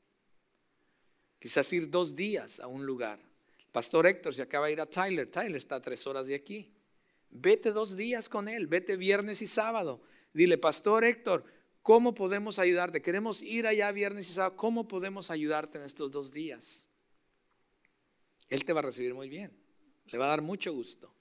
Quizás 1.39 1.71
ir 1.73 1.89
dos 1.89 2.15
días 2.15 2.59
a 2.59 2.67
un 2.67 2.85
lugar. 2.85 3.30
Pastor 3.71 4.07
Héctor 4.07 4.33
se 4.33 4.41
acaba 4.41 4.67
de 4.67 4.73
ir 4.73 4.81
a 4.81 4.85
Tyler. 4.85 5.29
Tyler 5.29 5.55
está 5.55 5.75
a 5.75 5.81
tres 5.81 6.05
horas 6.07 6.27
de 6.27 6.35
aquí. 6.35 6.71
Vete 7.29 7.71
dos 7.71 7.95
días 7.95 8.27
con 8.27 8.47
él. 8.47 8.67
Vete 8.67 8.97
viernes 8.97 9.41
y 9.41 9.47
sábado. 9.47 10.01
Dile, 10.33 10.57
Pastor 10.57 11.03
Héctor, 11.03 11.45
¿Cómo 11.81 12.13
podemos 12.13 12.59
ayudarte? 12.59 13.01
Queremos 13.01 13.41
ir 13.41 13.65
allá 13.65 13.91
viernes 13.91 14.29
y 14.29 14.33
sábado. 14.33 14.55
¿Cómo 14.55 14.87
podemos 14.87 15.31
ayudarte 15.31 15.79
en 15.79 15.83
estos 15.83 16.11
dos 16.11 16.31
días? 16.31 16.85
Él 18.49 18.65
te 18.65 18.73
va 18.73 18.79
a 18.79 18.83
recibir 18.83 19.13
muy 19.13 19.29
bien. 19.29 19.51
Le 20.11 20.17
va 20.17 20.25
a 20.25 20.29
dar 20.29 20.41
mucho 20.41 20.71
gusto. 20.73 21.13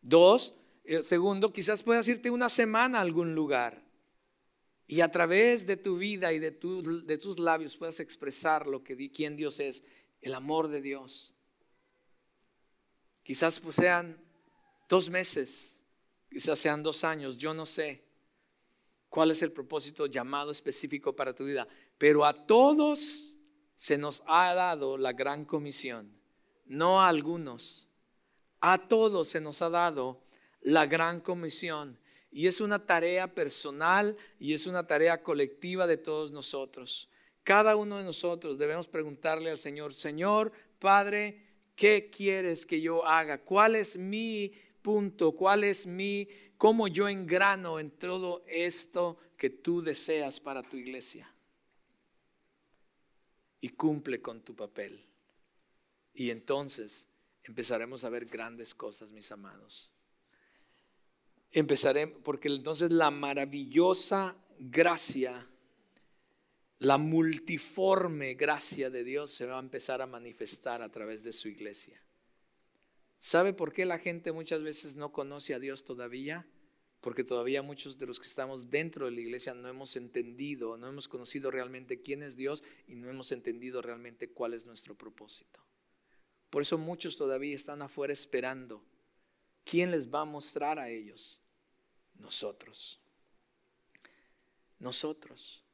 Dos, 0.00 0.54
eh, 0.84 1.02
segundo, 1.02 1.52
quizás 1.52 1.82
puedas 1.82 2.06
irte 2.06 2.30
una 2.30 2.48
semana 2.48 2.98
a 2.98 3.00
algún 3.00 3.34
lugar 3.34 3.82
y 4.86 5.00
a 5.00 5.10
través 5.10 5.66
de 5.66 5.76
tu 5.76 5.98
vida 5.98 6.32
y 6.32 6.38
de, 6.38 6.52
de 6.52 7.18
tus 7.18 7.38
labios 7.38 7.76
puedas 7.76 7.98
expresar 7.98 8.68
lo 8.68 8.84
que 8.84 9.10
quién 9.10 9.36
Dios 9.36 9.58
es, 9.58 9.82
el 10.20 10.34
amor 10.34 10.68
de 10.68 10.80
Dios. 10.80 11.34
Quizás 13.22 13.60
pues 13.60 13.76
sean 13.76 14.18
dos 14.88 15.10
meses, 15.10 15.76
quizás 16.30 16.58
sean 16.58 16.82
dos 16.82 17.04
años, 17.04 17.36
yo 17.36 17.52
no 17.54 17.66
sé 17.66 18.04
cuál 19.08 19.30
es 19.30 19.42
el 19.42 19.52
propósito 19.52 20.06
llamado 20.06 20.50
específico 20.50 21.14
para 21.14 21.34
tu 21.34 21.44
vida. 21.44 21.68
Pero 21.98 22.24
a 22.24 22.46
todos 22.46 23.34
se 23.76 23.98
nos 23.98 24.22
ha 24.26 24.54
dado 24.54 24.96
la 24.98 25.12
gran 25.12 25.44
comisión, 25.44 26.12
no 26.66 27.00
a 27.00 27.08
algunos. 27.08 27.88
A 28.60 28.88
todos 28.88 29.28
se 29.28 29.40
nos 29.40 29.62
ha 29.62 29.70
dado 29.70 30.22
la 30.60 30.86
gran 30.86 31.20
comisión. 31.20 31.98
Y 32.30 32.46
es 32.46 32.60
una 32.60 32.84
tarea 32.84 33.34
personal 33.34 34.16
y 34.38 34.52
es 34.52 34.66
una 34.66 34.86
tarea 34.86 35.22
colectiva 35.22 35.86
de 35.86 35.96
todos 35.96 36.30
nosotros. 36.30 37.08
Cada 37.48 37.76
uno 37.76 37.96
de 37.96 38.04
nosotros 38.04 38.58
debemos 38.58 38.86
preguntarle 38.88 39.50
al 39.50 39.58
Señor, 39.58 39.94
Señor, 39.94 40.52
Padre, 40.78 41.46
¿qué 41.74 42.10
quieres 42.10 42.66
que 42.66 42.82
yo 42.82 43.06
haga? 43.06 43.38
¿Cuál 43.42 43.74
es 43.74 43.96
mi 43.96 44.52
punto? 44.82 45.32
¿Cuál 45.32 45.64
es 45.64 45.86
mi 45.86 46.28
cómo 46.58 46.88
yo 46.88 47.08
engrano 47.08 47.78
en 47.78 47.90
todo 47.90 48.44
esto 48.46 49.16
que 49.38 49.48
tú 49.48 49.80
deseas 49.80 50.40
para 50.40 50.62
tu 50.62 50.76
iglesia. 50.76 51.32
Y 53.60 53.70
cumple 53.70 54.20
con 54.20 54.42
tu 54.42 54.54
papel. 54.54 55.02
Y 56.12 56.30
entonces 56.30 57.06
empezaremos 57.44 58.04
a 58.04 58.10
ver 58.10 58.26
grandes 58.26 58.74
cosas, 58.74 59.10
mis 59.10 59.32
amados. 59.32 59.90
Empezaremos, 61.50 62.20
porque 62.22 62.48
entonces 62.48 62.90
la 62.90 63.10
maravillosa 63.10 64.36
gracia, 64.58 65.46
la 66.80 66.96
multiforme 66.96 68.34
gracia 68.34 68.88
de 68.90 69.02
Dios 69.02 69.30
se 69.30 69.46
va 69.46 69.56
a 69.56 69.62
empezar 69.62 70.00
a 70.00 70.06
manifestar 70.06 70.80
a 70.82 70.90
través 70.90 71.24
de 71.24 71.32
su 71.32 71.48
iglesia. 71.48 72.00
¿Sabe 73.18 73.52
por 73.52 73.72
qué 73.72 73.84
la 73.84 73.98
gente 73.98 74.30
muchas 74.30 74.62
veces 74.62 74.94
no 74.94 75.10
conoce 75.10 75.54
a 75.54 75.58
Dios 75.58 75.84
todavía? 75.84 76.46
Porque 77.00 77.24
todavía 77.24 77.62
muchos 77.62 77.98
de 77.98 78.06
los 78.06 78.20
que 78.20 78.26
estamos 78.26 78.70
dentro 78.70 79.06
de 79.06 79.12
la 79.12 79.20
iglesia 79.20 79.54
no 79.54 79.68
hemos 79.68 79.96
entendido, 79.96 80.76
no 80.76 80.88
hemos 80.88 81.08
conocido 81.08 81.50
realmente 81.50 82.00
quién 82.00 82.22
es 82.22 82.36
Dios 82.36 82.62
y 82.86 82.94
no 82.94 83.10
hemos 83.10 83.32
entendido 83.32 83.82
realmente 83.82 84.30
cuál 84.30 84.54
es 84.54 84.66
nuestro 84.66 84.94
propósito. 84.96 85.60
Por 86.50 86.62
eso 86.62 86.78
muchos 86.78 87.16
todavía 87.16 87.54
están 87.54 87.82
afuera 87.82 88.12
esperando. 88.12 88.84
¿Quién 89.64 89.90
les 89.90 90.08
va 90.08 90.22
a 90.22 90.24
mostrar 90.24 90.78
a 90.78 90.88
ellos? 90.88 91.40
Nosotros. 92.14 93.00
Nosotros. 94.78 95.64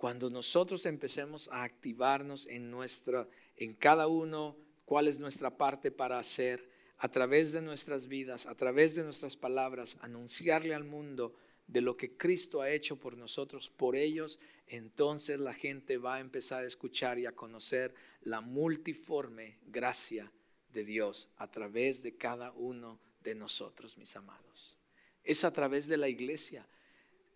Cuando 0.00 0.30
nosotros 0.30 0.86
empecemos 0.86 1.50
a 1.52 1.62
activarnos 1.62 2.46
en 2.46 2.70
nuestra, 2.70 3.28
en 3.58 3.74
cada 3.74 4.06
uno 4.06 4.56
cuál 4.86 5.08
es 5.08 5.18
nuestra 5.18 5.58
parte 5.58 5.90
para 5.90 6.18
hacer 6.18 6.66
a 6.96 7.10
través 7.10 7.52
de 7.52 7.60
nuestras 7.60 8.08
vidas, 8.08 8.46
a 8.46 8.54
través 8.54 8.94
de 8.94 9.04
nuestras 9.04 9.36
palabras, 9.36 9.98
anunciarle 10.00 10.74
al 10.74 10.84
mundo 10.84 11.34
de 11.66 11.82
lo 11.82 11.98
que 11.98 12.16
Cristo 12.16 12.62
ha 12.62 12.70
hecho 12.70 12.96
por 12.96 13.18
nosotros, 13.18 13.68
por 13.68 13.94
ellos, 13.94 14.40
entonces 14.68 15.38
la 15.38 15.52
gente 15.52 15.98
va 15.98 16.14
a 16.14 16.20
empezar 16.20 16.64
a 16.64 16.66
escuchar 16.66 17.18
y 17.18 17.26
a 17.26 17.36
conocer 17.36 17.94
la 18.22 18.40
multiforme 18.40 19.58
gracia 19.66 20.32
de 20.72 20.82
Dios 20.82 21.28
a 21.36 21.50
través 21.50 22.02
de 22.02 22.16
cada 22.16 22.52
uno 22.52 22.98
de 23.22 23.34
nosotros, 23.34 23.98
mis 23.98 24.16
amados. 24.16 24.78
Es 25.24 25.44
a 25.44 25.52
través 25.52 25.88
de 25.88 25.98
la 25.98 26.08
iglesia. 26.08 26.66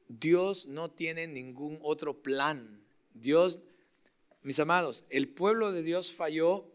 Dios 0.09 0.67
no 0.67 0.91
tiene 0.91 1.27
ningún 1.27 1.79
otro 1.83 2.23
plan. 2.23 2.81
Dios, 3.15 3.61
mis 4.43 4.59
amados, 4.59 5.05
el 5.11 5.29
pueblo 5.29 5.73
de 5.73 5.83
Dios 5.83 6.13
falló 6.13 6.71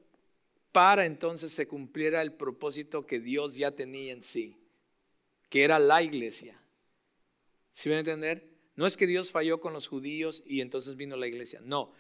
para 0.72 1.06
entonces 1.06 1.52
se 1.52 1.68
cumpliera 1.68 2.22
el 2.22 2.34
propósito 2.34 3.06
que 3.06 3.20
Dios 3.20 3.56
ya 3.56 3.72
tenía 3.72 4.14
en 4.14 4.24
sí, 4.24 4.58
que 5.50 5.64
era 5.64 5.80
la 5.80 6.04
iglesia. 6.04 6.60
¿Sí 7.74 7.90
van 7.90 7.98
a 7.98 8.00
entender? 8.00 8.50
No 8.76 8.86
es 8.86 8.98
que 8.98 9.08
Dios 9.08 9.32
falló 9.32 9.60
con 9.60 9.74
los 9.74 9.88
judíos 9.88 10.44
y 10.46 10.62
entonces 10.62 10.96
vino 10.96 11.18
la 11.18 11.28
iglesia. 11.28 11.60
No, 11.64 11.92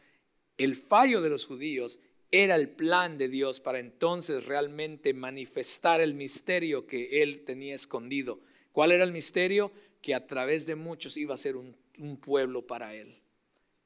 el 0.57 0.75
fallo 0.75 1.21
de 1.21 1.29
los 1.29 1.45
judíos 1.45 1.99
era 2.31 2.55
el 2.55 2.69
plan 2.69 3.17
de 3.17 3.27
Dios 3.27 3.59
para 3.59 3.79
entonces 3.79 4.45
realmente 4.45 5.13
manifestar 5.13 5.99
el 5.99 6.13
misterio 6.13 6.85
que 6.85 7.23
Él 7.23 7.43
tenía 7.43 7.75
escondido. 7.75 8.39
¿Cuál 8.71 8.91
era 8.91 9.03
el 9.03 9.11
misterio? 9.11 9.71
Que 10.01 10.15
a 10.15 10.25
través 10.25 10.65
de 10.65 10.75
muchos 10.75 11.17
iba 11.17 11.33
a 11.33 11.37
ser 11.37 11.55
un, 11.55 11.75
pueblo 12.21 12.65
para 12.65 12.95
Él. 12.95 13.21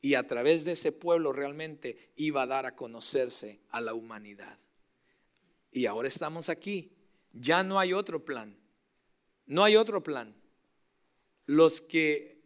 Y 0.01 0.15
a 0.15 0.27
través 0.27 0.65
de 0.65 0.73
ese 0.73 0.91
pueblo 0.91 1.31
realmente 1.31 2.11
iba 2.15 2.43
a 2.43 2.47
dar 2.47 2.65
a 2.65 2.75
conocerse 2.75 3.59
a 3.69 3.81
la 3.81 3.93
humanidad. 3.93 4.59
Y 5.71 5.85
ahora 5.85 6.07
estamos 6.07 6.49
aquí. 6.49 6.91
Ya 7.31 7.63
no 7.63 7.79
hay 7.79 7.93
otro 7.93 8.23
plan. 8.23 8.55
No 9.45 9.63
hay 9.63 9.75
otro 9.75 10.03
plan. 10.03 10.35
Los 11.45 11.81
que, 11.81 12.41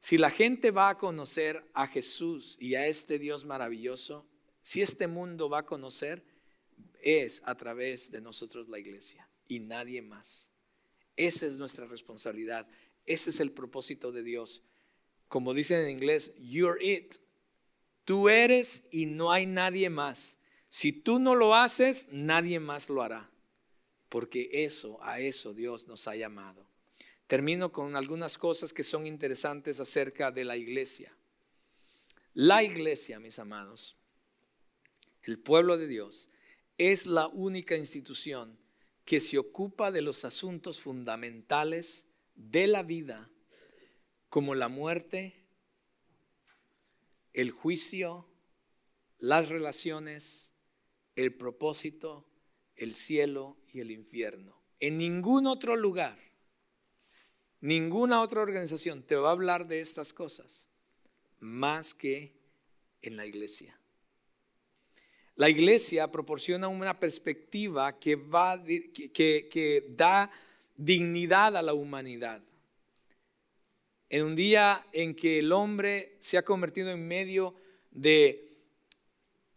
si 0.00 0.18
la 0.18 0.30
gente 0.30 0.70
va 0.70 0.88
a 0.88 0.98
conocer 0.98 1.68
a 1.74 1.86
Jesús 1.86 2.56
y 2.58 2.74
a 2.74 2.86
este 2.86 3.18
Dios 3.18 3.44
maravilloso, 3.44 4.26
si 4.62 4.80
este 4.80 5.06
mundo 5.06 5.48
va 5.50 5.60
a 5.60 5.66
conocer, 5.66 6.24
es 7.02 7.42
a 7.44 7.54
través 7.54 8.10
de 8.10 8.20
nosotros 8.20 8.68
la 8.68 8.78
iglesia. 8.78 9.26
y 9.48 9.58
nadie 9.58 10.00
más. 10.00 10.48
Esa 11.16 11.44
es 11.44 11.56
nuestra 11.56 11.84
responsabilidad. 11.84 12.68
Ese 13.10 13.30
es 13.30 13.40
el 13.40 13.50
propósito 13.50 14.12
de 14.12 14.22
Dios. 14.22 14.62
Como 15.26 15.52
dicen 15.52 15.80
en 15.80 15.90
inglés, 15.90 16.32
you're 16.38 16.80
it. 16.80 17.16
Tú 18.04 18.28
eres 18.28 18.84
y 18.92 19.06
no 19.06 19.32
hay 19.32 19.46
nadie 19.46 19.90
más. 19.90 20.38
Si 20.68 20.92
tú 20.92 21.18
no 21.18 21.34
lo 21.34 21.56
haces, 21.56 22.06
nadie 22.12 22.60
más 22.60 22.88
lo 22.88 23.02
hará. 23.02 23.28
Porque 24.08 24.48
eso, 24.52 25.02
a 25.02 25.18
eso 25.18 25.52
Dios 25.52 25.88
nos 25.88 26.06
ha 26.06 26.14
llamado. 26.14 26.64
Termino 27.26 27.72
con 27.72 27.96
algunas 27.96 28.38
cosas 28.38 28.72
que 28.72 28.84
son 28.84 29.08
interesantes 29.08 29.80
acerca 29.80 30.30
de 30.30 30.44
la 30.44 30.56
iglesia. 30.56 31.12
La 32.32 32.62
iglesia, 32.62 33.18
mis 33.18 33.40
amados, 33.40 33.96
el 35.24 35.40
pueblo 35.40 35.76
de 35.76 35.88
Dios, 35.88 36.28
es 36.78 37.06
la 37.06 37.26
única 37.26 37.76
institución 37.76 38.56
que 39.04 39.18
se 39.18 39.36
ocupa 39.36 39.90
de 39.90 40.00
los 40.00 40.24
asuntos 40.24 40.78
fundamentales 40.78 42.06
de 42.48 42.66
la 42.66 42.82
vida, 42.82 43.30
como 44.28 44.54
la 44.54 44.68
muerte, 44.68 45.44
el 47.32 47.50
juicio, 47.50 48.26
las 49.18 49.48
relaciones, 49.48 50.52
el 51.16 51.34
propósito, 51.34 52.26
el 52.76 52.94
cielo 52.94 53.56
y 53.72 53.80
el 53.80 53.90
infierno. 53.90 54.60
En 54.78 54.96
ningún 54.96 55.46
otro 55.46 55.76
lugar, 55.76 56.18
ninguna 57.60 58.22
otra 58.22 58.40
organización 58.40 59.02
te 59.02 59.16
va 59.16 59.28
a 59.28 59.32
hablar 59.32 59.66
de 59.68 59.80
estas 59.80 60.14
cosas 60.14 60.66
más 61.38 61.94
que 61.94 62.40
en 63.02 63.16
la 63.16 63.26
iglesia. 63.26 63.78
La 65.36 65.48
iglesia 65.48 66.10
proporciona 66.10 66.68
una 66.68 66.98
perspectiva 66.98 67.98
que, 67.98 68.16
va, 68.16 68.62
que, 68.62 69.86
da 69.96 70.30
dignidad 70.80 71.56
a 71.56 71.62
la 71.62 71.74
humanidad. 71.74 72.42
En 74.08 74.24
un 74.24 74.34
día 74.34 74.86
en 74.92 75.14
que 75.14 75.38
el 75.38 75.52
hombre 75.52 76.16
se 76.20 76.38
ha 76.38 76.44
convertido 76.44 76.90
en 76.90 77.06
medio 77.06 77.54
de, 77.90 78.56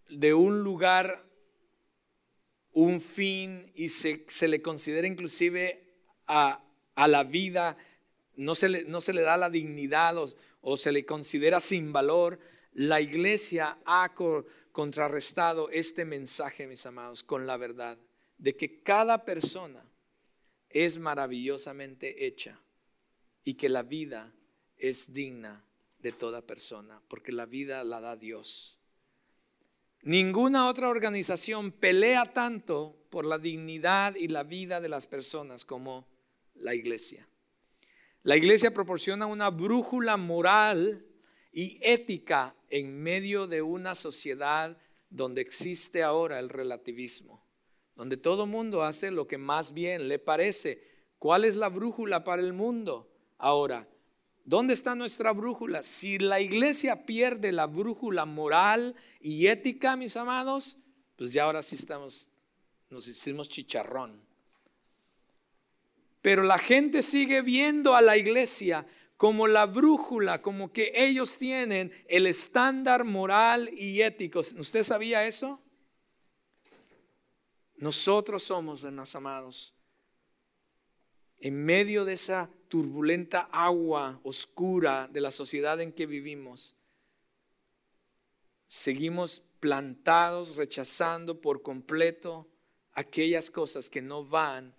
de 0.10 0.34
un 0.34 0.64
lugar, 0.64 1.26
un 2.74 3.00
fin, 3.00 3.72
y 3.74 3.90
se, 3.90 4.26
le 4.48 4.62
considera 4.62 5.08
inclusive 5.08 5.96
a, 6.28 6.62
la 6.96 7.24
vida, 7.24 7.78
no 8.36 8.54
se, 8.54 8.70
le, 8.70 8.84
no 8.84 9.00
se, 9.00 9.14
le, 9.14 9.22
da 9.22 9.38
la 9.38 9.50
dignidad 9.50 10.18
o, 10.18 10.28
o 10.62 10.78
se 10.78 10.92
le 10.92 11.06
considera 11.06 11.60
sin 11.60 11.94
valor, 11.94 12.38
la 12.74 13.00
iglesia 13.00 13.78
ha 13.86 14.14
contrarrestado 14.72 15.70
este 15.70 16.06
mensaje, 16.06 16.68
mis 16.68 16.86
amados, 16.86 17.24
con 17.24 17.48
la 17.48 17.58
verdad 17.58 17.98
de 18.38 18.56
que 18.58 18.82
cada 18.82 19.24
persona 19.24 19.84
es 20.74 21.00
maravillosamente 21.00 22.26
hecha 22.26 22.60
y 23.44 23.54
que 23.54 23.70
la 23.70 23.84
vida 23.84 24.34
es 24.78 25.14
digna 25.14 25.64
de 26.00 26.12
toda 26.12 26.42
persona, 26.42 27.02
porque 27.08 27.32
la 27.32 27.46
vida 27.46 27.84
la 27.84 28.02
da 28.02 28.16
Dios. 28.16 28.78
Ninguna 30.02 30.68
otra 30.68 30.90
organización 30.90 31.72
pelea 31.72 32.34
tanto 32.34 32.98
por 33.10 33.26
la 33.26 33.40
dignidad 33.40 34.16
y 34.16 34.28
la 34.28 34.44
vida 34.44 34.82
de 34.82 34.90
las 34.90 35.08
personas 35.08 35.64
como 35.64 36.06
la 36.56 36.76
iglesia. 36.76 37.28
La 38.24 38.36
iglesia 38.36 38.74
proporciona 38.74 39.26
una 39.26 39.50
brújula 39.50 40.18
moral 40.18 41.06
y 41.54 41.78
ética 41.82 42.56
en 42.70 43.02
medio 43.02 43.48
de 43.48 43.62
una 43.62 43.96
sociedad 43.96 44.78
donde 45.10 45.42
existe 45.42 46.04
ahora 46.04 46.40
el 46.40 46.50
relativismo, 46.50 47.43
donde 47.96 48.18
todo 48.18 48.46
mundo 48.46 48.84
hace 48.84 49.12
lo 49.12 49.28
que 49.28 49.38
más 49.38 49.74
bien 49.74 50.08
le 50.08 50.20
parece. 50.20 50.84
¿Cuál 51.20 51.46
es 51.46 51.56
la 51.56 51.70
brújula 51.70 52.24
para 52.24 52.42
el 52.42 52.54
mundo 52.54 53.10
ahora? 53.38 53.88
¿Dónde 54.46 54.74
está 54.74 54.94
nuestra 54.96 55.32
brújula? 55.32 55.84
Si 55.84 56.18
la 56.18 56.42
iglesia 56.42 57.06
pierde 57.06 57.52
la 57.52 57.66
brújula 57.66 58.26
moral 58.26 58.96
y 59.22 59.48
ética, 59.48 59.96
mis 59.96 60.18
amados, 60.18 60.78
pues 61.16 61.32
ya 61.32 61.44
ahora 61.44 61.64
sí 61.64 61.76
estamos, 61.76 62.30
nos 62.90 63.08
hicimos 63.08 63.48
chicharrón. 63.48 64.22
Pero 66.22 66.44
la 66.44 66.58
gente 66.58 67.04
sigue 67.04 67.42
viendo 67.42 67.96
a 67.96 68.02
la 68.02 68.18
iglesia 68.18 68.86
como 69.16 69.48
la 69.48 69.66
brújula, 69.66 70.42
como 70.42 70.74
que 70.74 70.92
ellos 70.96 71.38
tienen 71.38 71.94
el 72.10 72.28
estándar 72.28 73.06
moral 73.06 73.70
y 73.74 74.02
ético. 74.02 74.40
¿Usted 74.40 74.84
sabía 74.84 75.26
eso? 75.26 75.63
Nosotros 77.84 78.44
somos, 78.44 78.86
hermanos 78.86 79.14
amados, 79.14 79.74
en 81.36 81.66
medio 81.66 82.06
de 82.06 82.14
esa 82.14 82.50
turbulenta 82.70 83.50
agua 83.52 84.22
oscura 84.24 85.10
de 85.10 85.20
la 85.20 85.32
sociedad 85.32 85.82
en 85.82 85.92
que 85.92 86.06
vivimos, 86.06 86.78
seguimos 88.70 89.42
plantados, 89.60 90.56
rechazando 90.56 91.42
por 91.42 91.62
completo 91.62 92.48
aquellas 92.94 93.52
cosas 93.52 93.90
que 93.90 94.02
no 94.02 94.24
van 94.24 94.74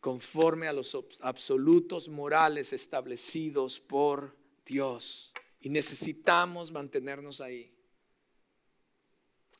conforme 0.00 0.66
a 0.66 0.72
los 0.72 0.98
absolutos 1.20 2.08
morales 2.08 2.72
establecidos 2.72 3.78
por 3.78 4.36
Dios. 4.66 5.32
Y 5.60 5.68
necesitamos 5.68 6.72
mantenernos 6.72 7.40
ahí. 7.40 7.73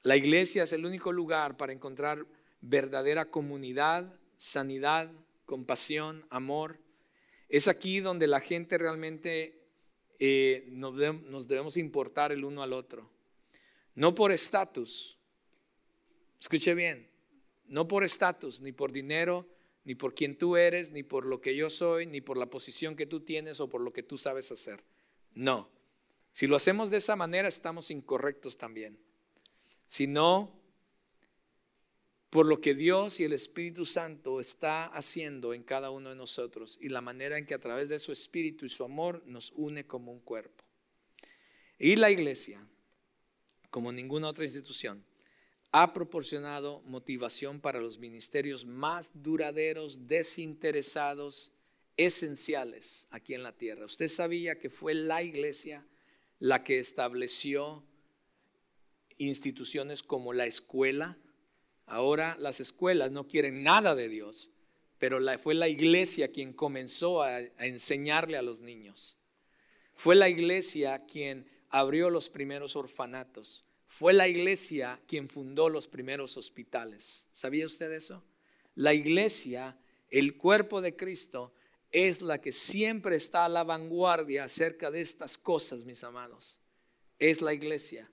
La 0.04 0.18
iglesia 0.18 0.64
es 0.64 0.72
el 0.74 0.84
único 0.84 1.12
lugar 1.12 1.56
para 1.56 1.72
encontrar 1.72 2.26
verdadera 2.60 3.30
comunidad, 3.30 4.14
sanidad, 4.36 5.10
compasión, 5.46 6.26
amor. 6.28 6.78
Es 7.48 7.68
aquí 7.68 8.00
donde 8.00 8.26
la 8.26 8.40
gente 8.40 8.76
realmente 8.76 9.64
eh, 10.18 10.66
nos, 10.68 10.94
nos 11.22 11.48
debemos 11.48 11.78
importar 11.78 12.32
el 12.32 12.44
uno 12.44 12.62
al 12.62 12.74
otro. 12.74 13.10
No 13.94 14.14
por 14.14 14.30
estatus. 14.30 15.18
Escuche 16.38 16.74
bien. 16.74 17.08
No 17.66 17.88
por 17.88 18.04
estatus, 18.04 18.60
ni 18.60 18.72
por 18.72 18.92
dinero, 18.92 19.48
ni 19.84 19.94
por 19.94 20.14
quien 20.14 20.36
tú 20.36 20.58
eres, 20.58 20.90
ni 20.90 21.02
por 21.02 21.24
lo 21.24 21.40
que 21.40 21.56
yo 21.56 21.70
soy, 21.70 22.04
ni 22.04 22.20
por 22.20 22.36
la 22.36 22.50
posición 22.50 22.94
que 22.94 23.06
tú 23.06 23.20
tienes 23.20 23.58
o 23.58 23.70
por 23.70 23.80
lo 23.80 23.90
que 23.90 24.02
tú 24.02 24.18
sabes 24.18 24.52
hacer. 24.52 24.84
No. 25.32 25.70
Si 26.32 26.46
lo 26.46 26.56
hacemos 26.56 26.90
de 26.90 26.98
esa 26.98 27.16
manera, 27.16 27.48
estamos 27.48 27.90
incorrectos 27.90 28.58
también. 28.58 28.98
Sino 29.86 30.64
por 32.30 32.46
lo 32.46 32.60
que 32.60 32.74
Dios 32.74 33.20
y 33.20 33.24
el 33.24 33.32
Espíritu 33.32 33.86
Santo 33.86 34.40
está 34.40 34.86
haciendo 34.86 35.54
en 35.54 35.62
cada 35.62 35.90
uno 35.90 36.10
de 36.10 36.16
nosotros 36.16 36.78
y 36.80 36.88
la 36.88 37.00
manera 37.00 37.38
en 37.38 37.46
que 37.46 37.54
a 37.54 37.60
través 37.60 37.88
de 37.88 38.00
su 38.00 38.10
Espíritu 38.10 38.66
y 38.66 38.68
su 38.68 38.82
amor 38.82 39.22
nos 39.24 39.52
une 39.52 39.86
como 39.86 40.10
un 40.10 40.18
cuerpo. 40.18 40.64
Y 41.78 41.94
la 41.94 42.10
iglesia, 42.10 42.66
como 43.70 43.92
ninguna 43.92 44.28
otra 44.28 44.42
institución, 44.42 45.04
ha 45.70 45.92
proporcionado 45.92 46.82
motivación 46.82 47.60
para 47.60 47.80
los 47.80 47.98
ministerios 47.98 48.64
más 48.64 49.10
duraderos, 49.14 50.08
desinteresados, 50.08 51.52
esenciales 51.96 53.06
aquí 53.10 53.34
en 53.34 53.42
la 53.42 53.56
tierra. 53.56 53.84
Usted 53.84 54.08
sabía 54.08 54.58
que 54.58 54.70
fue 54.70 54.94
la 54.94 55.22
iglesia 55.22 55.86
la 56.38 56.64
que 56.64 56.78
estableció 56.78 57.84
instituciones 59.18 60.02
como 60.02 60.32
la 60.32 60.46
escuela. 60.46 61.18
Ahora 61.86 62.36
las 62.38 62.60
escuelas 62.60 63.10
no 63.10 63.28
quieren 63.28 63.62
nada 63.62 63.94
de 63.94 64.08
Dios, 64.08 64.50
pero 64.98 65.20
fue 65.38 65.54
la 65.54 65.68
iglesia 65.68 66.32
quien 66.32 66.52
comenzó 66.52 67.22
a 67.22 67.40
enseñarle 67.58 68.36
a 68.36 68.42
los 68.42 68.60
niños. 68.60 69.18
Fue 69.94 70.14
la 70.14 70.28
iglesia 70.28 71.04
quien 71.06 71.48
abrió 71.70 72.10
los 72.10 72.28
primeros 72.28 72.76
orfanatos. 72.76 73.64
Fue 73.86 74.12
la 74.12 74.28
iglesia 74.28 75.00
quien 75.06 75.28
fundó 75.28 75.68
los 75.68 75.86
primeros 75.86 76.36
hospitales. 76.36 77.26
¿Sabía 77.32 77.66
usted 77.66 77.92
eso? 77.92 78.24
La 78.74 78.92
iglesia, 78.92 79.78
el 80.10 80.36
cuerpo 80.36 80.80
de 80.80 80.96
Cristo, 80.96 81.52
es 81.92 82.22
la 82.22 82.40
que 82.40 82.50
siempre 82.50 83.14
está 83.14 83.44
a 83.44 83.48
la 83.48 83.62
vanguardia 83.62 84.44
acerca 84.44 84.90
de 84.90 85.00
estas 85.00 85.38
cosas, 85.38 85.84
mis 85.84 86.02
amados. 86.02 86.58
Es 87.20 87.40
la 87.40 87.54
iglesia. 87.54 88.10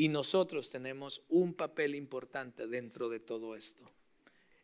Y 0.00 0.08
nosotros 0.08 0.70
tenemos 0.70 1.22
un 1.28 1.52
papel 1.52 1.94
importante 1.94 2.66
dentro 2.66 3.10
de 3.10 3.20
todo 3.20 3.54
esto. 3.54 3.84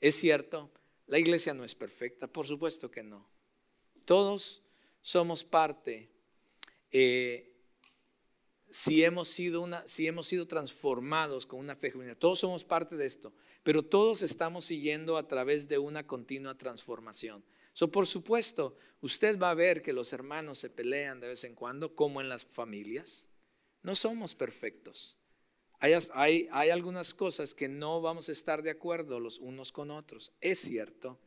Es 0.01 0.15
cierto, 0.15 0.71
la 1.09 1.19
iglesia 1.19 1.53
no 1.53 1.63
es 1.63 1.75
perfecta, 1.75 2.27
por 2.27 2.47
supuesto 2.47 2.91
que 2.91 3.03
no. 3.03 3.29
Todos 4.07 4.63
somos 5.03 5.45
parte 5.45 6.09
eh, 6.91 7.55
si 8.71 9.05
hemos 9.05 9.29
sido, 9.29 9.61
una, 9.61 9.87
si 9.87 10.07
hemos 10.07 10.27
sido 10.27 10.49
transformados 10.49 11.45
con 11.45 11.61
una 11.61 11.77
fe 11.77 11.91
genuina. 11.91 12.15
Todos 12.15 12.39
somos 12.39 12.65
parte 12.65 12.97
de 12.97 13.05
esto, 13.05 13.35
pero 13.63 13.85
todos 13.85 14.23
estamos 14.23 14.65
siguiendo 14.65 15.19
a 15.19 15.29
través 15.29 15.69
de 15.69 15.77
una 15.77 16.07
continua 16.07 16.57
transformación. 16.57 17.45
So, 17.75 17.93
por 17.93 18.07
supuesto, 18.07 18.75
usted 19.03 19.39
va 19.39 19.51
a 19.51 19.55
ver 19.55 19.83
que 19.83 19.93
los 19.93 20.15
hermanos 20.15 20.57
se 20.57 20.71
pelean 20.71 21.21
de 21.21 21.29
vez 21.29 21.45
en 21.45 21.55
cuando, 21.55 21.95
como 21.95 22.23
en 22.23 22.31
las 22.31 22.47
familias. 22.47 23.27
No 23.83 23.95
somos 23.95 24.35
perfectos. 24.35 25.16
Hay, 25.79 26.49
algunas 26.51 27.13
cosas 27.13 27.55
que 27.55 27.69
no 27.69 28.01
vamos 28.01 28.29
a 28.29 28.33
estar 28.33 28.63
de 28.63 28.71
acuerdo 28.71 29.21
los 29.21 29.39
unos 29.39 29.73
con 29.73 29.91
otros, 29.91 30.33
es 30.41 30.59
cierto, 30.59 31.19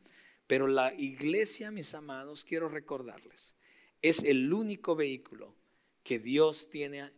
pero 0.46 0.66
la 0.66 0.92
iglesia, 0.94 1.70
mis 1.70 1.94
amados, 1.94 2.44
quiero 2.44 2.68
recordarles, 2.68 3.54
es 4.02 4.24
el 4.24 4.52
único 4.52 4.96
vehículo 4.96 5.54
que 6.02 6.18
Dios 6.18 6.68
tiene 6.68 7.12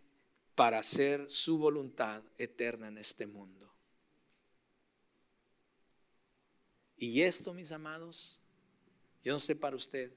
para 0.55 0.79
hacer 0.79 1.31
su 1.31 1.57
voluntad 1.57 2.23
eterna 2.37 2.89
en 2.89 2.99
este 2.99 3.27
mundo. 3.27 3.73
Y 6.99 7.23
esto, 7.23 7.55
mis 7.55 7.73
amados, 7.73 8.39
yo 9.25 9.33
no 9.33 9.41
sé 9.41 9.57
para 9.57 9.75
usted, 9.75 10.13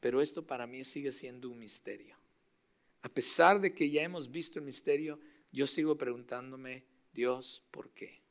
pero 0.00 0.20
esto 0.20 0.44
para 0.44 0.66
mí 0.66 0.82
sigue 0.82 1.12
siendo 1.12 1.48
un 1.48 1.58
misterio. 1.58 2.16
A 3.02 3.08
pesar 3.08 3.60
de 3.60 3.72
que 3.72 3.88
ya 3.88 4.02
hemos 4.02 4.30
visto 4.30 4.58
el 4.58 4.64
misterio, 4.64 5.20
yo 5.52 5.66
sigo 5.66 5.96
preguntándome, 5.96 6.84
Dios, 7.12 7.62
¿por 7.70 7.90
qué? 7.90 8.22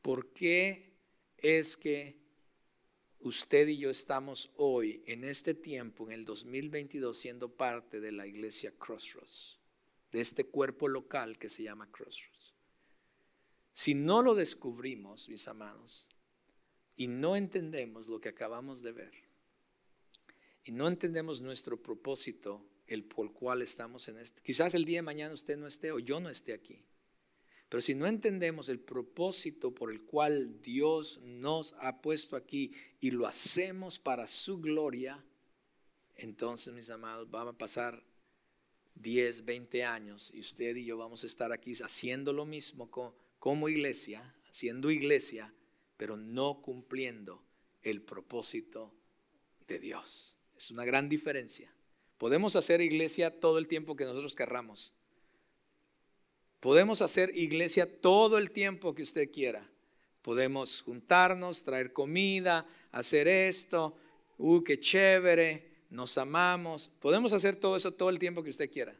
¿Por 0.00 0.32
qué 0.32 0.94
es 1.38 1.76
que 1.76 2.20
usted 3.20 3.68
y 3.68 3.78
yo 3.78 3.90
estamos 3.90 4.50
hoy, 4.56 5.02
en 5.06 5.24
este 5.24 5.54
tiempo, 5.54 6.06
en 6.06 6.12
el 6.12 6.24
2022, 6.24 7.16
siendo 7.16 7.48
parte 7.54 8.00
de 8.00 8.12
la 8.12 8.26
iglesia 8.26 8.72
Crossroads, 8.76 9.58
de 10.10 10.20
este 10.20 10.44
cuerpo 10.44 10.88
local 10.88 11.38
que 11.38 11.48
se 11.48 11.62
llama 11.62 11.90
Crossroads? 11.90 12.54
Si 13.72 13.94
no 13.94 14.22
lo 14.22 14.34
descubrimos, 14.34 15.28
mis 15.28 15.46
amados, 15.48 16.08
y 16.96 17.06
no 17.06 17.36
entendemos 17.36 18.08
lo 18.08 18.20
que 18.20 18.28
acabamos 18.28 18.82
de 18.82 18.92
ver, 18.92 19.12
y 20.64 20.72
no 20.72 20.88
entendemos 20.88 21.40
nuestro 21.40 21.80
propósito, 21.80 22.64
el 22.86 23.04
por 23.04 23.32
cual 23.32 23.62
estamos 23.62 24.08
en 24.08 24.18
este, 24.18 24.42
quizás 24.42 24.74
el 24.74 24.84
día 24.84 24.98
de 24.98 25.02
mañana 25.02 25.34
usted 25.34 25.56
no 25.56 25.66
esté 25.66 25.92
o 25.92 25.98
yo 25.98 26.20
no 26.20 26.28
esté 26.28 26.52
aquí, 26.52 26.84
pero 27.68 27.80
si 27.80 27.94
no 27.94 28.06
entendemos 28.06 28.68
el 28.68 28.80
propósito 28.80 29.74
por 29.74 29.90
el 29.90 30.02
cual 30.02 30.60
Dios 30.60 31.20
nos 31.22 31.74
ha 31.80 32.02
puesto 32.02 32.36
aquí 32.36 32.72
y 33.00 33.10
lo 33.10 33.26
hacemos 33.26 33.98
para 33.98 34.26
su 34.26 34.60
gloria, 34.60 35.24
entonces, 36.16 36.72
mis 36.72 36.90
amados, 36.90 37.30
van 37.30 37.48
a 37.48 37.56
pasar 37.56 38.04
10, 38.96 39.44
20 39.44 39.84
años 39.84 40.30
y 40.34 40.40
usted 40.40 40.76
y 40.76 40.84
yo 40.84 40.96
vamos 40.96 41.24
a 41.24 41.26
estar 41.26 41.52
aquí 41.52 41.72
haciendo 41.82 42.32
lo 42.32 42.44
mismo 42.44 42.90
como 43.38 43.68
iglesia, 43.68 44.34
haciendo 44.50 44.90
iglesia, 44.90 45.52
pero 45.96 46.16
no 46.16 46.62
cumpliendo 46.62 47.42
el 47.82 48.02
propósito 48.02 48.92
de 49.66 49.78
Dios. 49.78 50.36
Es 50.56 50.70
una 50.70 50.84
gran 50.84 51.08
diferencia. 51.08 51.74
Podemos 52.22 52.54
hacer 52.54 52.80
iglesia 52.80 53.40
todo 53.40 53.58
el 53.58 53.66
tiempo 53.66 53.96
que 53.96 54.04
nosotros 54.04 54.36
querramos. 54.36 54.94
Podemos 56.60 57.02
hacer 57.02 57.36
iglesia 57.36 58.00
todo 58.00 58.38
el 58.38 58.52
tiempo 58.52 58.94
que 58.94 59.02
usted 59.02 59.28
quiera. 59.32 59.68
Podemos 60.22 60.82
juntarnos, 60.82 61.64
traer 61.64 61.92
comida, 61.92 62.64
hacer 62.92 63.26
esto. 63.26 63.96
Uh, 64.38 64.62
qué 64.62 64.78
chévere, 64.78 65.68
nos 65.90 66.16
amamos. 66.16 66.92
Podemos 67.00 67.32
hacer 67.32 67.56
todo 67.56 67.76
eso 67.76 67.92
todo 67.92 68.08
el 68.08 68.20
tiempo 68.20 68.44
que 68.44 68.50
usted 68.50 68.70
quiera. 68.70 68.96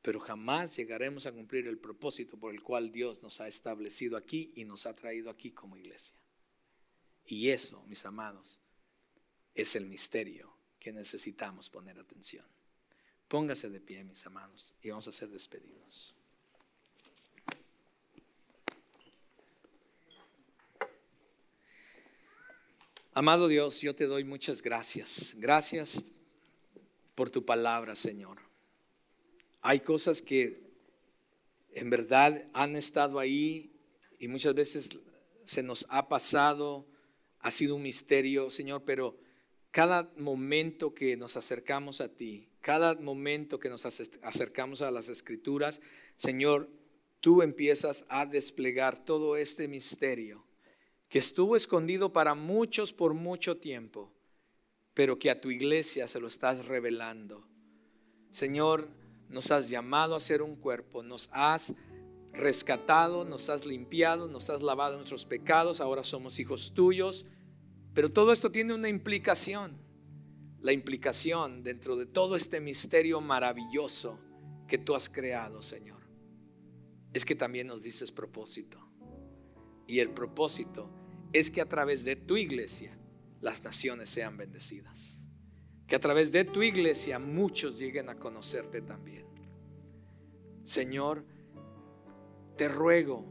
Pero 0.00 0.20
jamás 0.20 0.74
llegaremos 0.74 1.26
a 1.26 1.32
cumplir 1.32 1.68
el 1.68 1.76
propósito 1.76 2.38
por 2.38 2.50
el 2.50 2.62
cual 2.62 2.90
Dios 2.90 3.22
nos 3.22 3.42
ha 3.42 3.46
establecido 3.46 4.16
aquí 4.16 4.54
y 4.56 4.64
nos 4.64 4.86
ha 4.86 4.96
traído 4.96 5.28
aquí 5.28 5.50
como 5.50 5.76
iglesia. 5.76 6.16
Y 7.26 7.50
eso, 7.50 7.84
mis 7.88 8.06
amados, 8.06 8.58
es 9.54 9.76
el 9.76 9.84
misterio 9.84 10.51
que 10.82 10.92
necesitamos 10.92 11.70
poner 11.70 11.96
atención. 11.96 12.44
Póngase 13.28 13.70
de 13.70 13.80
pie, 13.80 14.02
mis 14.02 14.26
amados, 14.26 14.74
y 14.82 14.90
vamos 14.90 15.06
a 15.06 15.12
ser 15.12 15.28
despedidos. 15.28 16.12
Amado 23.14 23.46
Dios, 23.46 23.80
yo 23.80 23.94
te 23.94 24.06
doy 24.06 24.24
muchas 24.24 24.60
gracias. 24.60 25.34
Gracias 25.36 26.02
por 27.14 27.30
tu 27.30 27.44
palabra, 27.44 27.94
Señor. 27.94 28.38
Hay 29.60 29.80
cosas 29.80 30.20
que 30.20 30.60
en 31.74 31.90
verdad 31.90 32.48
han 32.52 32.74
estado 32.74 33.20
ahí 33.20 33.70
y 34.18 34.26
muchas 34.26 34.54
veces 34.54 34.90
se 35.44 35.62
nos 35.62 35.86
ha 35.90 36.08
pasado, 36.08 36.88
ha 37.38 37.52
sido 37.52 37.76
un 37.76 37.82
misterio, 37.82 38.50
Señor, 38.50 38.82
pero 38.84 39.21
cada 39.72 40.12
momento 40.18 40.94
que 40.94 41.16
nos 41.16 41.36
acercamos 41.36 42.02
a 42.02 42.14
ti, 42.14 42.50
cada 42.60 42.94
momento 42.94 43.58
que 43.58 43.70
nos 43.70 43.86
acercamos 43.86 44.82
a 44.82 44.90
las 44.90 45.08
escrituras, 45.08 45.80
Señor, 46.14 46.68
tú 47.20 47.40
empiezas 47.40 48.04
a 48.08 48.26
desplegar 48.26 49.02
todo 49.02 49.36
este 49.36 49.68
misterio 49.68 50.44
que 51.08 51.18
estuvo 51.18 51.56
escondido 51.56 52.12
para 52.12 52.34
muchos 52.34 52.92
por 52.92 53.14
mucho 53.14 53.56
tiempo, 53.56 54.12
pero 54.92 55.18
que 55.18 55.30
a 55.30 55.40
tu 55.40 55.50
iglesia 55.50 56.06
se 56.06 56.20
lo 56.20 56.28
estás 56.28 56.66
revelando. 56.66 57.48
Señor, 58.30 58.90
nos 59.30 59.50
has 59.50 59.70
llamado 59.70 60.14
a 60.14 60.20
ser 60.20 60.42
un 60.42 60.56
cuerpo, 60.56 61.02
nos 61.02 61.30
has 61.32 61.74
rescatado, 62.32 63.24
nos 63.24 63.48
has 63.48 63.64
limpiado, 63.64 64.28
nos 64.28 64.50
has 64.50 64.60
lavado 64.60 64.96
nuestros 64.96 65.24
pecados, 65.24 65.80
ahora 65.80 66.04
somos 66.04 66.38
hijos 66.38 66.72
tuyos 66.74 67.24
pero 67.94 68.10
todo 68.10 68.32
esto 68.32 68.50
tiene 68.50 68.74
una 68.74 68.88
implicación. 68.88 69.76
La 70.60 70.72
implicación 70.72 71.62
dentro 71.62 71.96
de 71.96 72.06
todo 72.06 72.36
este 72.36 72.60
misterio 72.60 73.20
maravilloso 73.20 74.18
que 74.68 74.78
tú 74.78 74.94
has 74.94 75.08
creado, 75.08 75.60
Señor, 75.60 76.00
es 77.12 77.24
que 77.24 77.34
también 77.34 77.66
nos 77.66 77.82
dices 77.82 78.10
propósito. 78.12 78.78
Y 79.86 79.98
el 79.98 80.10
propósito 80.10 80.88
es 81.32 81.50
que 81.50 81.60
a 81.60 81.68
través 81.68 82.04
de 82.04 82.16
tu 82.16 82.36
iglesia 82.36 82.96
las 83.40 83.62
naciones 83.64 84.08
sean 84.08 84.36
bendecidas. 84.36 85.20
Que 85.86 85.96
a 85.96 86.00
través 86.00 86.32
de 86.32 86.44
tu 86.44 86.62
iglesia 86.62 87.18
muchos 87.18 87.78
lleguen 87.78 88.08
a 88.08 88.18
conocerte 88.18 88.80
también. 88.80 89.26
Señor, 90.64 91.26
te 92.56 92.68
ruego 92.68 93.26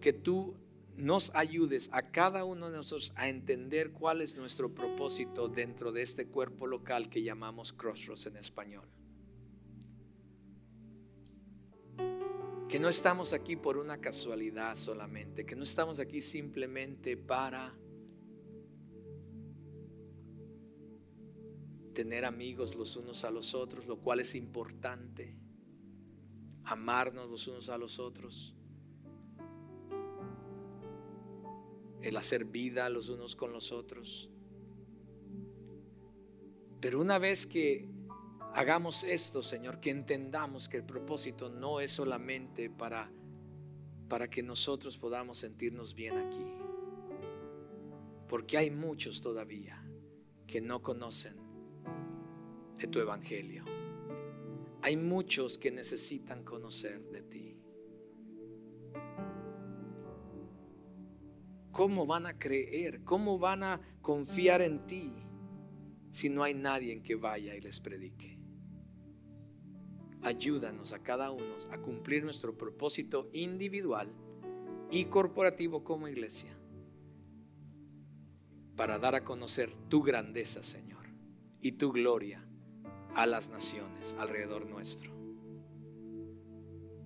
que 0.00 0.12
tú 0.12 0.59
nos 1.00 1.30
ayudes 1.34 1.88
a 1.92 2.10
cada 2.10 2.44
uno 2.44 2.70
de 2.70 2.76
nosotros 2.76 3.12
a 3.16 3.28
entender 3.28 3.92
cuál 3.92 4.20
es 4.20 4.36
nuestro 4.36 4.74
propósito 4.74 5.48
dentro 5.48 5.92
de 5.92 6.02
este 6.02 6.26
cuerpo 6.26 6.66
local 6.66 7.08
que 7.08 7.22
llamamos 7.22 7.72
Crossroads 7.72 8.26
en 8.26 8.36
español. 8.36 8.88
Que 12.68 12.78
no 12.78 12.88
estamos 12.88 13.32
aquí 13.32 13.56
por 13.56 13.76
una 13.76 14.00
casualidad 14.00 14.76
solamente, 14.76 15.44
que 15.44 15.56
no 15.56 15.64
estamos 15.64 15.98
aquí 15.98 16.20
simplemente 16.20 17.16
para 17.16 17.74
tener 21.92 22.24
amigos 22.24 22.76
los 22.76 22.96
unos 22.96 23.24
a 23.24 23.30
los 23.30 23.54
otros, 23.54 23.86
lo 23.86 23.98
cual 23.98 24.20
es 24.20 24.34
importante, 24.34 25.36
amarnos 26.64 27.28
los 27.28 27.48
unos 27.48 27.68
a 27.68 27.76
los 27.76 27.98
otros 27.98 28.54
el 32.02 32.16
hacer 32.16 32.44
vida 32.44 32.88
los 32.88 33.08
unos 33.08 33.36
con 33.36 33.52
los 33.52 33.72
otros. 33.72 34.30
Pero 36.80 37.00
una 37.00 37.18
vez 37.18 37.46
que 37.46 37.88
hagamos 38.54 39.04
esto, 39.04 39.42
Señor, 39.42 39.80
que 39.80 39.90
entendamos 39.90 40.68
que 40.68 40.78
el 40.78 40.84
propósito 40.84 41.50
no 41.50 41.80
es 41.80 41.90
solamente 41.90 42.70
para 42.70 43.10
para 44.10 44.28
que 44.28 44.42
nosotros 44.42 44.98
podamos 44.98 45.38
sentirnos 45.38 45.94
bien 45.94 46.18
aquí. 46.18 46.44
Porque 48.28 48.58
hay 48.58 48.70
muchos 48.70 49.22
todavía 49.22 49.82
que 50.46 50.60
no 50.60 50.82
conocen 50.82 51.36
de 52.76 52.88
tu 52.88 52.98
evangelio. 52.98 53.64
Hay 54.82 54.96
muchos 54.96 55.56
que 55.56 55.70
necesitan 55.70 56.42
conocer 56.42 57.00
de 57.10 57.22
ti. 57.22 57.49
¿Cómo 61.80 62.04
van 62.04 62.26
a 62.26 62.38
creer? 62.38 63.04
¿Cómo 63.04 63.38
van 63.38 63.62
a 63.62 63.80
confiar 64.02 64.60
en 64.60 64.84
ti 64.84 65.14
si 66.12 66.28
no 66.28 66.42
hay 66.42 66.52
nadie 66.52 66.92
en 66.92 67.02
que 67.02 67.14
vaya 67.14 67.56
y 67.56 67.60
les 67.62 67.80
predique? 67.80 68.38
Ayúdanos 70.20 70.92
a 70.92 70.98
cada 70.98 71.30
uno 71.30 71.54
a 71.72 71.78
cumplir 71.78 72.22
nuestro 72.22 72.54
propósito 72.54 73.30
individual 73.32 74.12
y 74.90 75.06
corporativo 75.06 75.82
como 75.82 76.06
iglesia 76.06 76.54
para 78.76 78.98
dar 78.98 79.14
a 79.14 79.24
conocer 79.24 79.74
tu 79.88 80.02
grandeza, 80.02 80.62
Señor, 80.62 81.06
y 81.62 81.72
tu 81.72 81.92
gloria 81.92 82.46
a 83.14 83.24
las 83.24 83.48
naciones 83.48 84.14
alrededor 84.18 84.66
nuestro. 84.66 85.10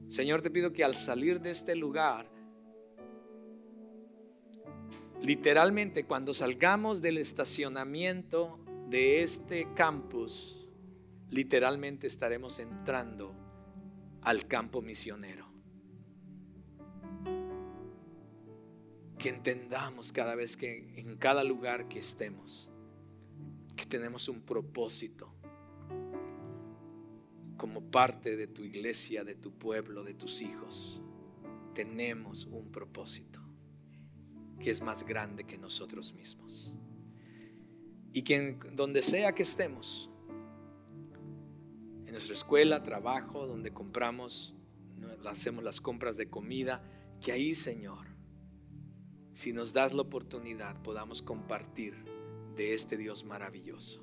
Señor, 0.08 0.42
te 0.42 0.50
pido 0.50 0.72
que 0.72 0.82
al 0.82 0.96
salir 0.96 1.40
de 1.40 1.52
este 1.52 1.76
lugar 1.76 2.34
Literalmente, 5.24 6.04
cuando 6.04 6.34
salgamos 6.34 7.00
del 7.00 7.16
estacionamiento 7.16 8.60
de 8.90 9.22
este 9.22 9.72
campus, 9.72 10.68
literalmente 11.30 12.06
estaremos 12.06 12.58
entrando 12.58 13.34
al 14.20 14.46
campo 14.46 14.82
misionero. 14.82 15.46
Que 19.16 19.30
entendamos 19.30 20.12
cada 20.12 20.34
vez 20.34 20.58
que 20.58 20.92
en 21.00 21.16
cada 21.16 21.42
lugar 21.42 21.88
que 21.88 22.00
estemos, 22.00 22.70
que 23.76 23.86
tenemos 23.86 24.28
un 24.28 24.42
propósito 24.42 25.34
como 27.56 27.80
parte 27.90 28.36
de 28.36 28.46
tu 28.46 28.62
iglesia, 28.62 29.24
de 29.24 29.36
tu 29.36 29.52
pueblo, 29.52 30.04
de 30.04 30.12
tus 30.12 30.42
hijos. 30.42 31.00
Tenemos 31.72 32.44
un 32.44 32.70
propósito 32.70 33.43
que 34.59 34.70
es 34.70 34.80
más 34.80 35.05
grande 35.05 35.44
que 35.44 35.59
nosotros 35.59 36.12
mismos. 36.14 36.72
Y 38.12 38.22
que 38.22 38.59
donde 38.72 39.02
sea 39.02 39.34
que 39.34 39.42
estemos, 39.42 40.11
en 42.07 42.12
nuestra 42.12 42.34
escuela, 42.34 42.82
trabajo, 42.82 43.46
donde 43.46 43.72
compramos, 43.72 44.55
hacemos 45.26 45.64
las 45.64 45.80
compras 45.80 46.16
de 46.16 46.28
comida, 46.28 46.82
que 47.20 47.32
ahí, 47.32 47.55
Señor, 47.55 48.07
si 49.32 49.52
nos 49.52 49.72
das 49.72 49.92
la 49.92 50.02
oportunidad, 50.02 50.80
podamos 50.82 51.22
compartir 51.22 51.94
de 52.55 52.74
este 52.74 52.96
Dios 52.96 53.24
maravilloso. 53.24 54.00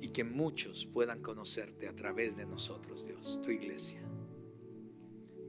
Y 0.00 0.08
que 0.08 0.24
muchos 0.24 0.84
puedan 0.84 1.22
conocerte 1.22 1.88
a 1.88 1.94
través 1.94 2.36
de 2.36 2.44
nosotros, 2.44 3.06
Dios, 3.06 3.40
tu 3.42 3.50
iglesia. 3.50 4.02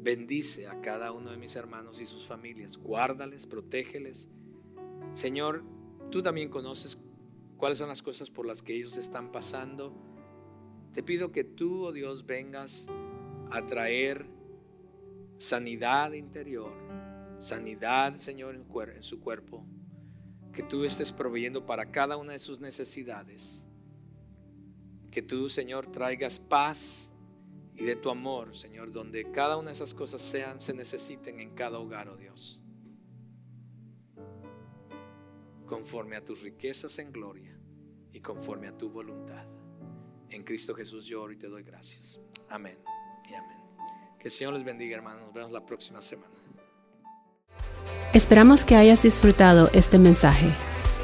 Bendice 0.04 0.68
a 0.68 0.82
cada 0.82 1.14
uno 1.14 1.32
de 1.32 1.38
mis 1.38 1.56
hermanos 1.56 2.02
y 2.02 2.06
sus 2.06 2.26
familias. 2.26 2.78
Guárdales, 2.78 3.48
protégeles. 3.48 4.28
Señor, 5.14 5.64
tú 6.12 6.22
también 6.22 6.50
conoces 6.50 6.98
cuáles 7.56 7.78
son 7.78 7.88
las 7.88 8.04
cosas 8.04 8.30
por 8.30 8.46
las 8.46 8.62
que 8.62 8.76
ellos 8.76 8.98
están 8.98 9.32
pasando. 9.32 9.96
Te 10.92 11.04
pido 11.04 11.32
que 11.32 11.46
tú, 11.46 11.86
oh 11.86 11.94
Dios, 11.94 12.26
vengas 12.26 12.86
a 13.50 13.66
traer 13.66 14.26
sanidad 15.38 16.12
interior, 16.12 16.74
sanidad, 17.38 18.20
Señor, 18.20 18.56
en 18.56 19.04
su 19.04 19.22
cuerpo, 19.22 19.66
que 20.52 20.64
tú 20.64 20.84
estés 20.84 21.14
proveyendo 21.14 21.66
para 21.66 21.92
cada 21.92 22.18
una 22.18 22.34
de 22.34 22.40
sus 22.40 22.60
necesidades. 22.60 23.66
Que 25.12 25.22
tú, 25.22 25.50
Señor, 25.50 25.88
traigas 25.88 26.42
paz 26.42 27.13
y 27.76 27.86
de 27.86 27.96
tu 27.96 28.10
amor, 28.10 28.56
Señor, 28.56 28.92
donde 28.92 29.32
cada 29.32 29.58
una 29.58 29.70
de 29.70 29.74
esas 29.74 29.94
cosas 29.94 30.22
sean, 30.22 30.62
se 30.62 30.74
necesiten 30.74 31.40
en 31.40 31.56
cada 31.56 31.80
hogar, 31.80 32.10
oh 32.10 32.18
Dios. 32.18 32.60
Conforme 35.66 36.16
a 36.16 36.24
tus 36.24 36.42
riquezas 36.42 37.00
en 37.00 37.12
gloria 37.12 37.58
y 38.12 38.20
conforme 38.20 38.68
a 38.68 38.78
tu 38.78 38.90
voluntad. 38.90 39.48
En 40.30 40.44
Cristo 40.44 40.76
Jesús 40.76 41.06
yo 41.06 41.30
y 41.32 41.38
te 41.38 41.48
doy 41.48 41.64
gracias. 41.64 42.20
Amén 42.50 42.78
y 43.30 43.34
amén. 43.34 43.58
Que 44.20 44.28
el 44.28 44.32
Señor 44.32 44.54
les 44.54 44.64
bendiga, 44.64 44.96
hermanos. 44.96 45.26
Nos 45.26 45.34
vemos 45.34 45.52
la 45.52 45.66
próxima 45.66 46.02
semana. 46.02 46.34
Esperamos 48.14 48.64
que 48.64 48.76
hayas 48.76 49.02
disfrutado 49.02 49.70
este 49.74 49.98
mensaje. 49.98 50.54